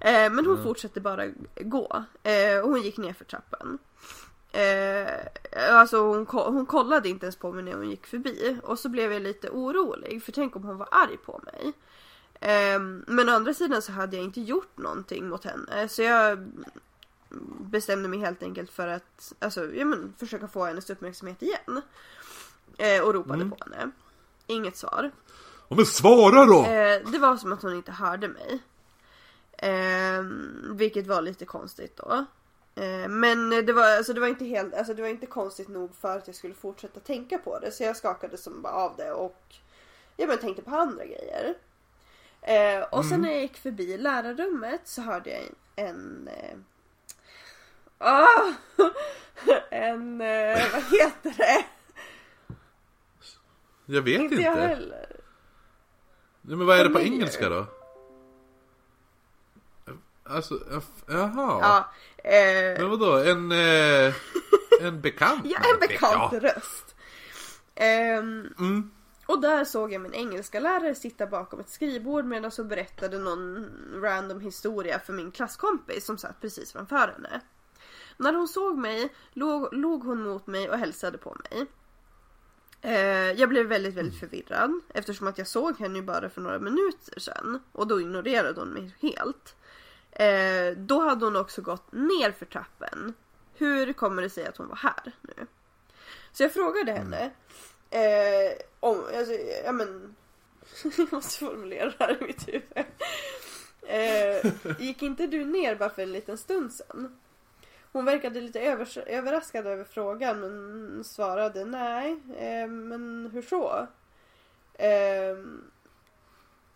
Eh, 0.01 0.31
Men 0.31 0.45
hon 0.45 0.63
fortsatte 0.63 1.01
bara 1.01 1.27
gå. 1.55 2.03
Eh, 2.23 2.59
Och 2.59 2.69
hon 2.69 2.81
gick 2.81 2.97
ner 2.97 3.13
för 3.13 3.25
trappan. 3.25 3.77
Eh, 4.51 5.09
Alltså 5.71 5.97
hon, 6.01 6.25
hon 6.27 6.65
kollade 6.65 7.09
inte 7.09 7.25
ens 7.25 7.35
på 7.35 7.51
mig 7.51 7.63
när 7.63 7.73
hon 7.73 7.89
gick 7.89 8.05
förbi. 8.07 8.57
Och 8.63 8.79
så 8.79 8.89
blev 8.89 9.13
jag 9.13 9.21
lite 9.21 9.49
orolig 9.49 10.23
för 10.23 10.31
tänk 10.31 10.55
om 10.55 10.63
hon 10.63 10.77
var 10.77 10.87
arg 10.91 11.17
på 11.17 11.41
mig. 11.45 11.73
Eh, 12.41 12.79
Men 13.07 13.29
å 13.29 13.31
andra 13.31 13.53
sidan 13.53 13.81
så 13.81 13.91
hade 13.91 14.15
jag 14.15 14.25
inte 14.25 14.41
gjort 14.41 14.77
någonting 14.77 15.29
mot 15.29 15.43
henne. 15.45 15.87
Så 15.89 16.01
jag 16.01 16.51
bestämde 17.61 18.09
mig 18.09 18.19
helt 18.19 18.43
enkelt 18.43 18.71
för 18.71 18.87
att 18.87 19.33
alltså, 19.39 19.73
ja, 19.73 19.85
men, 19.85 20.13
försöka 20.17 20.47
få 20.47 20.65
hennes 20.65 20.89
uppmärksamhet 20.89 21.41
igen. 21.41 21.81
Eh, 22.77 23.01
Och 23.03 23.13
ropade 23.13 23.41
Mm. 23.43 23.51
på 23.51 23.57
henne. 23.63 23.91
Inget 24.47 24.77
svar. 24.77 25.11
Ja, 25.69 25.75
men 25.75 25.85
svara 25.85 26.45
då! 26.45 26.65
Eh, 26.65 27.11
det 27.11 27.19
var 27.19 27.37
som 27.37 27.53
att 27.53 27.61
hon 27.61 27.75
inte 27.75 27.91
hörde 27.91 28.27
mig. 28.27 28.59
Eh, 29.57 30.23
vilket 30.75 31.07
var 31.07 31.21
lite 31.21 31.45
konstigt 31.45 31.97
då. 31.97 32.25
Eh, 32.75 33.07
men 33.09 33.49
det 33.49 33.73
var, 33.73 33.97
alltså, 33.97 34.13
det 34.13 34.19
var 34.19 34.27
inte 34.27 34.45
helt, 34.45 34.73
alltså, 34.73 34.93
det 34.93 35.01
var 35.01 35.09
inte 35.09 35.25
konstigt 35.25 35.67
nog 35.67 35.95
för 35.95 36.17
att 36.17 36.27
jag 36.27 36.35
skulle 36.35 36.53
fortsätta 36.53 36.99
tänka 36.99 37.37
på 37.37 37.59
det. 37.59 37.71
Så 37.71 37.83
jag 37.83 37.97
skakade 37.97 38.37
som 38.37 38.61
bara 38.61 38.73
av 38.73 38.95
det 38.97 39.11
och 39.11 39.55
jag 40.17 40.29
bara 40.29 40.37
tänkte 40.37 40.61
på 40.61 40.75
andra 40.75 41.05
grejer. 41.05 41.55
Eh, 42.41 42.83
och 42.83 43.05
sen 43.05 43.21
när 43.21 43.29
jag 43.29 43.41
gick 43.41 43.57
förbi 43.57 43.97
lärarrummet 43.97 44.81
så 44.83 45.01
hörde 45.01 45.29
jag 45.29 45.39
en... 45.39 45.55
en 45.75 46.27
eh, 46.27 46.57
ah, 47.97 48.53
en, 49.69 50.21
eh, 50.21 50.71
vad 50.73 50.83
heter 50.83 51.33
det? 51.37 51.65
Jag 53.85 54.01
vet 54.01 54.21
inte. 54.21 54.35
Inte 54.35 54.45
jag 54.45 54.55
heller. 54.55 55.18
Ja, 56.49 56.55
men 56.55 56.67
vad 56.67 56.79
är 56.79 56.83
det 56.83 56.89
på 56.89 56.99
engelska 56.99 57.49
då? 57.49 57.65
Alltså, 60.23 60.59
jaha. 61.07 61.59
Ja, 61.61 61.91
eh, 62.29 62.79
Men 62.81 62.89
vadå? 62.89 63.15
En, 63.17 63.51
eh, 63.51 64.13
en 64.81 65.01
bekant? 65.01 65.41
Ja, 65.45 65.59
en 65.73 65.79
bekant 65.79 66.33
Ja. 66.33 66.39
röst. 66.41 66.95
Ehm, 67.75 68.47
Mm. 68.59 68.91
och 69.25 69.41
där 69.41 69.65
såg 69.65 69.93
jag 69.93 70.01
min 70.01 70.13
engelska 70.13 70.59
lärare 70.59 70.95
sitta 70.95 71.27
bakom 71.27 71.59
ett 71.59 71.69
skrivbord 71.69 72.25
medan 72.25 72.51
hon 72.57 72.67
berättade 72.67 73.19
någon 73.19 73.69
random 74.01 74.39
historia 74.39 74.99
för 74.99 75.13
min 75.13 75.31
klasskompis 75.31 76.05
som 76.05 76.17
satt 76.17 76.41
precis 76.41 76.71
framför 76.71 76.95
henne. 77.15 77.41
När 78.17 78.33
hon 78.33 78.47
såg 78.47 78.77
mig 78.77 79.09
låg, 79.33 79.73
låg 79.73 80.03
hon 80.03 80.23
mot 80.23 80.47
mig 80.47 80.69
och 80.69 80.77
hälsade 80.77 81.17
på 81.17 81.37
mig. 81.49 81.65
Eh, 82.81 83.31
jag 83.31 83.49
blev 83.49 83.65
väldigt, 83.65 83.93
väldigt 83.93 84.19
förvirrad 84.19 84.81
eftersom 84.93 85.27
att 85.27 85.37
jag 85.37 85.47
såg 85.47 85.79
henne 85.79 85.99
ju 85.99 86.03
bara 86.03 86.29
för 86.29 86.41
några 86.41 86.59
minuter 86.59 87.19
sedan 87.19 87.59
och 87.71 87.87
då 87.87 88.01
ignorerade 88.01 88.59
hon 88.59 88.69
mig 88.69 88.95
helt. 89.01 89.55
Eh, 90.11 90.77
då 90.77 90.99
hade 90.99 91.25
hon 91.25 91.35
också 91.35 91.61
gått 91.61 91.91
ner 91.91 92.31
för 92.31 92.45
trappen. 92.45 93.13
Hur 93.53 93.93
kommer 93.93 94.21
det 94.21 94.29
sig 94.29 94.45
att 94.45 94.57
hon 94.57 94.67
var 94.67 94.75
här 94.75 95.11
nu? 95.21 95.47
Så 96.31 96.43
jag 96.43 96.53
frågade 96.53 96.91
henne 96.91 97.31
eh, 97.89 98.61
om, 98.79 99.03
alltså, 99.17 99.33
ja 99.65 99.71
men, 99.71 100.15
jag 100.97 101.13
måste 101.13 101.39
formulera 101.45 101.85
det 101.85 101.95
här 101.99 102.17
i 102.21 102.25
mitt 102.25 102.47
huvud. 102.47 102.85
Gick 104.79 105.01
inte 105.01 105.27
du 105.27 105.45
ner 105.45 105.75
bara 105.75 105.89
för 105.89 106.01
en 106.01 106.11
liten 106.11 106.37
stund 106.37 106.73
sedan? 106.73 107.19
Hon 107.91 108.05
verkade 108.05 108.41
lite 108.41 108.59
övers- 108.59 109.03
överraskad 109.07 109.67
över 109.67 109.83
frågan 109.83 110.39
men 110.39 111.03
svarade 111.03 111.65
nej, 111.65 112.11
eh, 112.37 112.67
men 112.67 113.29
hur 113.33 113.41
så? 113.41 113.87
Eh, 114.73 115.37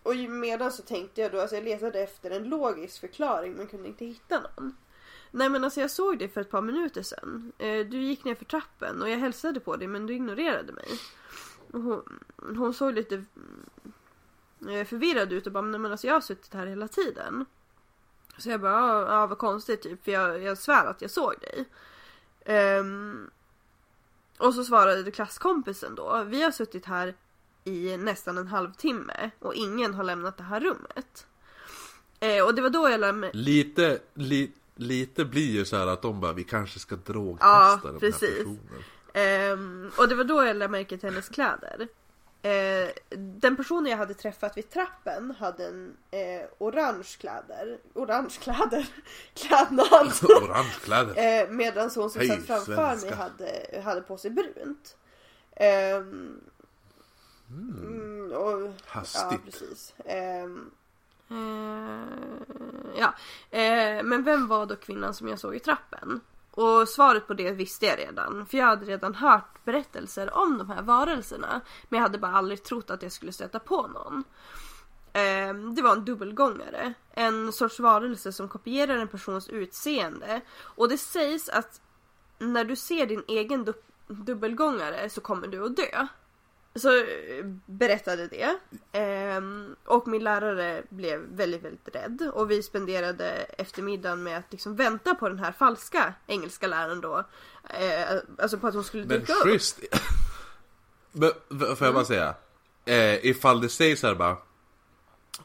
och 0.03 0.15
medan 0.15 0.71
så 0.71 0.83
tänkte 0.83 1.21
jag 1.21 1.31
då, 1.31 1.41
alltså 1.41 1.55
jag 1.55 1.63
letade 1.65 1.99
efter 1.99 2.31
en 2.31 2.43
logisk 2.43 2.99
förklaring 2.99 3.53
men 3.53 3.67
kunde 3.67 3.87
inte 3.87 4.05
hitta 4.05 4.39
någon. 4.39 4.75
Nej 5.31 5.49
men 5.49 5.63
alltså 5.63 5.81
jag 5.81 5.91
såg 5.91 6.19
dig 6.19 6.29
för 6.29 6.41
ett 6.41 6.51
par 6.51 6.61
minuter 6.61 7.03
sedan. 7.03 7.51
Eh, 7.57 7.85
du 7.85 7.97
gick 8.01 8.23
ner 8.23 8.35
för 8.35 8.45
trappen 8.45 9.01
och 9.01 9.09
jag 9.09 9.17
hälsade 9.17 9.59
på 9.59 9.75
dig 9.75 9.87
men 9.87 10.05
du 10.05 10.13
ignorerade 10.13 10.73
mig. 10.73 10.87
Hon, 11.71 12.19
hon 12.57 12.73
såg 12.73 12.93
lite 12.93 13.15
mm, 13.15 14.79
eh, 14.79 14.85
förvirrad 14.85 15.33
ut 15.33 15.47
och 15.47 15.53
bara 15.53 15.61
nej 15.61 15.79
men 15.79 15.91
alltså 15.91 16.07
jag 16.07 16.13
har 16.13 16.21
suttit 16.21 16.53
här 16.53 16.65
hela 16.67 16.87
tiden. 16.87 17.45
Så 18.37 18.49
jag 18.49 18.61
bara 18.61 19.11
ja, 19.13 19.27
vad 19.27 19.37
konstigt 19.37 19.81
typ 19.81 20.03
för 20.03 20.11
jag, 20.11 20.43
jag 20.43 20.57
svär 20.57 20.85
att 20.85 21.01
jag 21.01 21.11
såg 21.11 21.33
dig. 21.41 21.65
Ehm, 22.45 23.29
och 24.37 24.53
så 24.53 24.63
svarade 24.63 25.11
klasskompisen 25.11 25.95
då. 25.95 26.23
Vi 26.23 26.43
har 26.43 26.51
suttit 26.51 26.85
här 26.85 27.15
i 27.63 27.97
nästan 27.97 28.37
en 28.37 28.47
halvtimme 28.47 29.31
och 29.39 29.53
ingen 29.55 29.93
har 29.93 30.03
lämnat 30.03 30.37
det 30.37 30.43
här 30.43 30.59
rummet. 30.59 31.27
Eh, 32.19 32.45
och 32.45 32.55
det 32.55 32.61
var 32.61 32.69
då 32.69 32.89
jag 32.89 32.99
lärde 32.99 33.17
mig... 33.17 33.31
Lite, 33.33 33.99
li, 34.13 34.51
lite 34.75 35.25
blir 35.25 35.51
ju 35.51 35.65
så 35.65 35.77
här 35.77 35.87
att 35.87 36.01
de 36.01 36.19
bara, 36.21 36.33
vi 36.33 36.43
kanske 36.43 36.79
ska 36.79 36.95
drogtesta 36.95 37.47
Ja, 37.47 37.79
den 37.83 37.99
precis. 37.99 38.29
här 38.29 38.37
personen. 38.37 38.83
Ehm, 39.13 39.91
och 39.97 40.07
det 40.07 40.15
var 40.15 40.23
då 40.23 40.45
jag 40.45 40.55
lade 40.55 40.71
märke 40.71 40.97
till 40.97 41.09
hennes 41.09 41.29
kläder. 41.29 41.87
Eh, 42.43 42.89
den 43.17 43.55
personen 43.55 43.85
jag 43.91 43.97
hade 43.97 44.13
träffat 44.13 44.57
vid 44.57 44.69
trappen 44.69 45.31
hade 45.39 45.65
en 45.67 45.97
eh, 46.11 46.45
orange 46.57 47.17
kläder. 47.19 47.77
Orange 47.93 48.29
kläder. 48.41 48.87
Klädnad. 49.33 50.13
Orange 50.43 50.73
kläder. 50.83 51.41
Eh, 51.43 51.49
Medan 51.49 51.89
hon 51.95 52.09
som 52.09 52.19
Hej, 52.21 52.27
satt 52.29 52.45
framför 52.45 52.75
svenska. 52.75 53.09
mig 53.09 53.17
hade, 53.17 53.81
hade 53.81 54.01
på 54.01 54.17
sig 54.17 54.31
brunt. 54.31 54.97
Ehm, 55.55 56.41
mm, 57.49 58.31
och, 58.31 58.61
ja, 58.61 58.71
Hastigt. 58.85 59.43
precis. 59.45 59.93
Ehm, 60.05 60.71
eh, 61.29 62.97
ja, 62.99 63.13
eh, 63.59 64.03
men 64.03 64.23
vem 64.23 64.47
var 64.47 64.65
då 64.65 64.75
kvinnan 64.75 65.13
som 65.13 65.27
jag 65.27 65.39
såg 65.39 65.55
i 65.55 65.59
trappen? 65.59 66.21
Och 66.55 66.89
svaret 66.89 67.27
på 67.27 67.33
det 67.33 67.51
visste 67.51 67.85
jag 67.85 67.99
redan, 67.99 68.45
för 68.45 68.57
jag 68.57 68.65
hade 68.65 68.85
redan 68.85 69.15
hört 69.15 69.65
berättelser 69.65 70.37
om 70.37 70.57
de 70.57 70.69
här 70.69 70.81
varelserna. 70.81 71.61
Men 71.89 71.97
jag 71.97 72.01
hade 72.01 72.17
bara 72.17 72.31
aldrig 72.31 72.63
trott 72.63 72.89
att 72.89 73.03
jag 73.03 73.11
skulle 73.11 73.31
stöta 73.31 73.59
på 73.59 73.87
någon. 73.87 74.23
Ehm, 75.13 75.75
det 75.75 75.81
var 75.81 75.91
en 75.91 76.05
dubbelgångare. 76.05 76.93
En 77.11 77.51
sorts 77.51 77.79
varelse 77.79 78.33
som 78.33 78.49
kopierar 78.49 78.97
en 78.97 79.07
persons 79.07 79.49
utseende. 79.49 80.41
Och 80.59 80.89
det 80.89 80.97
sägs 80.97 81.49
att 81.49 81.81
när 82.39 82.63
du 82.65 82.75
ser 82.75 83.05
din 83.05 83.23
egen 83.27 83.63
du- 83.65 83.83
dubbelgångare 84.07 85.09
så 85.09 85.21
kommer 85.21 85.47
du 85.47 85.65
att 85.65 85.75
dö. 85.75 86.07
Så 86.75 86.97
eh, 86.97 87.03
berättade 87.65 88.27
det. 88.27 88.55
Ehm, 88.91 89.75
och 89.85 90.07
min 90.07 90.23
lärare 90.23 90.83
blev 90.89 91.19
väldigt, 91.19 91.63
väldigt 91.63 91.95
rädd. 91.95 92.29
Och 92.33 92.51
vi 92.51 92.63
spenderade 92.63 93.25
eftermiddagen 93.57 94.23
med 94.23 94.37
att 94.37 94.51
liksom 94.51 94.75
vänta 94.75 95.15
på 95.15 95.29
den 95.29 95.39
här 95.39 95.51
falska 95.51 96.13
engelska 96.27 96.67
läraren 96.67 97.01
då. 97.01 97.23
Eh, 97.69 98.17
alltså 98.37 98.57
på 98.57 98.67
att 98.67 98.73
hon 98.73 98.83
skulle 98.83 99.05
Men 99.05 99.19
dyka 99.19 99.33
upp. 99.33 99.43
schysst. 99.43 99.79
Men, 101.11 101.31
v- 101.49 101.75
får 101.75 101.87
jag 101.87 101.93
bara 101.93 102.05
säga? 102.05 102.35
Eh, 102.85 103.25
ifall 103.25 103.61
det 103.61 103.69
sägs 103.69 104.03
här 104.03 104.15
bara. 104.15 104.37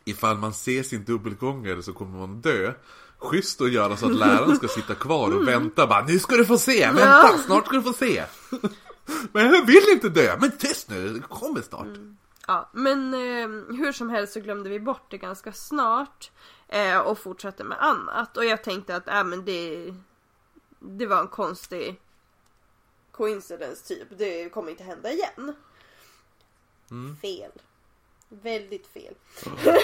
Ifall 0.05 0.37
man 0.39 0.53
ser 0.55 0.83
sin 0.83 1.05
dubbelgångare 1.05 1.83
så 1.83 1.93
kommer 1.93 2.19
man 2.19 2.41
dö. 2.41 2.73
Schysst 3.19 3.61
att 3.61 3.73
göra 3.73 3.97
så 3.97 4.07
att 4.07 4.15
läraren 4.17 4.57
ska 4.57 4.69
sitta 4.69 4.95
kvar 4.95 5.37
och 5.37 5.49
vänta 5.49 5.87
bara 5.87 6.05
Nu 6.05 6.19
ska 6.19 6.37
du 6.37 6.45
få 6.45 6.59
se! 6.59 6.87
Vänta! 6.87 7.01
Ja. 7.05 7.39
Snart 7.47 7.67
ska 7.67 7.77
du 7.77 7.83
få 7.83 7.93
se! 7.93 8.25
Men 9.33 9.55
jag 9.55 9.67
vill 9.67 9.85
inte 9.93 10.09
dö! 10.09 10.37
Men 10.41 10.59
tyst 10.59 10.91
nu! 10.91 11.09
Det 11.09 11.21
kommer 11.21 11.63
snart! 11.63 11.99
Ja, 12.47 12.71
men 12.73 13.15
eh, 13.15 13.77
hur 13.77 13.93
som 13.93 14.11
helst 14.11 14.33
så 14.33 14.41
glömde 14.41 14.71
vi 14.71 14.81
bort 14.81 15.11
det 15.11 15.19
ganska 15.19 15.53
snart. 15.53 16.31
Eh, 16.69 16.99
och 16.99 17.19
fortsatte 17.19 17.65
med 17.65 17.83
annat. 17.83 18.37
Och 18.37 18.45
jag 18.45 18.65
tänkte 18.65 18.97
att 18.97 19.09
äh, 19.09 19.25
men 19.25 19.45
det, 19.45 19.95
det 20.79 21.07
var 21.07 21.21
en 21.21 21.29
konstig 21.29 22.01
coincidence 23.13 23.87
typ. 23.87 24.09
Det 24.19 24.49
kommer 24.49 24.71
inte 24.71 24.85
hända 24.85 25.13
igen. 25.13 25.55
Fel. 27.23 27.53
Väldigt 28.29 28.87
fel. 28.87 29.15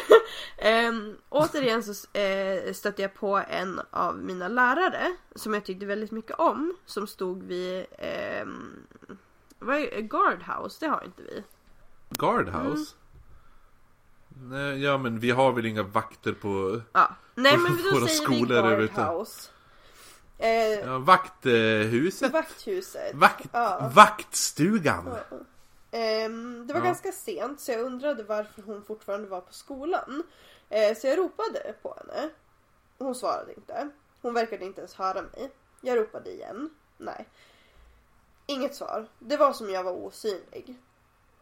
Ehm, 0.58 1.16
återigen 1.28 1.82
så 1.82 2.18
eh, 2.18 2.72
stötte 2.72 3.02
jag 3.02 3.14
på 3.14 3.42
en 3.48 3.80
av 3.90 4.18
mina 4.18 4.48
lärare 4.48 5.16
som 5.34 5.54
jag 5.54 5.64
tyckte 5.64 5.86
väldigt 5.86 6.10
mycket 6.10 6.36
om. 6.38 6.76
Som 6.86 7.06
stod 7.06 7.42
vid 7.42 7.86
ehm, 7.98 8.86
vad 9.58 9.76
är 9.76 10.00
guardhouse, 10.00 10.76
det 10.80 10.86
har 10.90 11.04
inte 11.04 11.22
vi. 11.22 11.44
Guardhouse? 12.10 12.94
Nej, 14.28 14.82
ja 14.82 14.98
men 14.98 15.18
vi 15.18 15.30
har 15.30 15.52
väl 15.52 15.66
inga 15.66 15.82
vakter 15.82 16.32
på... 16.32 16.80
Ja. 16.92 17.10
Nej 17.34 17.58
men 17.58 17.76
Våra 17.92 18.00
då 18.00 18.06
säger 18.06 18.28
vi 18.76 18.86
guardhouse. 18.86 19.50
Eh, 20.38 20.48
Ja, 20.86 20.98
vakthuset? 20.98 22.32
Vakthuset. 22.32 23.14
Vakt, 23.14 23.46
Ja. 23.52 23.90
Vaktstugan? 23.94 25.06
Ehm, 25.08 25.44
det 26.66 26.72
var 26.72 26.80
Ja. 26.80 26.84
ganska 26.86 27.12
sent 27.12 27.60
så 27.60 27.72
jag 27.72 27.80
undrade 27.80 28.22
varför 28.22 28.62
hon 28.62 28.84
fortfarande 28.84 29.28
var 29.28 29.40
på 29.40 29.52
skolan. 29.52 30.22
Eh, 30.68 30.96
så 30.96 31.06
jag 31.06 31.18
ropade 31.18 31.74
på 31.82 31.96
henne. 31.98 32.30
Hon 32.98 33.14
svarade 33.14 33.54
inte. 33.54 33.88
Hon 34.22 34.34
verkade 34.34 34.64
inte 34.64 34.80
ens 34.80 34.94
höra 34.94 35.22
mig. 35.22 35.50
Jag 35.80 35.98
ropade 35.98 36.30
igen. 36.32 36.70
Nej. 36.96 37.28
Inget 38.46 38.74
svar. 38.74 39.06
Det 39.18 39.36
var 39.36 39.52
som 39.52 39.70
jag 39.70 39.84
var 39.84 39.92
osynlig. 39.92 40.76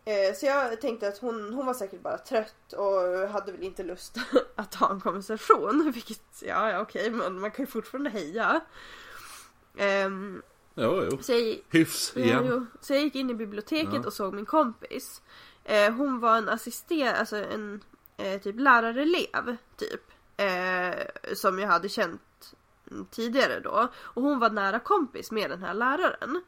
Eh, 0.04 0.34
så 0.34 0.46
jag 0.46 0.80
tänkte 0.80 1.08
att 1.08 1.18
hon, 1.18 1.54
hon 1.54 1.66
var 1.66 1.74
säkert 1.74 2.00
bara 2.00 2.18
trött 2.18 2.72
och 2.72 3.28
hade 3.28 3.52
väl 3.52 3.62
inte 3.62 3.82
lust 3.82 4.16
att 4.56 4.74
ha 4.74 4.90
en 4.90 5.00
konversation. 5.00 5.90
Vilket, 5.94 6.42
ja, 6.42 6.70
ja 6.70 6.80
okej, 6.80 7.10
men 7.10 7.40
man 7.40 7.50
kan 7.50 7.62
ju 7.64 7.70
fortfarande 7.70 8.10
heja. 8.10 8.60
Ehm, 9.78 10.42
Jo, 10.74 11.08
jo. 11.10 11.18
så 11.22 11.32
jag, 11.32 11.58
Hyfs 11.70 12.16
igen. 12.16 12.46
jo. 12.46 12.66
Så 12.80 12.92
jag 12.94 13.02
gick 13.02 13.14
in 13.14 13.30
i 13.30 13.34
biblioteket 13.34 13.94
Ja. 13.94 14.06
och 14.06 14.12
såg 14.12 14.34
min 14.34 14.46
kompis. 14.46 15.22
Eh, 15.64 15.92
hon 15.92 16.20
var 16.20 16.36
en 16.36 16.48
assister, 16.48 17.12
alltså 17.14 17.36
en 17.36 17.80
eh, 18.16 18.40
typ 18.40 18.60
lärarelev 18.60 19.56
typ. 19.76 20.00
Eh, 20.36 21.34
som 21.34 21.58
jag 21.58 21.68
hade 21.68 21.88
känt 21.88 22.54
tidigare 23.10 23.60
då. 23.60 23.88
Och 24.00 24.22
hon 24.22 24.38
var 24.38 24.50
nära 24.50 24.78
kompis 24.78 25.30
med 25.30 25.50
den 25.50 25.62
här 25.62 25.74
läraren. 25.74 26.42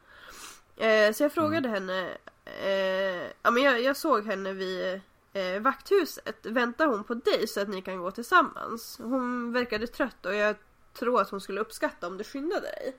Eh, 0.77 1.13
så 1.13 1.23
jag 1.23 1.31
frågade 1.33 1.69
henne, 1.69 2.17
eh, 2.45 3.27
ja 3.41 3.51
men 3.51 3.63
jag, 3.63 3.81
jag 3.81 3.97
såg 3.97 4.25
henne 4.25 4.53
vid 4.53 5.01
eh, 5.33 5.61
vakthuset. 5.61 6.45
Väntar 6.45 6.87
hon 6.87 7.03
på 7.03 7.13
dig 7.13 7.47
så 7.47 7.61
att 7.61 7.69
ni 7.69 7.81
kan 7.81 7.97
gå 7.99 8.11
tillsammans? 8.11 8.97
Hon 9.03 9.53
verkade 9.53 9.87
trött 9.87 10.25
och 10.25 10.35
jag 10.35 10.55
tror 10.99 11.21
att 11.21 11.29
hon 11.29 11.41
skulle 11.41 11.61
uppskatta 11.61 12.07
om 12.07 12.17
du 12.17 12.23
skyndade 12.23 12.61
dig. 12.61 12.95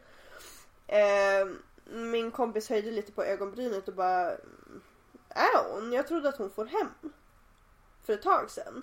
Eh, 0.87 1.49
min 1.85 2.31
kompis 2.31 2.69
höjde 2.69 2.91
lite 2.91 3.13
på 3.13 3.25
ögonbrynet 3.25 3.89
och 3.89 3.95
bara 3.95 4.31
Är 5.29 5.73
hon? 5.73 5.93
Jag 5.93 6.07
trodde 6.07 6.29
att 6.29 6.39
hon 6.39 6.51
får 6.51 6.67
hem. 6.67 6.89
För 8.05 8.13
ett 8.13 8.23
tag 8.23 8.51
sedan. 8.51 8.83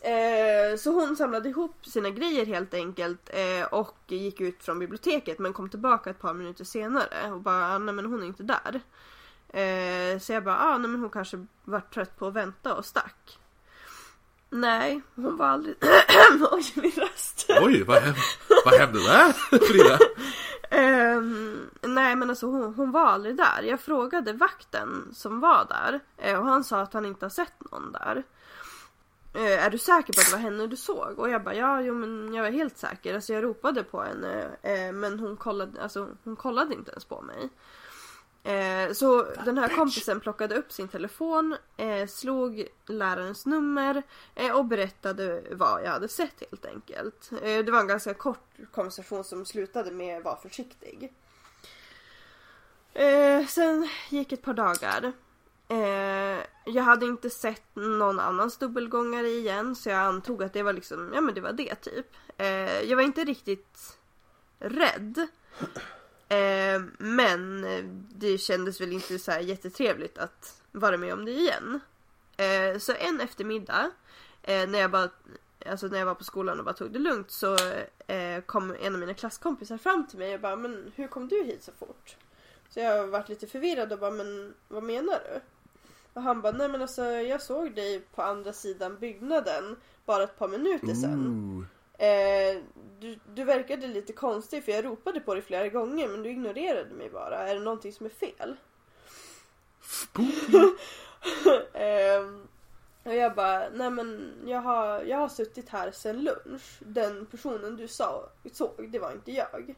Eh, 0.00 0.76
så 0.76 0.90
hon 0.90 1.16
samlade 1.16 1.48
ihop 1.48 1.86
sina 1.86 2.10
grejer 2.10 2.46
helt 2.46 2.74
enkelt 2.74 3.30
eh, 3.32 3.66
och 3.70 3.96
gick 4.06 4.40
ut 4.40 4.62
från 4.62 4.78
biblioteket 4.78 5.38
men 5.38 5.52
kom 5.52 5.70
tillbaka 5.70 6.10
ett 6.10 6.20
par 6.20 6.34
minuter 6.34 6.64
senare 6.64 7.32
och 7.32 7.40
bara 7.40 7.74
ah, 7.74 7.78
nej 7.78 7.94
men 7.94 8.06
hon 8.06 8.22
är 8.22 8.26
inte 8.26 8.42
där. 8.42 8.80
Eh, 9.60 10.18
så 10.18 10.32
jag 10.32 10.44
bara 10.44 10.58
ah, 10.58 10.78
nej 10.78 10.90
men 10.90 11.00
hon 11.00 11.10
kanske 11.10 11.46
var 11.64 11.80
trött 11.80 12.18
på 12.18 12.26
att 12.26 12.34
vänta 12.34 12.74
och 12.74 12.84
stack. 12.84 13.38
Nej, 14.50 15.02
hon 15.14 15.36
var 15.36 15.46
aldrig... 15.46 15.76
Oj, 16.50 16.64
min 16.74 16.90
röst. 16.90 17.46
Oj, 17.62 17.82
vad 17.82 18.02
hände, 18.02 18.20
vad 18.64 18.74
hände 18.74 18.98
där 18.98 19.32
Frida? 19.58 19.98
Um, 20.74 21.70
nej 21.82 22.16
men 22.16 22.30
alltså 22.30 22.46
hon, 22.46 22.74
hon 22.74 22.90
var 22.90 23.06
aldrig 23.06 23.36
där. 23.36 23.62
Jag 23.62 23.80
frågade 23.80 24.32
vakten 24.32 25.08
som 25.12 25.40
var 25.40 25.66
där 25.68 26.00
eh, 26.16 26.38
och 26.38 26.46
han 26.46 26.64
sa 26.64 26.80
att 26.80 26.92
han 26.94 27.06
inte 27.06 27.24
har 27.24 27.30
sett 27.30 27.70
någon 27.70 27.92
där. 27.92 28.22
Uh, 29.36 29.64
är 29.64 29.70
du 29.70 29.78
säker 29.78 30.12
på 30.12 30.20
att 30.20 30.26
det 30.26 30.32
var 30.32 30.42
henne 30.42 30.66
du 30.66 30.76
såg? 30.76 31.18
Och 31.18 31.30
jag 31.30 31.44
bara 31.44 31.54
ja, 31.54 31.80
jo 31.80 31.94
men 31.94 32.34
jag 32.34 32.42
var 32.42 32.50
helt 32.50 32.78
säker. 32.78 33.14
Alltså 33.14 33.32
jag 33.32 33.44
ropade 33.44 33.82
på 33.82 34.02
henne 34.02 34.44
uh, 34.44 34.92
men 34.92 35.18
hon 35.18 35.36
kollade, 35.36 35.82
alltså, 35.82 36.08
hon 36.24 36.36
kollade 36.36 36.74
inte 36.74 36.90
ens 36.90 37.04
på 37.04 37.22
mig. 37.22 37.50
Eh, 38.44 38.92
så 38.92 39.26
den 39.44 39.58
här 39.58 39.68
kompisen 39.68 40.20
plockade 40.20 40.54
upp 40.54 40.72
sin 40.72 40.88
telefon, 40.88 41.56
eh, 41.76 42.06
slog 42.06 42.68
lärarens 42.86 43.46
nummer 43.46 44.02
eh, 44.34 44.52
och 44.52 44.64
berättade 44.64 45.42
vad 45.50 45.84
jag 45.84 45.90
hade 45.90 46.08
sett 46.08 46.42
helt 46.50 46.66
enkelt. 46.66 47.30
Eh, 47.32 47.64
det 47.64 47.70
var 47.70 47.80
en 47.80 47.86
ganska 47.86 48.14
kort 48.14 48.56
konversation 48.72 49.24
som 49.24 49.44
slutade 49.44 49.90
med 49.90 50.22
var 50.22 50.36
försiktig. 50.36 51.12
Eh, 52.94 53.46
sen 53.46 53.88
gick 54.08 54.32
ett 54.32 54.42
par 54.42 54.54
dagar. 54.54 55.12
Eh, 55.68 56.44
jag 56.64 56.82
hade 56.82 57.06
inte 57.06 57.30
sett 57.30 57.76
någon 57.76 58.20
annans 58.20 58.56
dubbelgångare 58.56 59.28
igen 59.28 59.76
så 59.76 59.88
jag 59.88 59.98
antog 59.98 60.42
att 60.42 60.52
det 60.52 60.62
var 60.62 60.72
liksom, 60.72 61.10
ja 61.14 61.20
men 61.20 61.34
det 61.34 61.40
var 61.40 61.52
det 61.52 61.74
typ. 61.74 62.06
Jag 62.84 62.96
var 62.96 63.02
inte 63.02 63.24
riktigt 63.24 63.98
rädd. 64.58 65.28
Eh, 66.34 66.82
men 66.98 67.66
det 68.08 68.38
kändes 68.38 68.80
väl 68.80 68.92
inte 68.92 69.18
så 69.18 69.30
här 69.30 69.40
jättetrevligt 69.40 70.18
att 70.18 70.62
vara 70.72 70.96
med 70.96 71.12
om 71.12 71.24
det 71.24 71.32
igen. 71.32 71.80
Eh, 72.36 72.78
så 72.78 72.92
en 72.92 73.20
eftermiddag 73.20 73.90
eh, 74.42 74.68
när 74.68 74.78
jag 74.78 74.90
bara 74.90 75.08
Alltså 75.66 75.86
när 75.86 75.98
jag 75.98 76.06
var 76.06 76.14
på 76.14 76.24
skolan 76.24 76.58
och 76.58 76.64
bara 76.64 76.74
tog 76.74 76.90
det 76.90 76.98
lugnt 76.98 77.30
så 77.30 77.56
eh, 78.06 78.40
kom 78.46 78.76
en 78.80 78.94
av 78.94 79.00
mina 79.00 79.14
klasskompisar 79.14 79.78
fram 79.78 80.06
till 80.06 80.18
mig 80.18 80.34
och 80.34 80.40
bara 80.40 80.56
men 80.56 80.92
hur 80.94 81.08
kom 81.08 81.28
du 81.28 81.44
hit 81.44 81.62
så 81.62 81.72
fort? 81.72 82.16
Så 82.68 82.80
jag 82.80 83.06
varit 83.06 83.28
lite 83.28 83.46
förvirrad 83.46 83.92
och 83.92 83.98
bara 83.98 84.10
men 84.10 84.54
vad 84.68 84.82
menar 84.82 85.20
du? 85.24 85.40
Och 86.12 86.22
han 86.22 86.40
bara 86.40 86.52
nej 86.52 86.68
men 86.68 86.82
alltså 86.82 87.04
jag 87.04 87.42
såg 87.42 87.74
dig 87.74 88.00
på 88.14 88.22
andra 88.22 88.52
sidan 88.52 88.98
byggnaden 88.98 89.76
bara 90.04 90.22
ett 90.22 90.38
par 90.38 90.48
minuter 90.48 90.94
sedan. 90.94 91.26
Ooh. 91.26 91.64
Eh, 91.98 92.62
du, 93.00 93.18
du 93.34 93.44
verkade 93.44 93.86
lite 93.86 94.12
konstig 94.12 94.64
för 94.64 94.72
jag 94.72 94.84
ropade 94.84 95.20
på 95.20 95.34
dig 95.34 95.42
flera 95.42 95.68
gånger 95.68 96.08
men 96.08 96.22
du 96.22 96.30
ignorerade 96.30 96.94
mig 96.94 97.10
bara. 97.10 97.48
Är 97.48 97.54
det 97.54 97.60
någonting 97.60 97.92
som 97.92 98.06
är 98.06 98.10
fel? 98.10 98.56
Ehm, 101.72 102.48
och 103.02 103.14
jag 103.14 103.34
bara, 103.34 103.68
nej 103.68 103.90
men 103.90 104.32
jag 104.46 104.60
har, 104.60 105.02
jag 105.02 105.18
har 105.18 105.28
suttit 105.28 105.68
här 105.68 105.90
sedan 105.90 106.24
lunch. 106.24 106.78
Den 106.78 107.26
personen 107.26 107.76
du 107.76 107.88
sa, 107.88 108.28
såg, 108.52 108.88
det 108.88 108.98
var 108.98 109.12
inte 109.12 109.32
jag. 109.32 109.74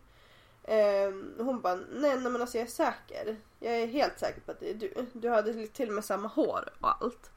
Och 1.38 1.44
hon 1.44 1.60
bara, 1.60 1.74
nej, 1.74 2.20
nej 2.20 2.32
men 2.32 2.40
alltså 2.40 2.58
jag 2.58 2.66
är 2.66 2.70
säker. 2.70 3.36
Jag 3.60 3.74
är 3.74 3.86
helt 3.86 4.18
säker 4.18 4.40
på 4.40 4.50
att 4.50 4.60
det 4.60 4.70
är 4.70 4.74
du. 4.74 5.06
Du 5.12 5.28
hade 5.28 5.66
till 5.66 5.88
och 5.88 5.94
med 5.94 6.04
samma 6.04 6.28
hår 6.28 6.68
och 6.80 7.02
allt. 7.02 7.30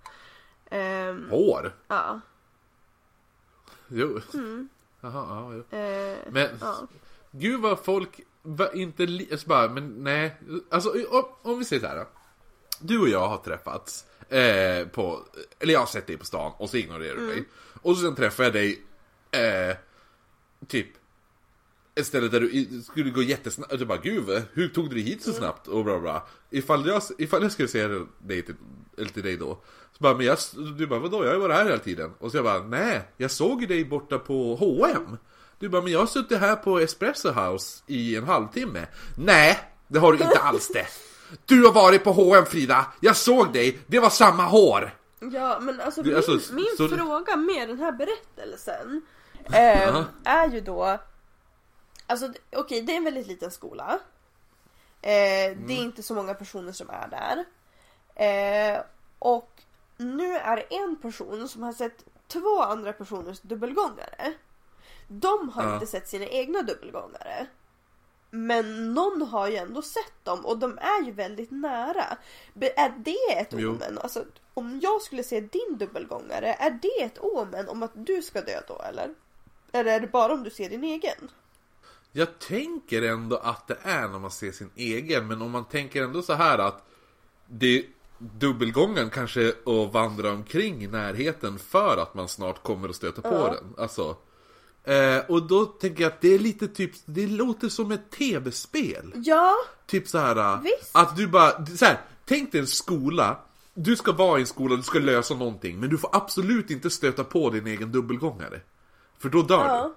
Ehm, 0.69 1.29
Hår? 1.29 1.75
ja. 1.87 2.19
Jo. 3.89 4.19
Mm. 4.33 4.69
Jaha, 5.01 5.25
ja, 5.29 5.53
jo. 5.53 5.77
Eh, 5.77 6.17
Men 6.31 6.47
ja. 6.61 6.87
gud 7.31 7.61
vad 7.61 7.79
folk 7.85 8.19
var 8.41 8.75
inte 8.75 9.05
li- 9.05 9.27
alltså 9.31 9.47
bara, 9.47 9.69
men 9.69 10.03
nej. 10.03 10.35
Alltså 10.69 10.89
om, 11.09 11.23
om 11.41 11.59
vi 11.59 11.65
säger 11.65 11.81
så 11.81 11.87
här. 11.87 11.95
då. 11.95 12.05
Du 12.79 12.99
och 12.99 13.09
jag 13.09 13.27
har 13.27 13.37
träffats 13.37 14.05
eh, 14.29 14.87
på, 14.87 15.19
eller 15.59 15.73
jag 15.73 15.79
har 15.79 15.87
sett 15.87 16.07
dig 16.07 16.17
på 16.17 16.25
stan 16.25 16.51
och 16.57 16.69
så 16.69 16.77
ignorerar 16.77 17.15
du 17.15 17.21
mig. 17.21 17.43
Och 17.81 17.97
sen 17.97 18.15
träffar 18.15 18.43
jag 18.43 18.53
dig, 18.53 18.81
eh, 19.31 19.75
typ 20.67 20.87
ett 21.99 22.05
ställe 22.07 22.27
där 22.27 22.39
du 22.39 22.81
skulle 22.91 23.09
gå 23.09 23.21
jättesnabbt, 23.21 23.71
och 23.73 23.79
du 23.79 23.85
bara 23.85 23.97
gud, 23.97 24.43
hur 24.53 24.67
tog 24.67 24.89
du 24.89 24.95
dig 24.95 25.03
hit 25.03 25.23
så 25.23 25.33
snabbt? 25.33 25.67
Och 25.67 25.83
bla 25.83 25.99
bla. 25.99 26.23
Ifall 26.49 26.87
jag, 26.87 27.01
ifall 27.17 27.41
jag 27.43 27.51
skulle 27.51 27.67
säga 27.67 27.87
dig 28.19 28.41
till, 28.41 28.55
eller 28.97 29.09
till 29.09 29.23
dig 29.23 29.37
då, 29.37 29.55
så 29.91 29.97
bara, 30.03 30.13
men 30.17 30.25
jag, 30.25 30.37
du 30.77 30.87
bara 30.87 30.99
vadå, 30.99 31.23
jag 31.23 31.27
har 31.29 31.33
ju 31.35 31.39
varit 31.41 31.55
här 31.55 31.65
hela 31.65 31.77
tiden. 31.77 32.11
Och 32.19 32.31
så 32.31 32.37
jag 32.37 32.43
bara, 32.43 32.59
nej, 32.63 33.01
jag 33.17 33.31
såg 33.31 33.61
ju 33.61 33.67
dig 33.67 33.85
borta 33.85 34.19
på 34.19 34.55
H&M 34.55 35.17
Du 35.59 35.69
bara, 35.69 35.81
men 35.81 35.91
jag 35.91 35.99
har 35.99 36.07
suttit 36.07 36.37
här 36.39 36.55
på 36.55 36.79
Espresso 36.79 37.31
House 37.31 37.83
i 37.87 38.15
en 38.15 38.23
halvtimme. 38.23 38.87
Nej, 39.17 39.59
det 39.87 39.99
har 39.99 40.13
du 40.13 40.23
inte 40.23 40.39
alls 40.39 40.67
det. 40.67 40.85
Du 41.45 41.63
har 41.65 41.71
varit 41.73 42.03
på 42.03 42.11
H&M 42.11 42.45
Frida, 42.45 42.85
jag 42.99 43.15
såg 43.15 43.53
dig, 43.53 43.79
det 43.87 43.99
var 43.99 44.09
samma 44.09 44.43
hår. 44.45 44.95
Ja 45.31 45.59
men 45.61 45.81
alltså 45.81 46.01
Det- 46.01 46.07
min, 46.07 46.15
alltså, 46.17 46.53
min 46.53 46.65
så- 46.77 46.87
fråga 46.87 47.35
med 47.35 47.69
den 47.69 47.79
här 47.79 47.91
berättelsen 47.91 49.01
eh, 49.45 50.03
är 50.23 50.49
ju 50.53 50.61
då 50.61 50.97
Alltså 52.09 52.33
okej 52.55 52.81
det 52.81 52.93
är 52.93 52.97
en 52.97 53.03
väldigt 53.03 53.27
liten 53.27 53.51
skola 53.51 53.99
eh, 55.01 55.09
Det 55.09 55.51
Mm. 55.51 55.69
är 55.69 55.81
inte 55.83 56.03
så 56.03 56.13
många 56.13 56.33
personer 56.33 56.71
som 56.71 56.89
är 56.89 57.07
där 57.07 57.45
eh, 58.15 58.81
Och 59.19 59.61
nu 59.97 60.35
är 60.35 60.55
det 60.55 60.75
en 60.75 60.95
person 60.95 61.49
som 61.49 61.63
har 61.63 61.73
sett 61.73 62.05
två 62.27 62.61
andra 62.61 62.93
personers 62.93 63.39
dubbelgångare 63.39 64.33
De 65.07 65.49
har 65.49 65.63
Ja. 65.63 65.73
inte 65.73 65.87
sett 65.87 66.07
sina 66.07 66.25
egna 66.25 66.61
dubbelgångare 66.61 67.47
men 68.31 68.93
någon 68.93 69.21
har 69.21 69.47
ju 69.47 69.55
ändå 69.55 69.81
sett 69.81 70.13
dem 70.25 70.45
och 70.45 70.57
de 70.57 70.77
är 70.77 71.05
ju 71.05 71.11
väldigt 71.11 71.51
nära. 71.51 72.17
Är 72.75 72.89
det 72.97 73.37
ett 73.39 73.53
Jo. 73.57 73.69
omen? 73.71 73.97
Alltså, 73.97 74.25
om 74.53 74.79
jag 74.83 75.01
skulle 75.01 75.23
se 75.23 75.41
din 75.41 75.77
dubbelgångare, 75.77 76.53
är 76.53 76.71
det 76.81 77.01
ett 77.03 77.17
omen 77.19 77.69
om 77.69 77.83
att 77.83 77.91
du 77.93 78.21
ska 78.21 78.41
dö 78.41 78.59
då 78.67 78.81
eller? 78.81 79.15
Eller 79.71 79.91
är 79.95 79.99
det 79.99 80.07
bara 80.07 80.33
om 80.33 80.43
du 80.43 80.49
ser 80.49 80.69
din 80.69 80.83
egen? 80.83 81.31
Jag 82.11 82.39
tänker 82.39 83.01
ändå 83.01 83.37
att 83.37 83.67
det 83.67 83.77
är 83.83 84.07
när 84.07 84.19
man 84.19 84.31
ser 84.31 84.51
sin 84.51 84.69
egen, 84.75 85.27
men 85.27 85.41
om 85.41 85.51
man 85.51 85.65
tänker 85.65 86.03
ändå 86.03 86.21
så 86.21 86.33
här 86.33 86.57
att 86.57 86.85
det 87.47 87.85
dubbelgången 88.17 89.09
kanske 89.09 89.49
att 89.49 89.93
vandra 89.93 90.31
omkring 90.31 90.83
i 90.83 90.87
närheten 90.87 91.59
för 91.59 91.97
att 91.97 92.13
man 92.13 92.27
snart 92.27 92.63
kommer 92.63 92.89
att 92.89 92.95
stöta 92.95 93.21
på 93.21 93.29
Ja. 93.29 93.53
den. 93.53 93.73
Alltså, 93.83 94.17
eh, 94.83 95.17
och 95.27 95.43
då 95.47 95.65
tänker 95.65 96.03
jag 96.03 96.11
att 96.11 96.21
det 96.21 96.33
är 96.33 96.39
lite 96.39 96.67
typ, 96.67 96.91
det 97.05 97.27
låter 97.27 97.69
som 97.69 97.91
ett 97.91 98.11
tv-spel. 98.11 99.13
Ja, 99.15 99.55
Typ 99.87 100.07
så 100.07 100.17
här 100.17 100.61
Visst. 100.61 100.95
att 100.95 101.15
du 101.17 101.27
bara, 101.27 101.65
så 101.65 101.85
här, 101.85 101.97
tänk 102.25 102.51
dig 102.51 102.61
en 102.61 102.67
skola, 102.67 103.37
du 103.73 103.95
ska 103.95 104.11
vara 104.11 104.37
i 104.37 104.41
en 104.41 104.47
skola, 104.47 104.75
du 104.75 104.83
ska 104.83 104.99
lösa 104.99 105.33
någonting, 105.35 105.79
men 105.79 105.89
du 105.89 105.97
får 105.97 106.09
absolut 106.13 106.71
inte 106.71 106.89
stöta 106.89 107.23
på 107.23 107.49
din 107.49 107.67
egen 107.67 107.91
dubbelgångare. 107.91 108.61
För 109.19 109.29
då 109.29 109.41
dör 109.41 109.83
du. 109.87 109.93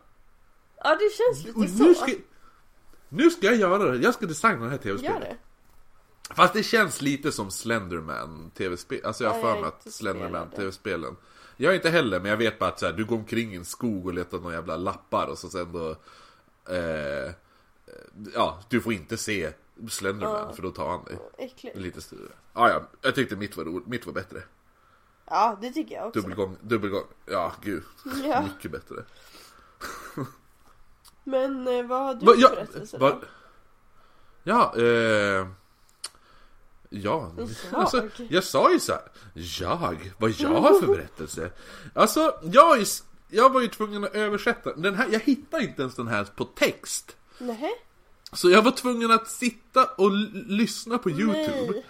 Ja. 0.84 0.94
Det 0.94 1.10
känns 1.16 1.44
lite 1.46 1.58
Och 1.58 1.68
så. 1.68 1.84
nu, 1.84 1.94
ska, 1.94 2.12
nu 3.08 3.30
ska 3.30 3.46
jag 3.46 3.56
göra 3.56 3.90
det, 3.90 3.96
jag 3.96 4.14
ska 4.14 4.26
designa 4.26 4.64
det 4.64 4.70
här 4.70 4.70
Gör 4.72 4.78
tv-spelet. 4.82 5.20
det. 5.20 5.36
Fast 6.34 6.54
det 6.54 6.62
känns 6.62 7.02
lite 7.02 7.32
som 7.32 7.50
Slenderman 7.50 8.50
tv-spel, 8.50 9.00
alltså 9.04 9.24
jag 9.24 9.30
har 9.30 9.40
för 9.40 9.54
mig 9.60 9.64
att 9.68 9.92
Slenderman 9.92 10.50
tv-spelen 10.50 11.16
Jag 11.56 11.72
är 11.72 11.76
inte 11.76 11.90
heller, 11.90 12.20
men 12.20 12.30
jag 12.30 12.36
vet 12.36 12.58
bara 12.58 12.70
att 12.70 12.78
så 12.80 12.86
här, 12.86 12.92
du 12.92 13.04
går 13.04 13.16
omkring 13.16 13.52
i 13.52 13.56
en 13.56 13.64
skog 13.64 14.06
och 14.06 14.14
letar 14.14 14.38
några 14.38 14.54
jävla 14.54 14.76
lappar 14.76 15.26
och 15.26 15.38
så 15.38 15.48
sen 15.48 15.72
då 15.72 15.90
eh, 16.74 17.32
Ja, 18.34 18.60
du 18.68 18.80
får 18.80 18.92
inte 18.92 19.16
se 19.16 19.52
Slenderman 19.88 20.46
Ja. 20.48 20.52
för 20.54 20.62
då 20.62 20.70
tar 20.70 20.88
han 20.88 21.04
dig 21.04 21.18
Äckligt. 21.38 21.76
Lite 21.76 22.00
större 22.02 22.28
ah, 22.52 22.68
ja, 22.68 22.88
jag 23.00 23.14
tyckte 23.14 23.36
mitt 23.36 23.56
var, 23.56 23.64
ro- 23.64 23.82
mitt 23.86 24.06
var 24.06 24.12
bättre 24.12 24.42
Ja 25.26 25.58
det 25.60 25.70
tycker 25.72 25.94
jag 25.94 26.06
också. 26.08 26.20
Dubbelgång, 26.20 26.56
dubbelgång, 26.60 27.04
ja 27.26 27.52
gud 27.62 27.82
Ja. 28.24 28.42
Mycket 28.42 28.70
bättre 28.70 28.96
Men 31.24 31.68
eh, 31.68 31.86
vad 31.86 32.00
har 32.00 32.14
du 32.14 32.26
Va, 32.26 32.32
för 32.32 32.40
ja, 32.40 32.48
berättelse 32.48 32.98
va, 32.98 33.10
då? 33.10 33.26
ja, 34.42 34.74
eh, 34.76 34.84
ja, 34.84 35.46
Jag. 36.90 37.48
alltså, 37.72 38.08
jag 38.28 38.44
sa 38.44 38.72
ju 38.72 38.80
så 38.80 38.92
här, 38.92 39.02
jag, 39.34 40.12
vad 40.18 40.30
jag 40.30 40.48
har 40.48 40.80
för 40.80 40.86
berättelse. 40.86 41.50
Alltså, 41.94 42.34
jag, 42.42 42.80
är, 42.80 42.86
jag 43.28 43.52
var 43.52 43.60
ju 43.60 43.68
tvungen 43.68 44.04
att 44.04 44.14
översätta, 44.14 44.74
den 44.74 44.94
här, 44.94 45.08
jag 45.12 45.20
hittade 45.20 45.64
inte 45.64 45.82
ens 45.82 45.94
den 45.94 46.08
här 46.08 46.24
på 46.24 46.44
text. 46.44 47.16
Nähä? 47.38 47.70
Så 48.32 48.50
jag 48.50 48.62
var 48.62 48.70
tvungen 48.70 49.10
att 49.10 49.30
sitta 49.30 49.84
och 49.84 50.10
lyssna 50.32 50.98
på 50.98 51.10
YouTube 51.10 51.72
Nej. 51.72 51.86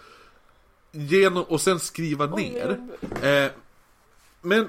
genom, 0.90 1.44
och 1.44 1.60
sen 1.60 1.80
skriva 1.80 2.26
ner. 2.26 2.88
Eh, 3.22 3.50
men, 4.40 4.68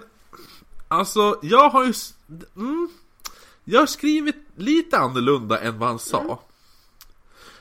alltså, 0.88 1.40
jag 1.42 1.70
har 1.70 1.86
ju... 1.86 1.94
Mm, 2.56 2.90
jag 3.64 3.80
har 3.80 3.88
skrivit 3.88 4.36
lite 4.56 4.98
annorlunda 4.98 5.60
än 5.60 5.80
vad 5.80 5.90
han 5.90 6.00
sa. 6.00 6.40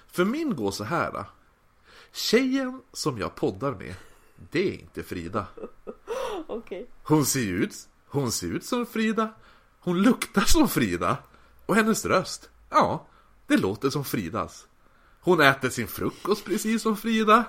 För 0.07 0.25
min 0.25 0.57
går 0.57 0.71
så 0.71 0.85
här. 0.85 1.13
då. 1.13 1.25
Tjejen 2.13 2.83
som 2.93 3.19
jag 3.19 3.35
poddar 3.35 3.73
med, 3.73 3.95
det 4.51 4.69
är 4.69 4.73
inte 4.73 5.03
Frida. 5.03 5.47
Okej. 6.47 6.91
Hon 7.03 7.27
ser 7.27 7.53
ut, 7.53 7.75
hon 8.07 8.33
ser 8.33 8.47
ut 8.47 8.65
som 8.65 8.87
Frida. 8.87 9.35
Hon 9.81 10.03
luktar 10.03 10.43
som 10.43 10.69
Frida. 10.69 11.17
Och 11.67 11.75
hennes 11.75 12.05
röst, 12.05 12.51
ja, 12.71 13.07
det 13.47 13.57
låter 13.57 13.91
som 13.91 14.05
Fridas. 14.05 14.67
Hon 15.21 15.41
äter 15.41 15.69
sin 15.69 15.89
frukost 15.89 16.45
precis 16.45 16.83
som 16.83 16.97
Frida. 16.97 17.45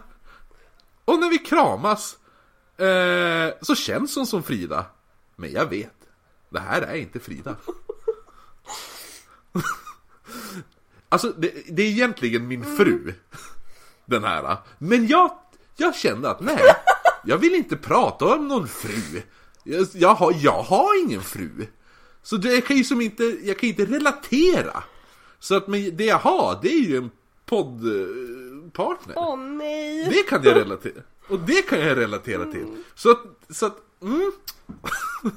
Och 1.06 1.20
när 1.20 1.30
vi 1.30 1.38
kramas 1.38 2.18
eh, 2.78 3.54
så 3.62 3.76
känns 3.76 4.16
hon 4.16 4.28
som 4.28 4.44
Frida. 4.44 4.86
Men 5.36 5.52
jag 5.52 5.66
vet, 5.66 5.96
det 6.50 6.60
här 6.60 6.82
är 6.82 6.96
inte 6.96 7.20
Frida. 7.20 7.56
alltså, 11.10 11.34
det, 11.38 11.54
det 11.70 11.84
är 11.84 11.88
egentligen 11.88 12.48
min 12.48 12.78
fru. 12.78 13.14
Den 14.06 14.24
här. 14.24 14.58
Men 14.78 15.08
jag, 15.08 15.38
jag 15.76 15.96
kände 15.96 16.30
att 16.30 16.42
nej, 16.42 16.64
jag 17.24 17.38
vill 17.38 17.56
inte 17.56 17.76
prata 17.76 18.26
om 18.26 18.48
någon 18.48 18.68
fru. 18.68 19.22
Jag, 19.64 19.88
jag, 19.94 20.16
har, 20.16 20.36
jag 20.40 20.64
har 20.64 21.04
ingen 21.06 21.22
fru. 21.22 21.68
Så 22.24 22.38
det, 22.38 22.54
jag 22.54 22.66
kan 22.66 22.78
ju 22.78 22.84
som 22.84 23.02
inte, 23.02 23.24
jag 23.24 23.60
kan 23.60 23.70
inte 23.70 23.86
relatera. 23.86 24.84
Så 25.40 25.56
att 25.56 25.68
men 25.68 25.98
det 25.98 26.06
jag 26.06 26.20
har, 26.20 26.60
det 26.62 26.74
är 26.74 26.80
ju 26.80 26.98
en 26.98 27.12
poddpartner. 27.46 29.14
Åh 29.18 29.38
nej! 29.38 30.06
Det 30.10 30.24
kan 30.30 30.44
jag 30.44 30.56
relatera. 30.56 31.02
Och 31.28 31.40
det 31.40 31.62
kan 31.62 31.80
jag 31.80 31.98
relatera 31.98 32.52
till. 32.52 32.68
Så 32.96 33.12
att, 33.12 33.20
så 33.50 33.66
att, 33.66 33.78
mm. 34.02 34.32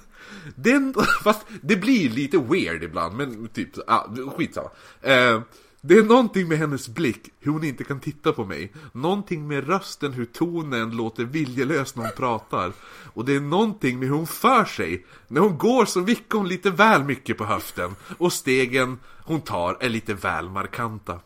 Den, 0.55 0.94
fast 1.24 1.47
det 1.62 1.76
blir 1.76 2.11
lite 2.11 2.38
weird 2.38 2.82
ibland, 2.82 3.16
men 3.16 3.49
typ, 3.49 3.68
ah, 3.86 4.05
skitsamma. 4.36 4.70
Eh, 5.03 5.40
Det 5.80 5.94
är 5.99 6.03
någonting 6.03 6.49
med 6.49 6.59
hennes 6.59 6.88
blick, 6.88 7.32
hur 7.40 7.53
hon 7.53 7.64
inte 7.64 7.84
kan 7.84 8.01
titta 8.01 8.32
på 8.32 8.44
mig. 8.44 8.72
Någonting 8.92 9.47
med 9.49 9.66
rösten, 9.68 10.12
hur 10.12 10.24
tonen 10.24 10.90
låter 10.97 11.24
viljelös 11.24 11.97
när 11.97 12.03
hon 12.03 12.12
pratar. 12.16 12.72
Och 13.14 13.24
det 13.24 13.34
är 13.36 13.40
någonting 13.40 13.99
med 13.99 14.09
hur 14.09 14.14
hon 14.16 14.26
för 14.26 14.64
sig. 14.64 15.07
När 15.28 15.40
hon 15.40 15.59
går 15.59 15.84
så 15.84 16.01
vickar 16.01 16.38
hon 16.38 16.49
lite 16.49 16.70
väl 16.70 17.05
mycket 17.05 17.38
på 17.38 17.44
höften. 17.44 17.94
Och 18.18 18.32
stegen 18.32 18.99
hon 19.24 19.40
tar 19.40 19.76
är 19.80 19.88
lite 19.88 20.14
väl 20.14 20.49
markanta. 20.49 21.20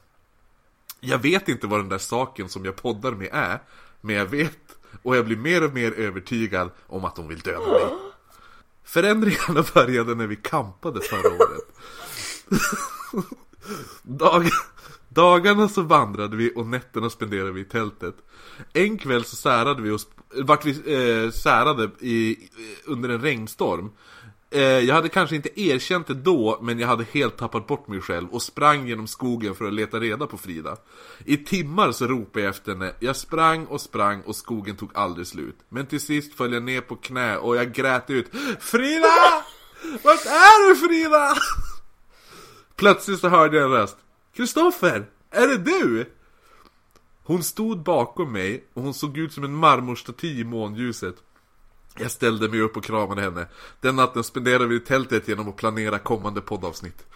Jag 1.01 1.19
vet 1.19 1.49
inte 1.49 1.67
vad 1.67 1.81
den 1.81 1.89
där 1.89 1.99
saken 1.99 2.49
som 2.49 2.65
jag 2.65 2.77
poddar 2.77 3.13
med 3.13 3.29
är. 3.33 3.61
Men 4.01 4.17
jag 4.17 4.27
vet, 4.27 4.59
och 5.03 5.17
jag 5.17 5.25
blir 5.27 5.37
mer 5.37 5.65
och 5.65 5.75
mer 5.75 5.93
övertygad 5.93 6.71
om 6.87 7.05
att 7.05 7.17
hon 7.17 7.29
vill 7.29 7.39
döda 7.41 7.67
mig. 7.67 8.10
Förändringarna 8.91 9.65
började 9.75 10.15
när 10.15 10.27
vi 10.27 10.37
kampade 10.37 11.01
förra 11.01 11.29
året. 11.29 11.63
Dag, 14.03 14.49
dagarna 15.09 15.69
så 15.69 15.83
vandrade 15.83 16.37
vi 16.37 16.53
och 16.57 16.67
nätterna 16.67 17.11
spenderade 17.11 17.53
vi 17.53 17.61
i 17.61 17.65
tältet. 17.65 18.15
En 18.73 18.99
kväll 18.99 19.25
så 19.25 19.37
särade 19.37 19.83
vi 19.83 19.91
oss, 19.91 20.09
vart 20.35 20.65
vi 20.65 20.71
eh, 20.71 21.31
särade 21.31 21.91
i, 22.01 22.39
under 22.85 23.09
en 23.09 23.21
regnstorm. 23.21 23.91
Eh, 24.53 24.63
jag 24.63 24.95
hade 24.95 25.09
kanske 25.09 25.37
inte 25.37 25.61
erkänt 25.61 26.07
det 26.07 26.15
då, 26.15 26.59
men 26.63 26.79
jag 26.79 26.89
hade 26.89 27.05
helt 27.13 27.37
tappat 27.37 27.67
bort 27.67 27.89
mig 27.89 28.01
själv 28.01 28.29
och 28.31 28.43
sprang 28.43 28.89
genom 28.89 29.07
skogen 29.07 29.55
för 29.55 29.65
att 29.65 29.73
leta 29.73 30.01
reda 30.01 30.27
på 30.27 30.39
Frida. 30.39 30.77
I 31.25 31.37
timmar 31.37 31.93
så 31.93 32.07
ropade 32.07 32.45
jag 32.45 32.51
efter 32.51 32.73
henne. 32.73 32.93
Jag 33.01 33.17
sprang 33.17 33.67
och 33.67 33.81
sprang 33.81 34.23
och 34.23 34.37
skogen 34.37 34.77
tog 34.77 34.91
aldrig 34.95 35.27
slut. 35.27 35.57
Men 35.69 35.87
till 35.87 36.01
sist 36.01 36.35
föll 36.35 36.53
jag 36.53 36.63
ner 36.63 36.81
på 36.81 36.97
knä 36.97 37.37
och 37.37 37.57
jag 37.57 37.73
grät 37.73 38.11
ut 38.11 38.31
Frida! 38.61 39.45
Vart 40.03 40.27
är 40.27 40.69
du 40.69 40.77
Frida? 40.77 41.35
Plötsligt 42.77 43.21
så 43.21 43.29
hörde 43.29 43.57
jag 43.57 43.65
en 43.65 43.73
röst. 43.73 43.97
Kristoffer, 44.37 45.07
är 45.31 45.49
det 45.49 45.59
du? 45.59 46.13
Hon 47.25 47.43
stod 47.43 47.83
bakom 47.83 48.33
mig 48.33 48.65
och 48.75 48.83
hon 48.83 48.95
såg 48.95 49.19
ut 49.19 49.33
som 49.33 49.45
en 49.45 49.55
marmorstaty 49.55 50.41
i 50.41 50.45
månljuset. 50.45 51.15
Jag 51.99 52.11
ställde 52.11 52.49
mig 52.49 52.61
upp 52.61 52.77
och 52.77 52.85
kramade 52.85 53.23
henne. 53.23 53.47
Den 53.81 53.97
natten 53.97 54.25
spenderade 54.25 54.67
vi 54.67 54.77
i 54.77 54.81
tältet 54.81 55.29
genom 55.29 55.49
att 55.49 55.57
planera 55.57 55.99
kommande 55.99 56.41
poddavsnitt. 56.41 57.07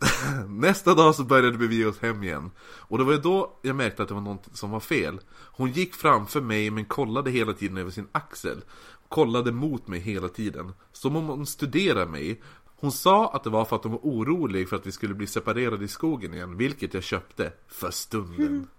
Nästa 0.48 0.94
dag 0.94 1.14
så 1.14 1.24
började 1.24 1.58
vi 1.58 1.76
ge 1.76 1.86
oss 1.86 1.98
hem 1.98 2.22
igen. 2.22 2.50
Och 2.60 2.98
det 2.98 3.04
var 3.04 3.12
ju 3.12 3.18
då 3.18 3.58
jag 3.62 3.76
märkte 3.76 4.02
att 4.02 4.08
det 4.08 4.14
var 4.14 4.20
något 4.20 4.48
som 4.52 4.70
var 4.70 4.80
fel. 4.80 5.20
Hon 5.30 5.70
gick 5.70 5.94
framför 5.94 6.40
mig 6.40 6.70
men 6.70 6.84
kollade 6.84 7.30
hela 7.30 7.52
tiden 7.52 7.76
över 7.76 7.90
sin 7.90 8.08
axel. 8.12 8.62
Kollade 9.08 9.52
mot 9.52 9.88
mig 9.88 10.00
hela 10.00 10.28
tiden. 10.28 10.72
Som 10.92 11.16
om 11.16 11.26
hon 11.26 11.46
studerade 11.46 12.10
mig. 12.10 12.42
Hon 12.78 12.92
sa 12.92 13.28
att 13.28 13.44
det 13.44 13.50
var 13.50 13.64
för 13.64 13.76
att 13.76 13.84
hon 13.84 13.92
var 13.92 14.00
orolig 14.02 14.68
för 14.68 14.76
att 14.76 14.86
vi 14.86 14.92
skulle 14.92 15.14
bli 15.14 15.26
separerade 15.26 15.84
i 15.84 15.88
skogen 15.88 16.34
igen, 16.34 16.56
vilket 16.56 16.94
jag 16.94 17.02
köpte 17.02 17.52
för 17.68 17.90
stunden. 17.90 18.68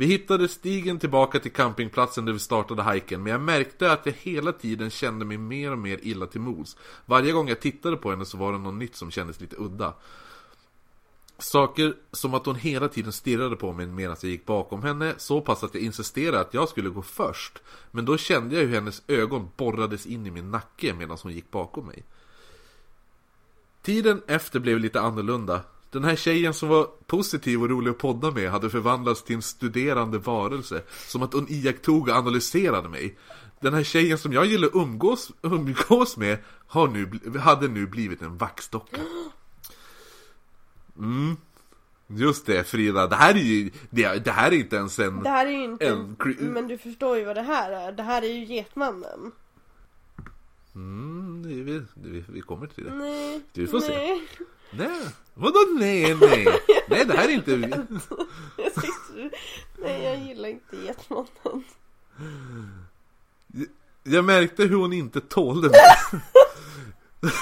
Vi 0.00 0.06
hittade 0.06 0.48
stigen 0.48 0.98
tillbaka 0.98 1.38
till 1.38 1.52
campingplatsen 1.52 2.24
där 2.24 2.32
vi 2.32 2.38
startade 2.38 2.82
hajken, 2.82 3.22
men 3.22 3.32
jag 3.32 3.40
märkte 3.40 3.92
att 3.92 4.06
jag 4.06 4.12
hela 4.12 4.52
tiden 4.52 4.90
kände 4.90 5.24
mig 5.24 5.38
mer 5.38 5.72
och 5.72 5.78
mer 5.78 5.98
illa 6.02 6.26
till 6.26 6.40
mods. 6.40 6.76
Varje 7.06 7.32
gång 7.32 7.48
jag 7.48 7.60
tittade 7.60 7.96
på 7.96 8.10
henne 8.10 8.24
så 8.24 8.36
var 8.36 8.52
det 8.52 8.58
något 8.58 8.74
nytt 8.74 8.96
som 8.96 9.10
kändes 9.10 9.40
lite 9.40 9.56
udda. 9.58 9.94
Saker 11.38 11.94
som 12.12 12.34
att 12.34 12.46
hon 12.46 12.54
hela 12.54 12.88
tiden 12.88 13.12
stirrade 13.12 13.56
på 13.56 13.72
mig 13.72 13.86
medan 13.86 14.16
jag 14.22 14.30
gick 14.30 14.46
bakom 14.46 14.82
henne, 14.82 15.14
så 15.16 15.40
pass 15.40 15.64
att 15.64 15.74
jag 15.74 15.82
insisterade 15.82 16.40
att 16.40 16.54
jag 16.54 16.68
skulle 16.68 16.88
gå 16.88 17.02
först. 17.02 17.58
Men 17.90 18.04
då 18.04 18.16
kände 18.16 18.56
jag 18.56 18.62
hur 18.62 18.74
hennes 18.74 19.02
ögon 19.06 19.50
borrades 19.56 20.06
in 20.06 20.26
i 20.26 20.30
min 20.30 20.50
nacke 20.50 20.94
medan 20.94 21.18
hon 21.22 21.32
gick 21.32 21.50
bakom 21.50 21.86
mig. 21.86 22.04
Tiden 23.82 24.22
efter 24.26 24.60
blev 24.60 24.78
lite 24.78 25.00
annorlunda. 25.00 25.60
Den 25.90 26.04
här 26.04 26.16
tjejen 26.16 26.54
som 26.54 26.68
var 26.68 26.84
positiv 27.06 27.62
och 27.62 27.70
rolig 27.70 27.90
att 27.90 27.98
podda 27.98 28.30
med 28.30 28.50
hade 28.50 28.70
förvandlats 28.70 29.22
till 29.22 29.36
en 29.36 29.42
studerande 29.42 30.18
varelse. 30.18 30.82
Som 31.06 31.22
att 31.22 31.32
hon 31.32 31.46
iakttog 31.48 32.08
och 32.08 32.14
analyserade 32.14 32.88
mig. 32.88 33.18
Den 33.60 33.74
här 33.74 33.82
tjejen 33.82 34.18
som 34.18 34.32
jag 34.32 34.46
gillar 34.46 34.76
umgås, 34.76 35.30
umgås 35.42 36.16
med 36.16 36.38
har 36.66 36.88
nu, 36.88 37.38
hade 37.38 37.68
nu 37.68 37.86
blivit 37.86 38.22
en 38.22 38.36
vaxdocka. 38.36 39.00
Mm. 40.98 41.36
Just 42.06 42.46
det 42.46 42.64
Frida, 42.64 43.06
det 43.06 43.16
här 43.16 43.34
är 43.34 43.38
ju, 43.38 43.70
det, 43.90 44.24
det 44.24 44.30
här 44.30 44.52
är 44.52 44.56
inte 44.56 44.76
ens 44.76 44.98
en... 44.98 45.22
Det 45.22 45.30
här 45.30 45.46
är 45.46 45.50
ju 45.50 45.64
inte, 45.64 45.86
en 45.86 46.16
men 46.38 46.68
du 46.68 46.78
förstår 46.78 47.16
ju 47.16 47.24
vad 47.24 47.36
det 47.36 47.42
här 47.42 47.70
är. 47.70 47.92
Det 47.92 48.02
här 48.02 48.22
är 48.22 48.28
ju 48.28 48.44
Getmannen. 48.44 49.32
Mm, 50.74 51.42
vi, 51.42 51.82
vi, 51.94 52.24
vi 52.28 52.40
kommer 52.40 52.66
till 52.66 52.84
det. 52.84 52.94
Nej. 52.94 53.42
Du 53.52 53.66
får 53.66 53.80
se. 53.80 54.20
Nej. 54.70 55.00
Vadå 55.34 55.58
nej, 55.78 56.14
nej? 56.14 56.46
Nej, 56.88 57.04
det 57.04 57.16
här 57.16 57.28
är 57.28 57.32
inte... 57.32 57.50
Jag 57.50 57.86
Nej, 59.78 60.02
jag 60.04 60.18
gillar 60.18 60.48
inte 60.48 60.76
Getmannen. 60.76 61.64
Jag 64.02 64.24
märkte 64.24 64.62
hur 64.64 64.76
hon 64.76 64.92
inte 64.92 65.20
tålde 65.20 65.68
mig. 65.68 65.80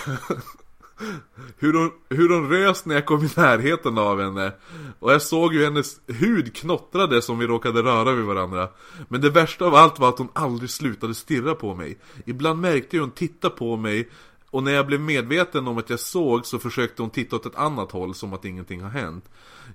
hur, 1.58 1.72
hon, 1.72 1.90
hur 2.08 2.28
hon 2.28 2.50
rös 2.50 2.84
när 2.84 2.94
jag 2.94 3.06
kom 3.06 3.24
i 3.24 3.30
närheten 3.36 3.98
av 3.98 4.20
henne. 4.20 4.52
Och 4.98 5.12
jag 5.12 5.22
såg 5.22 5.54
hur 5.54 5.64
hennes 5.64 6.00
hud 6.06 6.56
knottrade 6.56 7.22
som 7.22 7.38
vi 7.38 7.46
råkade 7.46 7.82
röra 7.82 8.12
vid 8.12 8.24
varandra. 8.24 8.68
Men 9.08 9.20
det 9.20 9.30
värsta 9.30 9.64
av 9.64 9.74
allt 9.74 9.98
var 9.98 10.08
att 10.08 10.18
hon 10.18 10.28
aldrig 10.32 10.70
slutade 10.70 11.14
stirra 11.14 11.54
på 11.54 11.74
mig. 11.74 11.98
Ibland 12.26 12.60
märkte 12.60 12.96
jag 12.96 13.02
hon 13.02 13.10
titta 13.10 13.50
på 13.50 13.76
mig. 13.76 14.08
Och 14.51 14.62
när 14.62 14.72
jag 14.72 14.86
blev 14.86 15.01
medveten 15.01 15.68
om 15.68 15.78
att 15.78 15.90
jag 15.90 16.01
såg 16.01 16.47
så 16.47 16.59
försökte 16.59 17.03
hon 17.03 17.11
titta 17.11 17.36
åt 17.36 17.47
ett 17.47 17.57
annat 17.57 17.92
håll 17.92 18.14
som 18.14 18.32
att 18.32 18.44
ingenting 18.44 18.80
har 18.80 18.90
hänt. 18.90 19.24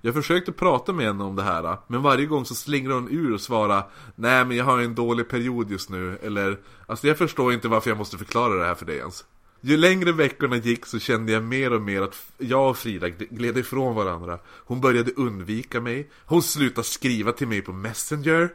Jag 0.01 0.13
försökte 0.13 0.51
prata 0.51 0.93
med 0.93 1.05
henne 1.05 1.24
om 1.24 1.36
det 1.36 1.43
här, 1.43 1.78
men 1.88 2.01
varje 2.01 2.26
gång 2.26 2.45
så 2.45 2.55
slingrade 2.55 2.99
hon 2.99 3.11
ur 3.11 3.34
och 3.34 3.41
svarade 3.41 3.84
Nej 4.15 4.45
men 4.45 4.57
jag 4.57 4.65
har 4.65 4.80
en 4.80 4.95
dålig 4.95 5.30
period 5.30 5.72
just 5.72 5.89
nu, 5.89 6.17
eller 6.24 6.57
Alltså 6.91 7.07
jag 7.07 7.17
förstår 7.17 7.53
inte 7.53 7.67
varför 7.67 7.89
jag 7.89 7.97
måste 7.97 8.17
förklara 8.17 8.55
det 8.55 8.65
här 8.65 8.76
för 8.76 8.86
dig 8.86 8.97
ens. 8.97 9.26
Ju 9.61 9.78
längre 9.78 10.11
veckorna 10.11 10.57
gick 10.57 10.86
så 10.86 10.99
kände 10.99 11.32
jag 11.32 11.43
mer 11.43 11.74
och 11.74 11.82
mer 11.82 12.01
att 12.01 12.32
jag 12.38 12.69
och 12.69 12.78
Frida 12.78 13.09
gled 13.09 13.57
ifrån 13.57 13.95
varandra. 13.95 14.39
Hon 14.45 14.82
började 14.82 15.11
undvika 15.11 15.82
mig, 15.82 16.09
hon 16.26 16.41
slutade 16.41 16.88
skriva 16.88 17.32
till 17.32 17.47
mig 17.47 17.61
på 17.61 17.74
Messenger. 17.74 18.49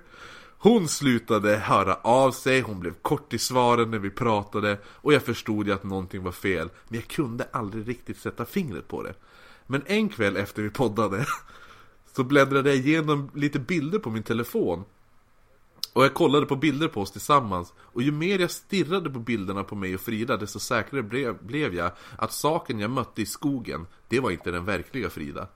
Hon 0.67 0.89
slutade 0.89 1.57
höra 1.57 1.95
av 1.95 2.31
sig, 2.31 2.61
hon 2.61 2.81
blev 2.81 2.95
kort 3.03 3.33
i 3.33 3.39
svaren 3.39 3.91
när 3.91 3.99
vi 3.99 4.11
pratade 4.11 4.79
och 4.87 5.12
jag 5.12 5.23
förstod 5.23 5.67
ju 5.67 5.73
att 5.73 5.85
någonting 5.85 6.23
var 6.23 6.33
fel, 6.33 6.69
men 6.89 7.01
jag 7.01 7.09
kunde 7.09 7.49
aldrig 7.53 7.89
riktigt 7.89 8.19
sätta 8.19 8.45
fingret 8.45 8.89
på 8.89 9.03
det. 9.03 9.14
Men 9.67 9.83
en 9.87 10.09
kväll 10.09 10.37
efter 10.37 10.62
vi 10.62 10.71
poddade 10.71 11.27
så 12.17 12.25
bläddrade 12.25 12.69
jag 12.69 12.79
igenom 12.79 13.31
lite 13.35 13.59
bilder 13.59 13.99
på 13.99 14.11
min 14.11 14.23
telefon 14.23 14.85
och 15.93 16.05
jag 16.05 16.14
kollade 16.14 16.47
på 16.47 16.57
bilder 16.57 16.89
på 16.89 17.01
oss 17.01 17.12
tillsammans 17.12 17.73
Och 17.79 18.03
ju 18.03 18.12
mer 18.12 18.39
jag 18.39 18.51
stirrade 18.51 19.11
på 19.11 19.19
bilderna 19.19 19.64
på 19.64 19.75
mig 19.75 19.95
och 19.95 20.01
Frida 20.01 20.37
Desto 20.37 20.59
säkrare 20.59 21.03
blev, 21.41 21.75
jag 21.75 21.93
att 22.19 22.33
saken 22.33 22.81
jag 22.81 22.91
mötte 22.91 23.23
i 23.23 23.27
skogen 23.27 23.87
Det 24.09 24.21
var 24.21 24.31
inte 24.31 24.51
den 24.51 24.64
verkliga 24.64 25.11
Frida 25.11 25.49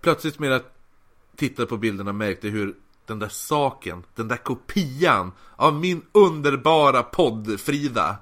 Plötsligt 0.00 0.38
med 0.38 0.52
att 0.52 0.76
titta 1.36 1.66
på 1.66 1.76
bilderna 1.76 2.12
märkte 2.12 2.46
jag 2.46 2.54
hur 2.54 2.74
den 3.06 3.18
där 3.18 3.28
saken, 3.28 4.02
den 4.14 4.28
där 4.28 4.36
kopian 4.36 5.32
av 5.56 5.74
min 5.74 6.02
underbara 6.12 7.02
podd 7.02 7.60
Frida. 7.60 8.16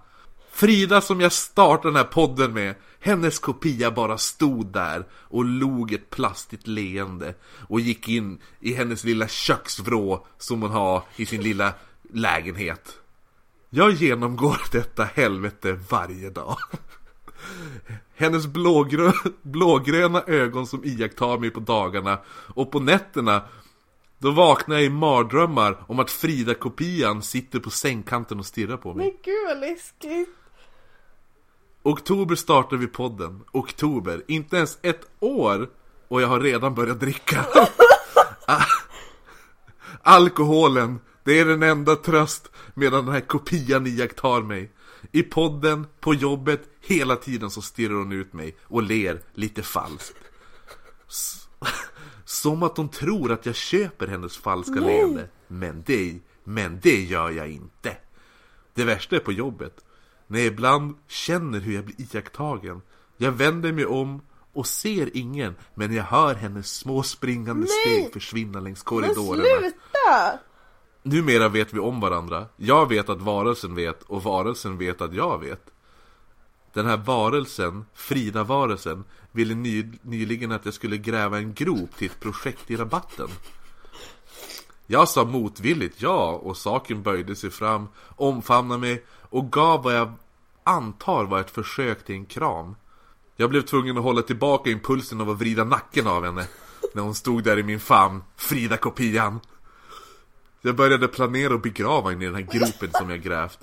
Frida 0.50 1.00
som 1.00 1.20
jag 1.20 1.32
startade 1.32 1.88
den 1.88 1.96
här 1.96 2.04
podden 2.04 2.52
med 2.52 2.74
Hennes 3.04 3.38
kopia 3.38 3.90
bara 3.90 4.18
stod 4.18 4.66
där 4.66 5.04
och 5.12 5.44
log 5.44 5.92
ett 5.92 6.10
plastigt 6.10 6.66
leende 6.66 7.34
Och 7.68 7.80
gick 7.80 8.08
in 8.08 8.38
i 8.60 8.74
hennes 8.74 9.04
lilla 9.04 9.28
köksvrå 9.28 10.26
som 10.38 10.62
hon 10.62 10.70
har 10.70 11.02
i 11.16 11.26
sin 11.26 11.42
lilla 11.42 11.72
lägenhet. 12.12 12.98
Jag 13.70 13.90
genomgår 13.90 14.62
detta 14.72 15.04
helvete 15.04 15.80
varje 15.90 16.30
dag. 16.30 16.58
Hennes 18.14 18.46
blågrö 18.46 19.12
blågröna 19.42 20.22
ögon 20.26 20.66
som 20.66 20.84
iakttar 20.84 21.38
mig 21.38 21.50
på 21.50 21.60
dagarna 21.60 22.18
Och 22.54 22.72
på 22.72 22.80
nätterna 22.80 23.42
då 24.18 24.30
vaknar 24.30 24.76
jag 24.76 24.84
i 24.84 24.90
mardrömmar 24.90 25.84
om 25.88 25.98
att 25.98 26.10
Frida-kopian 26.10 27.22
sitter 27.22 27.60
på 27.60 27.70
sängkanten 27.70 28.38
och 28.38 28.46
stirrar 28.46 28.76
på 28.76 28.94
mig 28.94 29.06
Men 29.06 29.16
gud 29.22 29.48
vad 29.48 29.60
läskigt. 29.60 30.28
Oktober 31.82 32.34
startar 32.34 32.76
vi 32.76 32.86
podden. 32.86 33.44
Oktober. 33.52 34.22
Inte 34.28 34.56
ens 34.56 34.78
ett 34.82 35.06
år 35.20 35.70
och 36.08 36.22
jag 36.22 36.28
har 36.28 36.40
redan 36.40 36.74
börjat 36.74 37.00
dricka. 37.00 37.46
Alkoholen, 40.02 41.00
det 41.24 41.38
är 41.38 41.44
den 41.44 41.62
enda 41.62 41.96
tröst 41.96 42.50
medan 42.74 43.04
den 43.04 43.14
här 43.14 43.20
kopian 43.20 43.86
iakttar 43.86 44.42
mig. 44.42 44.72
I 45.12 45.22
podden, 45.22 45.86
på 46.00 46.14
jobbet, 46.14 46.62
hela 46.80 47.16
tiden 47.16 47.50
så 47.50 47.62
stirrar 47.62 47.94
hon 47.94 48.12
ut 48.12 48.32
mig 48.32 48.56
och 48.62 48.82
ler 48.82 49.20
lite 49.34 49.62
falskt. 49.62 50.16
Som 52.24 52.62
att 52.62 52.76
hon 52.76 52.88
tror 52.88 53.32
att 53.32 53.46
jag 53.46 53.54
köper 53.54 54.06
hennes 54.06 54.36
falska 54.36 54.80
leende. 54.80 55.28
Men 55.48 55.82
det, 55.86 56.18
men 56.44 56.80
det 56.82 57.02
gör 57.02 57.30
jag 57.30 57.50
inte. 57.50 57.96
Det 58.74 58.84
värsta 58.84 59.16
är 59.16 59.20
på 59.20 59.32
jobbet. 59.32 59.84
När 60.26 60.38
jag 60.38 60.46
ibland 60.46 60.94
känner 61.08 61.60
hur 61.60 61.74
jag 61.74 61.84
blir 61.84 62.14
iakttagen. 62.14 62.82
Jag 63.16 63.32
vänder 63.32 63.72
mig 63.72 63.86
om 63.86 64.22
och 64.52 64.66
ser 64.66 65.16
ingen, 65.16 65.54
men 65.74 65.94
jag 65.94 66.04
hör 66.04 66.34
hennes 66.34 66.76
små 66.76 67.02
springande 67.02 67.66
Nej! 67.86 68.00
steg 68.00 68.12
försvinna 68.12 68.60
längs 68.60 68.84
Men 68.84 68.84
korridorerna. 68.84 69.44
sluta! 69.60 70.38
Numera 71.02 71.48
vet 71.48 71.74
vi 71.74 71.78
om 71.78 72.00
varandra. 72.00 72.46
Jag 72.56 72.88
vet 72.88 73.08
att 73.08 73.20
varelsen 73.20 73.74
vet 73.74 74.02
och 74.02 74.22
varelsen 74.22 74.78
vet 74.78 75.00
att 75.00 75.14
jag 75.14 75.38
vet. 75.38 75.70
Den 76.74 76.86
här 76.86 76.96
varelsen, 76.96 77.84
Frida-varelsen, 77.94 79.04
ville 79.32 79.54
ny, 79.54 79.90
nyligen 80.02 80.52
att 80.52 80.64
jag 80.64 80.74
skulle 80.74 80.96
gräva 80.96 81.38
en 81.38 81.54
grop 81.54 81.96
till 81.96 82.10
ett 82.10 82.20
projekt 82.20 82.70
i 82.70 82.76
rabatten. 82.76 83.28
Jag 84.86 85.08
sa 85.08 85.24
motvilligt 85.24 86.02
ja 86.02 86.30
och 86.30 86.56
saken 86.56 87.02
böjde 87.02 87.36
sig 87.36 87.50
fram, 87.50 87.88
omfamnade 88.16 88.80
mig 88.80 89.04
och 89.20 89.52
gav 89.52 89.82
vad 89.82 89.94
jag 89.94 90.12
antar 90.64 91.24
var 91.24 91.40
ett 91.40 91.50
försök 91.50 92.04
till 92.04 92.14
en 92.14 92.26
kram. 92.26 92.76
Jag 93.36 93.50
blev 93.50 93.62
tvungen 93.62 93.98
att 93.98 94.04
hålla 94.04 94.22
tillbaka 94.22 94.70
impulsen 94.70 95.20
av 95.20 95.30
att 95.30 95.38
vrida 95.38 95.64
nacken 95.64 96.06
av 96.06 96.24
henne 96.24 96.46
när 96.94 97.02
hon 97.02 97.14
stod 97.14 97.44
där 97.44 97.58
i 97.58 97.62
min 97.62 97.80
famn, 97.80 98.22
Frida-kopian. 98.36 99.40
Jag 100.60 100.76
började 100.76 101.08
planera 101.08 101.54
att 101.54 101.62
begrava 101.62 102.10
henne 102.10 102.24
i 102.24 102.26
den 102.26 102.34
här 102.34 102.58
gropen 102.58 102.90
som 102.92 103.10
jag 103.10 103.22
grävt. 103.22 103.58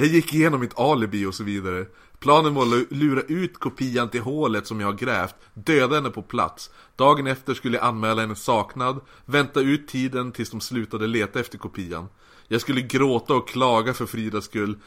Jag 0.00 0.08
gick 0.08 0.34
igenom 0.34 0.60
mitt 0.60 0.78
alibi 0.78 1.26
och 1.26 1.34
så 1.34 1.44
vidare. 1.44 1.86
Planen 2.18 2.54
var 2.54 2.62
att 2.62 2.92
lura 2.92 3.22
ut 3.22 3.58
kopian 3.58 4.08
till 4.08 4.20
hålet 4.20 4.66
som 4.66 4.80
jag 4.80 4.88
har 4.88 4.92
grävt, 4.94 5.34
döda 5.54 5.94
henne 5.94 6.10
på 6.10 6.22
plats. 6.22 6.70
Dagen 6.96 7.26
efter 7.26 7.54
skulle 7.54 7.76
jag 7.76 7.86
anmäla 7.86 8.20
henne 8.20 8.36
saknad, 8.36 9.00
vänta 9.24 9.60
ut 9.60 9.88
tiden 9.88 10.32
tills 10.32 10.50
de 10.50 10.60
slutade 10.60 11.06
leta 11.06 11.40
efter 11.40 11.58
kopian. 11.58 12.08
Jag 12.48 12.60
skulle 12.60 12.80
gråta 12.80 13.34
och 13.34 13.48
klaga 13.48 13.94
för 13.94 14.06
Fridas 14.06 14.44
skull, 14.44 14.78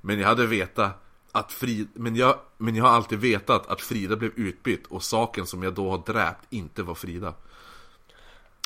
men 0.00 0.18
jag 0.20 0.28
hade 0.28 0.46
vetat 0.46 1.04
att 1.32 1.52
Frida, 1.52 1.90
men 1.94 2.16
jag, 2.16 2.34
men 2.58 2.76
jag 2.76 2.84
har 2.84 2.90
alltid 2.90 3.18
vetat 3.18 3.66
att 3.66 3.80
Frida 3.80 4.16
blev 4.16 4.32
utbytt 4.36 4.86
och 4.86 5.02
saken 5.02 5.46
som 5.46 5.62
jag 5.62 5.74
då 5.74 5.90
har 5.90 6.12
dräpt 6.12 6.46
inte 6.50 6.82
var 6.82 6.94
Frida. 6.94 7.34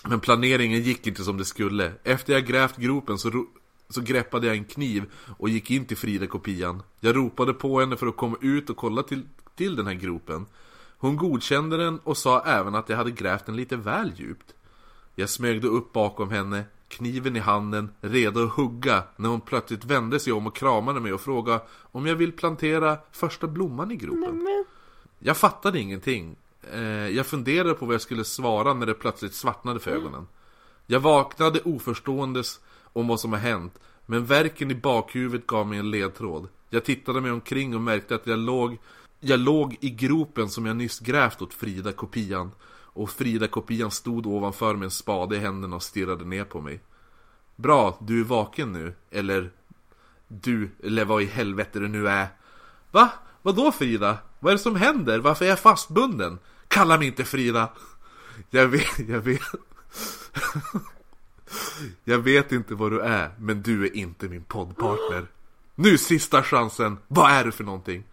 Men 0.09 0.21
planeringen 0.21 0.83
gick 0.83 1.07
inte 1.07 1.25
som 1.25 1.39
det 1.39 1.45
skulle. 1.45 1.93
Efter 2.03 2.33
jag 2.33 2.47
grävt 2.47 2.77
gropen 2.77 3.19
så, 3.19 3.31
ro- 3.31 3.49
så 3.95 4.01
greppade 4.01 4.47
jag 4.47 4.57
en 4.57 4.65
kniv 4.65 5.05
och 5.39 5.49
gick 5.49 5.71
in 5.71 5.85
till 5.85 5.97
Frida-kopian. 5.97 6.83
Jag 7.01 7.17
ropade 7.17 7.55
på 7.55 7.81
henne 7.81 7.97
för 7.97 8.07
att 8.07 8.17
komma 8.17 8.37
ut 8.41 8.71
och 8.71 8.77
kolla 8.77 9.03
till, 9.03 9.23
till 9.57 9.77
den 9.77 9.87
här 9.87 9.95
gropen. 9.95 10.47
Hon 10.99 11.17
godkände 11.17 11.77
den 11.77 11.99
och 11.99 12.17
sa 12.17 12.41
även 12.41 12.75
att 12.75 12.89
jag 12.89 12.97
hade 12.97 13.11
grävt 13.11 13.47
den 13.47 13.57
lite 13.57 13.77
väl 13.77 14.13
djupt. 14.17 14.55
Jag 15.15 15.29
smögde 15.29 15.69
upp 15.69 15.93
bakom 15.93 16.31
henne, 16.31 16.65
kniven 16.89 17.37
i 17.37 17.39
handen, 17.39 17.91
redo 18.01 18.45
att 18.45 18.53
hugga 18.53 19.03
när 19.17 19.29
hon 19.29 19.41
plötsligt 19.41 19.85
vände 19.85 20.21
sig 20.21 20.33
om 20.33 20.47
och 20.47 20.57
kramade 20.57 21.01
mig 21.01 21.13
och 21.13 21.21
frågade 21.21 21.61
om 21.93 22.07
jag 22.07 22.15
vill 22.15 22.33
plantera 22.33 22.99
första 23.13 23.47
blomman 23.47 23.91
i 23.91 23.97
gropen. 23.97 24.65
Jag 25.19 25.37
fattade 25.37 25.81
ingenting. 25.81 26.37
Eh, 26.73 26.83
jag 27.09 27.27
funderade 27.27 27.75
på 27.75 27.87
vad 27.87 27.95
jag 27.95 28.01
skulle 28.01 28.25
svara 28.25 28.75
när 28.75 28.87
det 28.87 28.95
plötsligt 28.95 29.35
svartnade 29.35 29.81
för 29.81 29.91
ögonen. 29.91 30.27
Jag 30.87 31.01
vaknade 31.01 31.61
oförståendes 31.61 32.61
om 32.95 33.09
vad 33.09 33.21
som 33.21 33.33
har 33.33 33.41
hänt, 33.41 33.79
men 34.07 34.27
verken 34.27 34.71
i 34.71 34.75
bakhuvudet 34.75 35.47
gav 35.47 35.67
mig 35.67 35.79
en 35.79 35.91
ledtråd. 35.91 36.49
Jag 36.71 36.85
tittade 36.85 37.21
mig 37.21 37.31
omkring 37.31 37.75
och 37.75 37.81
märkte 37.81 38.15
att 38.15 38.27
jag 38.27 38.39
låg, 38.39 38.79
jag 39.21 39.41
låg 39.41 39.77
i 39.81 39.91
gropen 39.91 40.49
som 40.49 40.67
jag 40.67 40.77
nyss 40.77 41.01
grävt 41.01 41.43
åt 41.43 41.55
Frida-kopian. 41.55 42.51
Och 42.97 43.11
Frida-kopian 43.11 43.91
stod 43.91 44.27
ovanför 44.27 44.75
med 44.75 44.85
en 44.85 44.91
spade 44.91 45.37
i 45.37 45.39
händerna 45.39 45.77
och 45.77 45.83
stirrade 45.83 46.25
ner 46.25 46.45
på 46.45 46.61
mig. 46.61 46.81
Bra, 47.57 47.99
du 48.01 48.21
är 48.21 48.25
vaken 48.25 48.73
nu. 48.73 48.95
Eller 49.11 49.51
du, 50.29 50.71
eller 50.85 51.05
vad 51.05 51.23
i 51.23 51.27
helvete 51.27 51.79
det 51.79 51.89
nu 51.89 52.09
är. 52.09 52.27
Va? 52.91 53.11
Vadå 53.43 53.73
Frida? 53.73 54.19
Vad 54.41 54.51
är 54.51 54.57
det 54.57 54.63
som 54.63 54.77
händer? 54.77 55.19
Varför 55.19 55.45
är 55.45 55.49
jag 55.49 55.59
fastbunden? 55.59 56.39
Kalla 56.69 56.99
mig 56.99 57.07
inte 57.07 57.25
Frida! 57.25 57.69
Jag 58.51 58.69
vet, 58.69 58.99
jag 59.09 59.21
vet. 59.21 59.43
Jag 62.05 62.19
vet 62.19 62.53
inte 62.53 62.75
vad 62.75 62.93
du 62.93 63.01
är, 63.01 63.31
men 63.39 63.63
du 63.63 63.85
är 63.87 63.97
inte 63.97 64.29
min 64.29 64.45
poddpartner. 64.45 65.27
Nu 65.75 65.99
sista 65.99 66.43
chansen, 66.43 66.99
vad 67.09 67.31
är 67.31 67.45
du 67.45 67.53
för 67.53 67.65
någonting? 67.65 68.05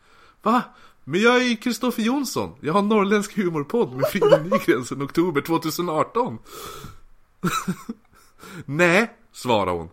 Va? 0.42 0.64
Men 1.04 1.22
jag 1.22 1.36
är 1.36 1.46
ju 1.46 1.56
Kristoffer 1.56 2.04
Jonsson, 2.04 2.56
jag 2.62 2.74
har 2.74 2.80
en 2.80 2.88
norrländsk 2.88 3.38
humorpodd 3.38 3.94
med 3.94 4.08
Frida 4.08 4.44
Nygren 4.44 4.86
sedan 4.86 5.02
oktober 5.04 5.42
2018 5.42 6.38
Nej, 8.66 9.12
svarade 9.32 9.72
hon 9.72 9.90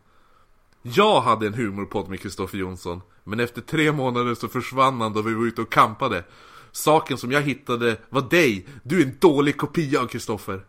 Jag 0.83 1.21
hade 1.21 1.47
en 1.47 1.55
humorpodd 1.55 2.09
med 2.09 2.21
Kristoffer 2.21 2.59
Jonsson 2.59 3.01
Men 3.25 3.41
efter 3.41 3.61
tre 3.61 3.93
månader 3.93 4.35
så 4.35 4.49
försvann 4.49 5.01
han 5.01 5.13
då 5.13 5.23
vi 5.23 5.35
var 5.35 5.47
ute 5.47 5.63
och 5.63 5.73
kampade 5.73 6.25
Saken 6.73 7.19
som 7.19 7.33
jag 7.33 7.43
hittade 7.43 7.97
var 8.09 8.23
dig 8.23 8.67
Du 8.83 9.01
är 9.01 9.07
en 9.07 9.17
dålig 9.19 9.57
kopia 9.57 10.01
av 10.01 10.07
Kristoffer 10.07 10.65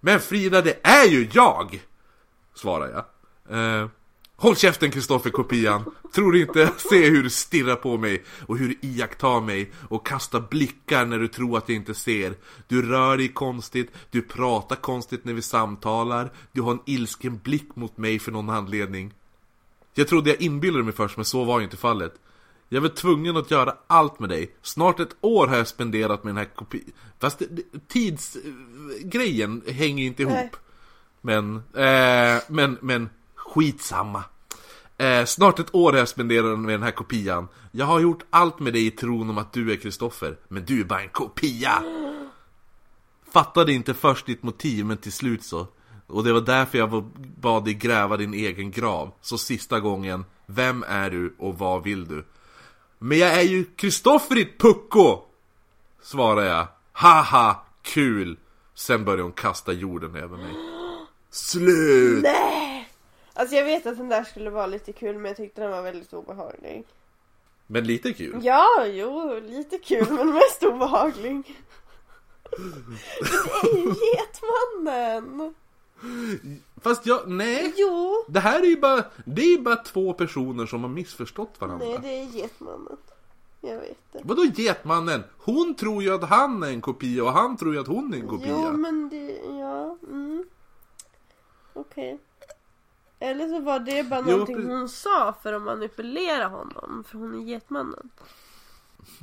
Men 0.00 0.20
Frida, 0.20 0.62
det 0.62 0.86
är 0.86 1.08
ju 1.08 1.28
jag! 1.32 1.80
Svarar 2.54 2.88
jag. 3.48 3.80
Eh, 3.82 3.88
Håll 4.36 4.56
käften 4.56 4.90
Kristoffer 4.90 5.30
kopian. 5.30 5.84
Tror 6.14 6.32
du 6.32 6.40
inte 6.40 6.58
jag 6.60 6.80
ser 6.80 7.10
hur 7.10 7.22
du 7.22 7.30
stirrar 7.30 7.76
på 7.76 7.96
mig 7.96 8.24
Och 8.46 8.58
hur 8.58 8.68
du 8.68 8.88
iakttar 8.88 9.40
mig 9.40 9.72
Och 9.88 10.06
kastar 10.06 10.40
blickar 10.50 11.04
när 11.06 11.18
du 11.18 11.28
tror 11.28 11.58
att 11.58 11.68
jag 11.68 11.76
inte 11.76 11.94
ser? 11.94 12.34
Du 12.68 12.82
rör 12.90 13.16
dig 13.16 13.28
konstigt 13.28 13.90
Du 14.10 14.22
pratar 14.22 14.76
konstigt 14.76 15.24
när 15.24 15.32
vi 15.32 15.42
samtalar. 15.42 16.32
Du 16.52 16.62
har 16.62 16.72
en 16.72 16.80
ilsken 16.86 17.40
blick 17.44 17.76
mot 17.76 17.96
mig 17.96 18.18
för 18.18 18.32
någon 18.32 18.50
anledning. 18.50 19.14
Jag 19.94 20.08
trodde 20.08 20.30
jag 20.30 20.40
inbillade 20.40 20.84
mig 20.84 20.92
först 20.94 21.16
men 21.16 21.24
så 21.24 21.44
var 21.44 21.58
ju 21.58 21.64
inte 21.64 21.76
fallet. 21.76 22.14
Jag 22.68 22.80
var 22.80 22.88
tvungen 22.88 23.36
att 23.36 23.50
göra 23.50 23.76
allt 23.86 24.18
med 24.20 24.28
dig. 24.28 24.54
Snart 24.62 25.00
ett 25.00 25.16
år 25.20 25.46
har 25.46 25.56
jag 25.56 25.68
spenderat 25.68 26.24
med 26.24 26.30
den 26.34 26.36
här 26.38 26.54
kopian 26.54 26.82
Fast 27.20 27.38
det- 27.38 27.88
tidsgrejen 27.88 29.62
hänger 29.66 30.04
inte 30.04 30.22
ihop. 30.22 30.34
Nej 30.34 30.50
men, 31.24 31.56
eh, 31.56 32.42
men, 32.48 32.78
men 32.80 33.10
skitsamma. 33.34 34.24
Eh, 34.98 35.24
snart 35.24 35.58
ett 35.58 35.74
år 35.74 35.92
har 35.92 35.98
jag 35.98 36.08
spenderat 36.08 36.58
med 36.58 36.74
den 36.74 36.82
här 36.82 36.90
kopian. 36.90 37.48
Jag 37.72 37.86
har 37.86 38.00
gjort 38.00 38.22
allt 38.30 38.60
med 38.60 38.72
dig 38.72 38.86
i 38.86 38.90
tron 38.90 39.30
om 39.30 39.38
att 39.38 39.52
du 39.52 39.72
är 39.72 39.76
Kristoffer, 39.76 40.36
men 40.48 40.64
du 40.64 40.80
är 40.80 40.84
bara 40.84 41.02
en 41.02 41.08
kopia. 41.08 41.82
Fattade 43.32 43.72
inte 43.72 43.94
först 43.94 44.26
ditt 44.26 44.42
motiv, 44.42 44.86
men 44.86 44.96
till 44.96 45.12
slut 45.12 45.44
så. 45.44 45.66
Och 46.06 46.24
det 46.24 46.32
var 46.32 46.40
därför 46.40 46.78
jag 46.78 47.04
bad 47.40 47.64
dig 47.64 47.74
gräva 47.74 48.16
din 48.16 48.34
egen 48.34 48.70
grav. 48.70 49.12
Så 49.20 49.38
sista 49.38 49.80
gången, 49.80 50.24
vem 50.46 50.84
är 50.88 51.10
du 51.10 51.34
och 51.38 51.58
vad 51.58 51.82
vill 51.82 52.08
du? 52.08 52.24
Men 52.98 53.18
jag 53.18 53.32
är 53.32 53.42
ju 53.42 53.64
Kristoffer 53.64 54.34
ditt 54.34 54.58
pucko! 54.58 55.22
Svarar 56.02 56.42
jag. 56.42 56.66
Haha, 56.92 57.66
kul! 57.82 58.36
Sen 58.74 59.04
börjar 59.04 59.22
hon 59.22 59.32
kasta 59.32 59.72
jorden 59.72 60.16
över 60.16 60.36
mig. 60.36 60.73
Slut! 61.34 62.22
nej! 62.22 62.88
Alltså 63.32 63.56
jag 63.56 63.64
vet 63.64 63.86
att 63.86 63.96
den 63.96 64.08
där 64.08 64.24
skulle 64.24 64.50
vara 64.50 64.66
lite 64.66 64.92
kul 64.92 65.14
men 65.14 65.24
jag 65.24 65.36
tyckte 65.36 65.60
den 65.60 65.70
var 65.70 65.82
väldigt 65.82 66.12
obehaglig. 66.12 66.84
Men 67.66 67.84
lite 67.84 68.12
kul. 68.12 68.40
Ja, 68.42 68.86
jo, 68.86 69.40
lite 69.40 69.78
kul 69.78 70.06
men 70.10 70.32
mest 70.32 70.62
obehaglig. 70.62 71.56
Det 72.50 73.68
är 73.68 73.76
ju 73.76 73.94
Getmannen! 74.14 75.54
Fast 76.82 77.06
jag, 77.06 77.28
nej. 77.28 77.72
Jo! 77.76 78.24
Det 78.28 78.40
här 78.40 78.62
är 78.62 78.66
ju 78.66 78.80
bara, 78.80 79.04
det 79.24 79.42
är 79.42 79.58
bara 79.58 79.76
två 79.76 80.12
personer 80.12 80.66
som 80.66 80.82
har 80.82 80.90
missförstått 80.90 81.60
varandra. 81.60 81.86
Nej, 81.86 81.98
det 82.02 82.08
är 82.08 82.24
Getmannen. 82.24 82.96
Jag 83.60 83.76
vet 83.76 84.12
det. 84.12 84.20
Vadå 84.22 84.44
Getmannen? 84.44 85.24
Hon 85.38 85.74
tror 85.74 86.02
ju 86.02 86.14
att 86.14 86.24
han 86.24 86.62
är 86.62 86.68
en 86.68 86.80
kopia 86.80 87.24
och 87.24 87.32
han 87.32 87.56
tror 87.56 87.74
ju 87.74 87.80
att 87.80 87.86
hon 87.86 88.14
är 88.14 88.18
en 88.18 88.28
kopia. 88.28 88.48
Jo, 88.48 88.76
men 88.76 89.08
det, 89.08 89.40
ja, 89.60 89.98
mm. 90.02 90.44
Okej. 91.74 92.18
Eller 93.18 93.48
så 93.48 93.60
var 93.60 93.78
det 93.78 94.02
bara 94.02 94.20
Jo, 94.20 94.30
någonting 94.30 94.56
precis. 94.56 94.70
hon 94.70 94.88
sa 94.88 95.34
för 95.42 95.52
att 95.52 95.62
manipulera 95.62 96.46
honom, 96.46 97.04
för 97.08 97.18
hon 97.18 97.34
är 97.34 97.44
Getmannen. 97.44 98.10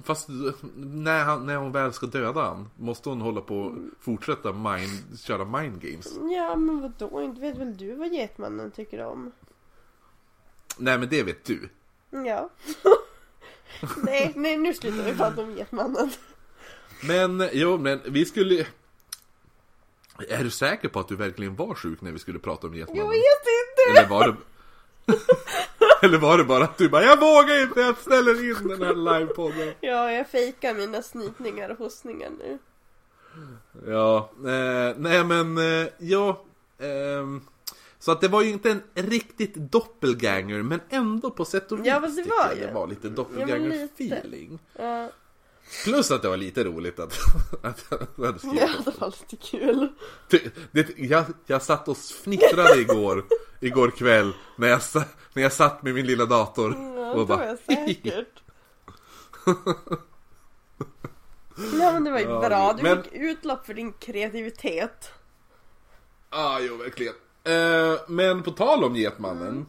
Fast 0.03 0.27
när, 0.75 1.23
han, 1.23 1.45
när 1.45 1.55
hon 1.55 1.71
väl 1.71 1.93
ska 1.93 2.05
döda 2.05 2.41
han, 2.41 2.69
måste 2.77 3.09
hon 3.09 3.21
hålla 3.21 3.41
på 3.41 3.57
och 3.61 3.75
fortsätta 3.99 4.53
mind, 4.53 5.19
köra 5.19 5.45
mind 5.45 5.81
games? 5.81 6.07
Ja, 6.35 6.55
men 6.55 6.81
vadå? 6.81 7.21
Inte 7.21 7.41
vet 7.41 7.57
väl 7.57 7.77
du 7.77 7.95
vad 7.95 8.13
Getmannen 8.13 8.71
tycker 8.71 9.05
om? 9.05 9.31
Nej 10.77 10.97
men 10.97 11.09
det 11.09 11.23
vet 11.23 11.45
du. 11.45 11.69
Ja. 12.09 12.49
nej, 14.03 14.31
nej, 14.35 14.57
nu 14.57 14.73
slutar 14.73 15.03
vi 15.03 15.13
prata 15.13 15.41
om 15.41 15.57
Getmannen. 15.57 16.11
Men, 17.03 17.49
jo 17.53 17.77
men 17.77 17.99
vi 18.05 18.25
skulle... 18.25 18.65
Är 20.30 20.43
du 20.43 20.49
säker 20.49 20.88
på 20.89 20.99
att 20.99 21.07
du 21.07 21.15
verkligen 21.15 21.55
var 21.55 21.76
sjuk 21.76 22.01
när 22.01 22.11
vi 22.11 22.19
skulle 22.19 22.39
prata 22.39 22.67
om 22.67 22.74
Jag 22.74 22.80
Getmannen? 22.80 23.09
vet 23.09 23.17
inte! 23.22 23.99
Eller 23.99 24.09
var 24.09 24.28
det... 24.28 24.36
Eller 26.03 26.17
var 26.17 26.38
det 26.38 26.43
bara 26.43 26.63
att 26.63 26.78
du 26.78 26.89
bara 26.89 27.03
'Jag 27.03 27.19
vågar 27.19 27.61
inte, 27.63 27.80
jag 27.82 27.97
ställer 27.97 28.49
in 28.61 28.67
den 28.67 28.82
här 28.84 28.93
livepodden' 28.93 29.74
Ja, 29.82 30.11
jag 30.11 30.28
fejkar 30.28 30.74
mina 30.74 31.01
snytningar 31.01 31.69
och 31.69 31.78
hostningar 31.78 32.30
nu. 32.39 32.57
Ja, 33.88 34.30
eh, 34.38 34.95
nej 34.97 35.24
men, 35.24 35.57
eh, 35.57 35.88
ja. 35.99 36.43
ehm, 36.80 37.41
så 37.99 38.11
att 38.11 38.22
det 38.22 38.28
var 38.28 38.41
ju 38.41 38.49
inte 38.49 38.72
en 38.72 38.82
riktigt 38.93 39.55
doppelganger, 39.55 40.61
men 40.61 40.80
ändå 40.89 41.32
på 41.32 41.45
sätt 41.45 41.72
och 41.72 41.80
vis 41.80 41.88
Ja, 41.88 41.99
det 41.99 42.07
tycker 42.11 42.30
var 42.30 42.47
jag 42.47 42.57
ju. 42.57 42.65
det 42.65 42.74
var 42.74 42.88
lite 42.88 43.07
doppelganger-feeling. 43.09 44.59
Ja, 44.80 45.09
Plus 45.84 46.11
att 46.11 46.22
det 46.22 46.30
var 46.30 46.38
lite 46.38 46.63
roligt 46.63 46.99
att, 46.99 47.13
att 47.63 47.86
jag 48.17 48.26
hade 48.26 48.39
skrivit 48.39 48.59
Ja, 48.61 48.69
det 48.86 48.99
var 49.01 49.07
lite 49.07 49.36
kul. 49.45 49.88
det, 50.30 50.55
det, 50.72 50.88
jag, 50.97 51.26
jag 51.45 51.61
satt 51.61 51.88
och 51.88 51.97
fnittrade 51.97 52.82
igår, 52.82 53.26
igår 53.59 53.91
kväll 53.91 54.34
när 54.55 54.67
jag, 54.67 54.82
när 55.34 55.43
jag 55.43 55.53
satt 55.53 55.84
med 55.84 55.93
min 55.93 56.05
lilla 56.05 56.26
dator 56.26 56.76
Ja, 56.95 57.11
och 57.11 57.19
det 57.19 57.26
bara 57.26 57.38
var 57.38 57.45
jag 57.45 57.59
säkert. 57.59 58.41
Ja 61.80 61.91
men 61.93 62.03
det 62.03 62.11
var 62.11 62.19
ju 62.19 62.26
Ja, 62.26 62.39
bra, 62.39 62.74
du 62.74 62.84
men- 62.84 63.03
fick 63.03 63.13
utlopp 63.13 63.65
för 63.65 63.74
din 63.74 63.93
kreativitet. 63.93 65.11
ah, 66.30 66.59
jo 66.59 66.78
verkligen. 66.78 67.13
Eh, 67.43 67.99
men 68.07 68.43
på 68.43 68.51
tal 68.51 68.84
om 68.84 68.95
Getmannen. 68.95 69.65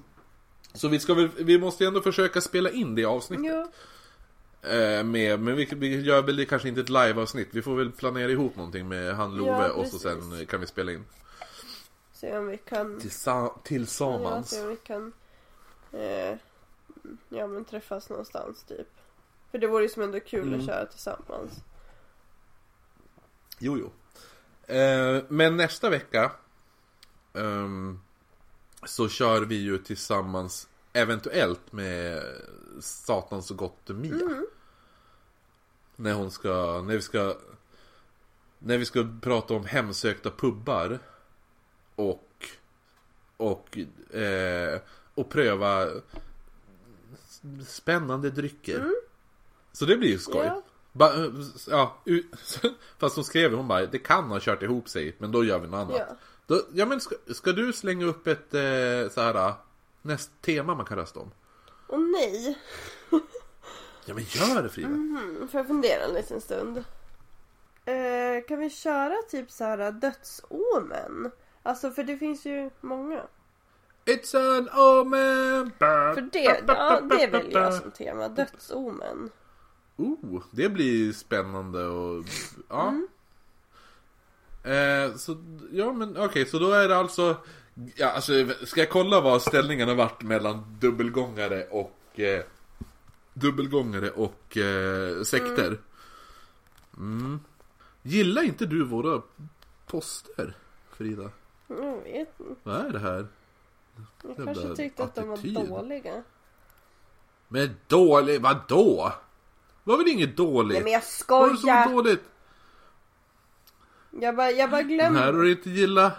Så 0.74 0.88
vi, 0.88 1.00
ska 1.00 1.14
väl, 1.14 1.28
vi 1.36 1.58
måste 1.58 1.84
ju 1.84 1.88
ändå 1.88 2.00
försöka 2.02 2.40
spela 2.40 2.70
in 2.70 2.94
det 2.94 3.04
avsnittet. 3.04 3.46
Jo. 3.48 3.72
Eh, 4.62 5.04
med, 5.04 5.40
men 5.40 5.56
vi, 5.56 5.64
vi 5.76 6.00
gör 6.00 6.22
väl 6.22 6.36
det 6.36 6.44
kanske 6.44 6.68
inte 6.68 6.80
ett 6.80 6.88
live-avsnitt. 6.88 7.48
Vi 7.50 7.62
får 7.62 7.76
väl 7.76 7.92
planera 7.92 8.30
ihop 8.30 8.56
någonting 8.56 8.88
med 8.88 9.14
han 9.16 9.36
Love 9.36 9.50
Ja, 9.50 9.72
och 9.72 9.86
så 9.86 9.98
sen 9.98 10.46
kan 10.46 10.60
vi 10.60 10.66
spela 10.66 10.92
in. 10.92 11.04
Se 12.12 12.38
om 12.38 12.46
vi 12.46 12.58
kan... 12.58 13.00
Tillsa- 13.00 13.30
Ja, 13.30 13.60
tillsammans. 13.64 14.50
se 14.50 14.62
om 14.62 14.68
vi 14.68 14.76
kan... 14.76 15.12
Eh, 15.92 16.36
ja 17.28 17.46
men 17.46 17.64
träffas 17.64 18.08
någonstans 18.10 18.62
typ. 18.64 18.88
För 19.50 19.58
det 19.58 19.66
vore 19.66 19.82
ju 19.82 19.88
som 19.88 20.02
ändå 20.02 20.20
kul 20.20 20.48
Mm. 20.48 20.60
att 20.60 20.66
köra 20.66 20.86
tillsammans. 20.86 21.52
Jo, 23.58 23.78
jo. 23.78 23.92
Eh, 24.74 25.22
men 25.28 25.56
nästa 25.56 25.90
vecka 25.90 26.32
ehm, 27.34 28.00
så 28.86 29.08
kör 29.08 29.42
vi 29.42 29.54
ju 29.54 29.78
tillsammans 29.78 30.68
eventuellt 30.92 31.72
med 31.72 32.22
Satans 32.80 33.50
och 33.50 33.56
gott 33.56 33.88
Mia. 33.88 34.14
Mm. 34.14 34.46
När 36.02 36.12
hon 36.12 36.30
ska, 36.30 36.82
när 36.82 36.94
vi 36.94 37.02
ska 37.02 37.36
När 38.58 38.78
vi 38.78 38.84
ska 38.84 39.06
prata 39.22 39.54
om 39.54 39.64
hemsökta 39.64 40.30
pubbar 40.30 40.98
Och 41.96 42.46
Och 43.36 43.78
eh, 44.16 44.80
Och 45.14 45.30
pröva 45.30 45.88
Spännande 47.66 48.30
drycker 48.30 48.90
Så 49.72 49.84
det 49.84 49.96
blir 49.96 50.08
ju 50.08 50.18
skoj 50.18 50.46
Ja. 50.46 50.62
Ba, 50.92 51.10
ja, 51.68 52.02
fast 52.98 53.16
hon 53.16 53.24
skrev 53.24 53.54
hon 53.54 53.68
bara 53.68 53.86
Det 53.86 53.98
kan 53.98 54.24
ha 54.24 54.40
kört 54.40 54.62
ihop 54.62 54.88
sig 54.88 55.16
Men 55.18 55.32
då 55.32 55.44
gör 55.44 55.58
vi 55.58 55.66
något 55.68 55.78
annat 55.78 55.96
Ja. 56.08 56.16
då, 56.46 56.60
Ja 56.72 56.86
men 56.86 57.00
ska, 57.00 57.14
ska 57.34 57.52
du 57.52 57.72
slänga 57.72 58.06
upp 58.06 58.26
ett 58.26 58.54
eh, 58.54 59.12
så 59.14 59.20
här 59.20 59.54
Näst 60.02 60.30
tema 60.40 60.74
man 60.74 60.86
kan 60.86 60.98
rösta 60.98 61.20
om? 61.20 61.30
Och 61.86 62.00
nej! 62.00 62.58
Ja 64.04 64.14
men 64.14 64.24
gör 64.24 64.62
det 64.62 64.68
Frida! 64.68 64.88
Mm, 64.88 65.48
får 65.48 65.60
jag 65.60 65.66
fundera 65.66 66.04
en 66.04 66.14
liten 66.14 66.40
stund? 66.40 66.84
Eh, 67.84 68.44
kan 68.48 68.58
vi 68.58 68.70
köra 68.70 69.14
typ 69.30 69.50
så 69.50 69.64
här 69.64 69.92
dödsomen? 69.92 71.30
Alltså 71.62 71.90
för 71.90 72.04
det 72.04 72.16
finns 72.16 72.46
ju 72.46 72.70
många. 72.80 73.22
It's 74.04 74.36
an 74.36 74.68
omen! 74.68 75.72
För 75.78 76.20
det, 76.32 76.62
ja, 76.66 77.00
det 77.00 77.26
väljer 77.26 77.60
jag 77.60 77.74
som 77.74 77.90
tema. 77.90 78.28
Dödsomen. 78.28 79.30
Oh, 79.96 80.42
det 80.50 80.68
blir 80.68 81.12
spännande 81.12 81.86
och... 81.86 82.24
Ja. 82.68 82.94
Eh, 84.70 85.14
så, 85.16 85.36
ja 85.72 85.92
men 85.92 86.16
okej, 86.16 86.46
så 86.46 86.58
då 86.58 86.70
är 86.72 86.88
det 86.88 86.96
alltså... 86.96 87.36
Ja, 87.94 88.10
alltså, 88.10 88.32
ska 88.64 88.80
jag 88.80 88.90
kolla 88.90 89.20
vad 89.20 89.42
ställningen 89.42 89.88
har 89.88 89.94
varit 89.94 90.22
mellan 90.22 90.76
dubbelgångare 90.80 91.66
och... 91.70 92.20
Eh, 92.20 92.44
dubbelgångare 93.34 94.10
och 94.10 94.56
eh, 94.56 95.22
sekter? 95.22 95.78
Mm. 96.96 97.40
Gillar 98.02 98.42
inte 98.42 98.66
du 98.66 98.84
våra 98.84 99.22
poster, 99.86 100.56
Frida? 100.92 101.30
Jag 101.66 102.02
vet 102.02 102.40
inte. 102.40 102.54
Vad 102.62 102.76
är 102.86 102.90
det 102.90 102.98
här? 102.98 103.26
Jag 104.22 104.30
Jävla 104.38 104.54
kanske 104.54 104.76
tyckte 104.76 105.04
att 105.04 105.14
de 105.14 105.28
var 105.28 105.66
dåliga. 105.66 106.22
Men 107.48 107.76
dålig, 107.88 108.40
vadå? 108.40 109.12
Var 109.84 109.98
väl 109.98 110.08
inget 110.08 110.36
dåligt? 110.36 110.72
Nej 110.72 110.82
men 110.82 110.92
jag 110.92 111.02
Vad 111.28 111.48
är 111.48 111.52
det 111.52 111.58
skojar! 111.58 111.90
dåligt? 111.92 112.22
Jag 114.10 114.36
bara, 114.36 114.50
jag 114.50 114.70
bara 114.70 114.82
Den 114.82 115.00
här 115.00 115.10
har 115.10 115.22
glömde. 115.32 115.42
du 115.42 115.50
inte 115.52 115.70
gillat. 115.70 116.12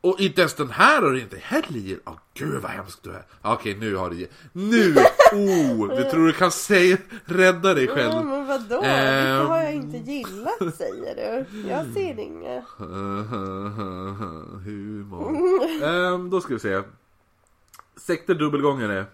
Och 0.00 0.20
inte 0.20 0.40
ens 0.40 0.54
den 0.54 0.70
här 0.70 1.02
har 1.02 1.10
du 1.10 1.20
inte 1.20 1.38
heller 1.38 1.78
gillat. 1.78 2.02
Åh 2.06 2.18
gud 2.34 2.62
vad 2.62 2.70
hemskt 2.70 3.02
du 3.02 3.10
är. 3.10 3.26
Okej 3.42 3.76
nu 3.76 3.96
har 3.96 4.10
du 4.10 4.28
Nu! 4.52 4.94
Oh! 5.32 5.96
Du 5.96 6.04
tror 6.10 6.26
du 6.26 6.32
kan 6.32 6.50
säga, 6.50 6.96
rädda 7.24 7.74
dig 7.74 7.84
Ja, 7.84 7.94
själv. 7.94 8.26
men 8.26 8.46
vadå? 8.46 8.80
Vilka 8.80 8.86
Ehm. 8.86 9.46
har 9.46 9.58
jag 9.62 9.74
inte 9.74 9.96
gillat 9.96 10.74
säger 10.76 11.14
du? 11.16 11.68
Jag 11.68 11.86
ser 11.94 12.18
inget. 12.18 12.64
Humor. 14.64 15.36
Ehm, 15.84 16.30
då 16.30 16.40
ska 16.40 16.54
vi 16.54 16.60
se. 16.60 16.82
Sekter 17.96 18.34
dubbelgångare. 18.34 19.04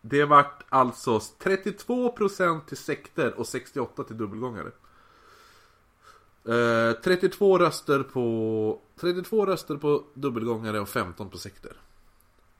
Det 0.00 0.24
vart 0.24 0.64
alltså 0.68 1.18
32% 1.18 2.60
till 2.66 2.76
sekter 2.76 3.34
och 3.38 3.44
68% 3.46 4.04
till 4.06 4.18
dubbelgångare. 4.18 4.70
Eh, 6.48 6.92
32 7.04 7.58
röster 7.58 8.02
på 8.02 8.80
32 9.00 9.46
röster 9.46 9.76
på 9.76 10.04
dubbelgångare 10.14 10.80
och 10.80 10.88
15 10.88 11.30
på 11.30 11.38
sekter 11.38 11.72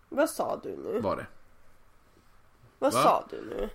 Vad 0.08 0.30
sa 0.30 0.60
du 0.62 0.76
nu? 0.76 1.00
var 1.00 1.16
det. 1.16 1.26
Vad 2.78 2.92
Va? 2.92 3.02
sa 3.02 3.26
du 3.30 3.44
nu? 3.44 3.68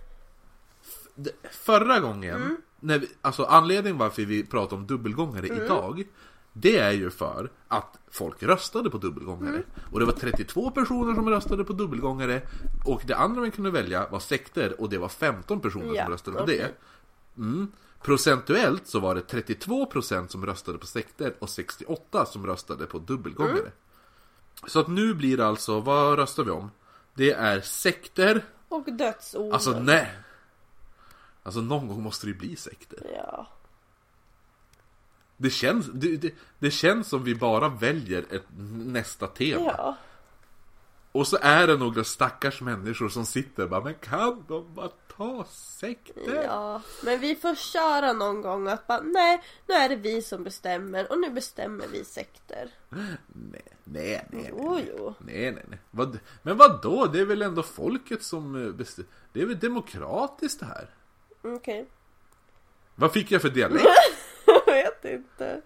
Förra 1.50 2.00
gången, 2.00 2.56
när 2.80 2.98
vi, 2.98 3.08
alltså 3.20 3.44
anledningen 3.44 3.98
varför 3.98 4.22
vi 4.22 4.44
pratar 4.44 4.76
om 4.76 4.86
dubbelgångare 4.86 5.46
idag 5.46 6.04
Det 6.52 6.78
är 6.78 6.92
ju 6.92 7.10
för 7.10 7.50
att 7.68 7.98
folk 8.10 8.42
röstade 8.42 8.90
på 8.90 8.98
dubbelgångare. 8.98 9.62
Och 9.92 10.00
det 10.00 10.06
var 10.06 10.12
32 10.12 10.70
personer 10.70 11.14
som 11.14 11.30
röstade 11.30 11.64
på 11.64 11.72
dubbelgångare. 11.72 12.42
Och 12.84 13.02
det 13.06 13.16
andra 13.16 13.40
man 13.40 13.50
kunde 13.50 13.70
välja 13.70 14.08
var 14.08 14.20
sekter 14.20 14.80
och 14.80 14.90
det 14.90 14.98
var 14.98 15.08
15 15.08 15.60
personer 15.60 15.94
Ja, 15.94 16.04
som 16.04 16.12
röstade 16.12 16.36
på 16.36 16.46
det. 16.46 16.70
Mm. 17.36 17.72
Procentuellt 18.02 18.86
så 18.86 19.00
var 19.00 19.14
det 19.14 19.20
32% 19.20 20.28
som 20.28 20.46
röstade 20.46 20.78
på 20.78 20.86
sekter 20.86 21.34
och 21.38 21.50
68 21.50 22.26
som 22.26 22.46
röstade 22.46 22.86
på 22.86 22.98
dubbelgångare. 22.98 23.72
Så 24.66 24.80
att 24.80 24.88
nu 24.88 25.14
blir 25.14 25.36
det 25.36 25.46
alltså, 25.46 25.80
vad 25.80 26.18
röstar 26.18 26.44
vi 26.44 26.50
om? 26.50 26.70
Det 27.14 27.32
är 27.32 27.60
sekter 27.60 28.44
Och 28.72 28.92
dödsomen. 28.92 29.52
Alltså 29.52 29.80
nej. 29.80 30.08
Alltså 31.42 31.60
någon 31.60 31.88
gång 31.88 32.02
måste 32.02 32.26
det 32.26 32.30
ju 32.30 32.38
bli 32.38 32.56
sekter. 32.56 32.98
Ja. 33.16 33.46
Det 35.36 35.50
känns, 35.50 35.86
det, 35.86 36.16
det, 36.16 36.34
det 36.58 36.70
känns 36.70 37.08
som 37.08 37.24
vi 37.24 37.34
bara 37.34 37.68
väljer 37.68 38.24
ett 38.30 38.46
nästa 38.86 39.26
tema. 39.26 39.74
Ja. 39.76 39.96
Och 41.12 41.26
så 41.26 41.38
är 41.40 41.66
det 41.66 41.76
några 41.76 42.04
stackars 42.04 42.60
människor 42.60 43.08
som 43.08 43.26
sitter 43.26 43.66
bara 43.66 43.80
Men 43.80 43.94
kan 43.94 44.44
de 44.48 44.74
bara 44.74 44.90
ta 45.16 45.44
sekter? 45.50 46.42
Ja. 46.44 46.82
Men 47.04 47.20
vi 47.20 47.34
får 47.34 47.54
köra 47.54 48.12
någon 48.12 48.42
gång 48.42 48.68
att 48.68 48.86
bara 48.86 49.00
nej, 49.00 49.42
nu 49.66 49.74
är 49.74 49.88
det 49.88 49.96
vi 49.96 50.22
som 50.22 50.44
bestämmer 50.44 51.12
och 51.12 51.18
nu 51.18 51.30
bestämmer 51.30 51.86
vi 51.86 52.04
sekter. 52.04 52.70
Nej, 52.88 53.16
nej, 53.26 53.62
nej. 53.84 54.26
nej, 54.30 54.46
Jo, 54.50 54.74
nej. 54.74 54.92
jo. 54.98 55.14
Nej, 55.18 55.52
nej, 55.52 55.64
nej. 55.68 55.78
Vad, 55.90 56.18
men 56.42 56.56
vad 56.56 56.82
då? 56.82 57.06
Det 57.06 57.20
är 57.20 57.24
väl 57.24 57.42
ändå 57.42 57.62
folket 57.62 58.22
som 58.22 58.66
eh, 58.66 58.72
bestämmer? 58.72 59.10
Det 59.32 59.42
är 59.42 59.46
väl 59.46 59.58
demokratiskt 59.58 60.60
det 60.60 60.66
här? 60.66 60.90
Okej. 61.42 61.86
Vad 62.94 63.12
fick 63.12 63.30
jag 63.30 63.42
för 63.42 63.48
dialekt? 63.48 63.86
Jag 64.46 64.74
vet 64.74 65.04
inte. 65.04 65.62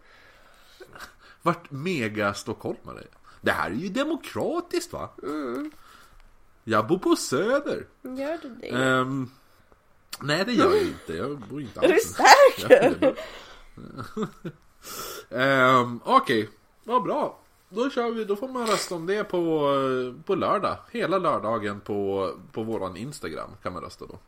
Vart 1.42 1.70
mega 1.70 2.34
stockholmare. 2.34 3.02
Det 3.46 3.52
här 3.52 3.70
är 3.70 3.74
ju 3.74 3.88
demokratiskt 3.88 4.92
va? 4.92 5.10
Mm. 5.22 5.70
Jag 6.64 6.86
bor 6.86 6.98
på 6.98 7.16
Söder. 7.16 7.86
Gör 8.02 8.38
du 8.42 8.48
det? 8.48 8.68
Ehm, 8.68 9.30
nej 10.20 10.44
det 10.44 10.52
gör 10.52 10.74
jag 10.74 10.82
inte. 10.82 11.12
Jag 11.12 11.38
bor 11.38 11.60
inte 11.60 11.80
är 11.80 11.88
du 11.88 11.94
alls. 11.94 12.16
säker? 12.16 13.16
Ehm, 15.40 16.00
Okej, 16.04 16.50
vad 16.84 17.02
bra. 17.02 17.38
Då 17.68 17.90
kör 17.90 18.10
vi, 18.10 18.24
då 18.24 18.36
får 18.36 18.48
man 18.48 18.66
rösta 18.66 18.94
om 18.94 19.06
det 19.06 19.24
på, 19.24 19.70
på 20.26 20.34
lördag. 20.34 20.76
Hela 20.90 21.18
lördagen 21.18 21.80
på, 21.80 22.30
på 22.52 22.62
våran 22.62 22.96
Instagram 22.96 23.50
kan 23.62 23.72
man 23.72 23.82
rösta 23.82 24.06
då. 24.06 24.18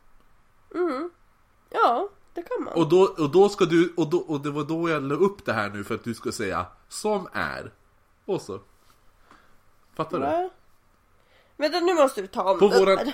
Ja, 1.69 2.09
det 2.33 2.41
kan 2.41 2.63
man. 2.63 2.73
Och 2.73 2.89
då, 2.89 3.01
och 3.17 3.31
då 3.31 3.49
ska 3.49 3.65
du, 3.65 3.93
och, 3.97 4.09
då, 4.09 4.17
och 4.17 4.41
det 4.41 4.51
var 4.51 4.63
då 4.63 4.89
jag 4.89 5.03
la 5.03 5.15
upp 5.15 5.45
det 5.45 5.53
här 5.53 5.69
nu 5.69 5.83
för 5.83 5.95
att 5.95 6.03
du 6.03 6.13
ska 6.13 6.31
säga 6.31 6.65
som 6.87 7.27
är. 7.33 7.73
Och 8.25 8.41
så. 8.41 8.59
Fattar 9.99 10.19
du? 10.19 10.25
Va? 10.25 10.49
Vänta 11.57 11.79
nu 11.79 11.93
måste 11.93 12.21
du 12.21 12.27
ta 12.27 12.51
om 12.51 12.59
På 12.59 12.67
våran- 12.67 13.11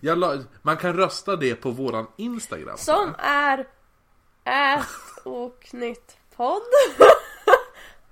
la, 0.00 0.38
man 0.62 0.76
kan 0.76 0.92
rösta 0.92 1.36
det 1.36 1.54
på 1.54 1.70
våran 1.70 2.06
Instagram. 2.16 2.76
Som 2.76 3.14
är 3.18 3.68
ät 4.44 4.86
oknytt 5.24 6.16
podd. 6.36 6.62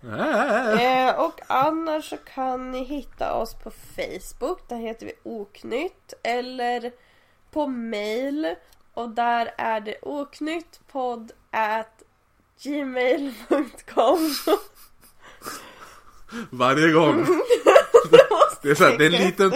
Äh. 0.03 1.09
Eh, 1.09 1.21
och 1.21 1.41
annars 1.47 2.09
så 2.09 2.17
kan 2.17 2.71
ni 2.71 2.85
hitta 2.85 3.35
oss 3.35 3.55
på 3.55 3.71
Facebook. 3.71 4.69
Där 4.69 4.77
heter 4.77 5.07
vi 5.07 5.13
oknytt. 5.23 6.15
Eller 6.23 6.93
på 7.51 7.67
mail 7.67 8.55
Och 8.95 9.09
där 9.09 9.55
är 9.59 9.81
det 9.81 9.97
oknyttpodd 10.03 11.33
at 11.51 12.03
gmail.com 12.63 14.35
Varje 16.51 16.93
gång. 16.93 17.27
Det 18.63 18.71
är, 18.71 18.75
så 18.75 18.85
här, 18.85 18.99
det 18.99 19.07
är 19.07 19.13
en 19.15 19.27
liten 19.27 19.51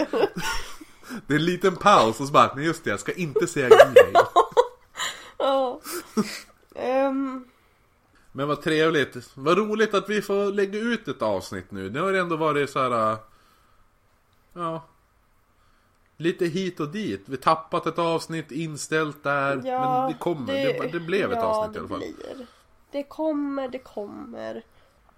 Det 1.27 1.33
är 1.33 1.39
en 1.39 1.45
liten 1.45 1.75
paus 1.75 2.19
och 2.19 2.27
så 2.27 2.33
bara, 2.33 2.53
nej 2.55 2.65
just 2.65 2.83
det, 2.83 2.89
jag 2.89 2.99
ska 2.99 3.11
inte 3.13 3.47
säga. 3.47 3.69
Ja. 5.37 5.79
Ehm, 6.75 7.45
Men 8.31 8.47
vad 8.47 8.61
trevligt. 8.61 9.15
Vad 9.33 9.57
roligt 9.57 9.93
att 9.93 10.09
vi 10.09 10.21
får 10.21 10.51
lägga 10.51 10.79
ut 10.79 11.07
ett 11.07 11.21
avsnitt 11.21 11.71
nu. 11.71 11.89
Det 11.89 11.99
har 11.99 12.13
ändå 12.13 12.35
varit 12.35 12.69
så 12.69 12.79
här. 12.79 13.11
äh, 13.11 13.17
Ja. 14.53 14.81
Lite 16.17 16.45
hit 16.45 16.79
och 16.79 16.87
dit. 16.89 17.23
Vi 17.25 17.37
tappat 17.37 17.85
ett 17.85 17.99
avsnitt 17.99 18.51
inställt 18.51 19.23
där. 19.23 19.61
ja, 19.65 20.01
men 20.01 20.11
det 20.11 20.17
kommer. 20.19 20.53
Det, 20.53 20.89
det, 20.91 20.99
blev 20.99 21.31
ett 21.31 21.37
ja, 21.41 21.45
avsnitt 21.45 21.75
i 21.75 21.79
alla 21.79 21.87
fall. 21.87 21.99
det 21.99 22.33
blir. 22.35 22.47
Det 22.91 23.03
kommer, 23.03 23.67
det 23.67 23.79
kommer. 23.79 24.63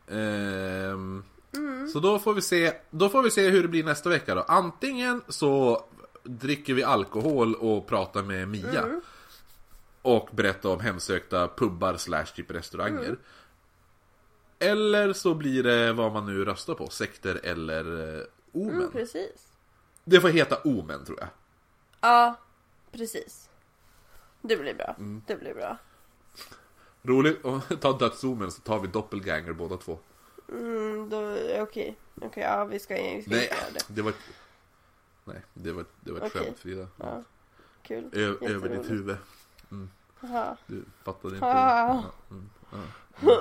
Ehm, 0.08 1.24
Mm. 1.54 1.88
Så 1.88 2.00
då 2.00 2.20
får 2.20 2.34
vi 2.34 2.41
se. 2.41 2.74
Då 2.89 3.10
får 3.10 3.24
vi 3.24 3.32
se 3.32 3.50
hur 3.50 3.62
det 3.62 3.68
blir 3.68 3.84
nästa 3.84 4.10
vecka 4.10 4.36
då. 4.36 4.41
Antingen 4.41 5.22
så 5.28 5.86
dricker 6.24 6.74
vi 6.74 6.84
alkohol 6.84 7.56
och 7.56 7.88
pratar 7.88 8.24
med 8.24 8.48
Mia. 8.48 8.84
Mm. 8.84 9.02
Och 10.02 10.30
berättar 10.32 10.70
om 10.70 10.80
hemsökta 10.80 11.48
pubbar 11.48 11.98
slash 11.98 12.26
typ 12.26 12.52
restauranger. 12.52 13.06
Mm. 13.06 13.20
Eller 14.60 15.14
så 15.14 15.34
blir 15.34 15.64
det 15.64 15.93
vad 15.93 16.14
man 16.14 16.26
nu 16.26 16.45
röstar 16.45 16.74
på. 16.74 16.89
Sekter 16.89 17.39
eller 17.43 18.16
eh, 18.18 18.24
Omen. 18.52 18.76
Mm, 18.76 18.91
precis. 18.91 19.48
Det 20.04 20.22
får 20.22 20.30
heta 20.30 20.62
Omen 20.64 21.06
tror 21.06 21.20
jag. 21.20 21.30
Ja, 22.02 22.39
precis. 22.91 23.50
Det 24.41 24.58
blir 24.58 24.74
bra. 24.74 24.95
Mm. 24.98 25.22
Det 25.28 25.36
blir 25.36 25.54
bra. 25.54 25.78
Roligt 27.04 27.41
ta 27.82 27.98
dödsomen 27.98 28.52
så 28.52 28.62
tar 28.62 28.80
vi 28.80 28.88
doppelganger 28.88 29.54
båda 29.54 29.78
två. 29.78 30.00
Mm, 30.50 31.10
då, 31.10 31.38
okej. 31.62 31.95
Okej, 32.22 32.43
ja 32.43 32.66
vi 32.66 32.80
ska, 32.80 32.93
vi 32.95 33.22
ska 33.22 33.32
Nej, 33.32 33.50
det. 33.74 33.80
det 33.88 34.02
var 34.02 34.10
ett... 34.10 34.18
Nej, 35.26 35.41
det 35.54 35.72
var, 35.72 35.86
det 36.00 36.12
var 36.12 36.20
ett 36.20 36.26
Okej. 36.36 36.45
skämt 36.45 36.60
Frida. 36.60 36.88
Ja, 36.98 37.24
kul. 37.82 38.10
Ö- 38.14 38.36
över 38.41 38.70
ditt 38.70 38.91
huvud. 38.91 39.18
Jaha. 40.22 40.58
Du 40.68 40.84
fattade 41.04 41.34
inte? 41.36 41.48
Ja, 41.48 42.04
mm, 42.32 42.50
ja, 42.72 42.78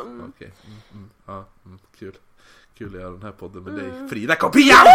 mm, 0.01 0.33
Okej, 0.37 0.53
mm, 0.67 0.77
mm, 0.93 1.11
ja, 1.27 1.45
mm, 1.65 1.79
kul. 1.99 2.19
Kul 2.75 2.95
att 2.95 3.01
göra 3.01 3.11
den 3.11 3.23
här 3.23 3.33
podden 3.33 3.63
med 3.63 3.73
Mm. 3.79 3.99
dig. 4.01 4.09
Frida 4.09 4.37
Kopian! 4.37 4.87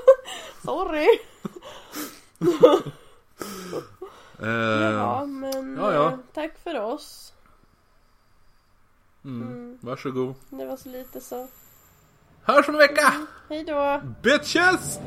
Sorry! 0.64 1.06
Eh, 4.42 4.48
Ja, 4.92 5.24
men 5.26 5.76
ja, 5.76 5.92
ja. 5.94 6.08
eh, 6.12 6.18
tack 6.34 6.58
för 6.58 6.80
oss. 6.80 7.32
Mm. 9.24 9.42
mm. 9.42 9.78
Varsågod. 9.80 10.34
Det 10.50 10.66
var 10.66 10.76
så 10.76 10.88
lite 10.88 11.20
så. 11.20 11.48
Hörs 12.42 12.68
om 12.68 12.74
en 12.74 12.78
vecka! 12.78 13.12
Mm. 13.14 13.26
Hej 13.48 13.64
då! 13.64 14.02
Bitches! 14.22 14.98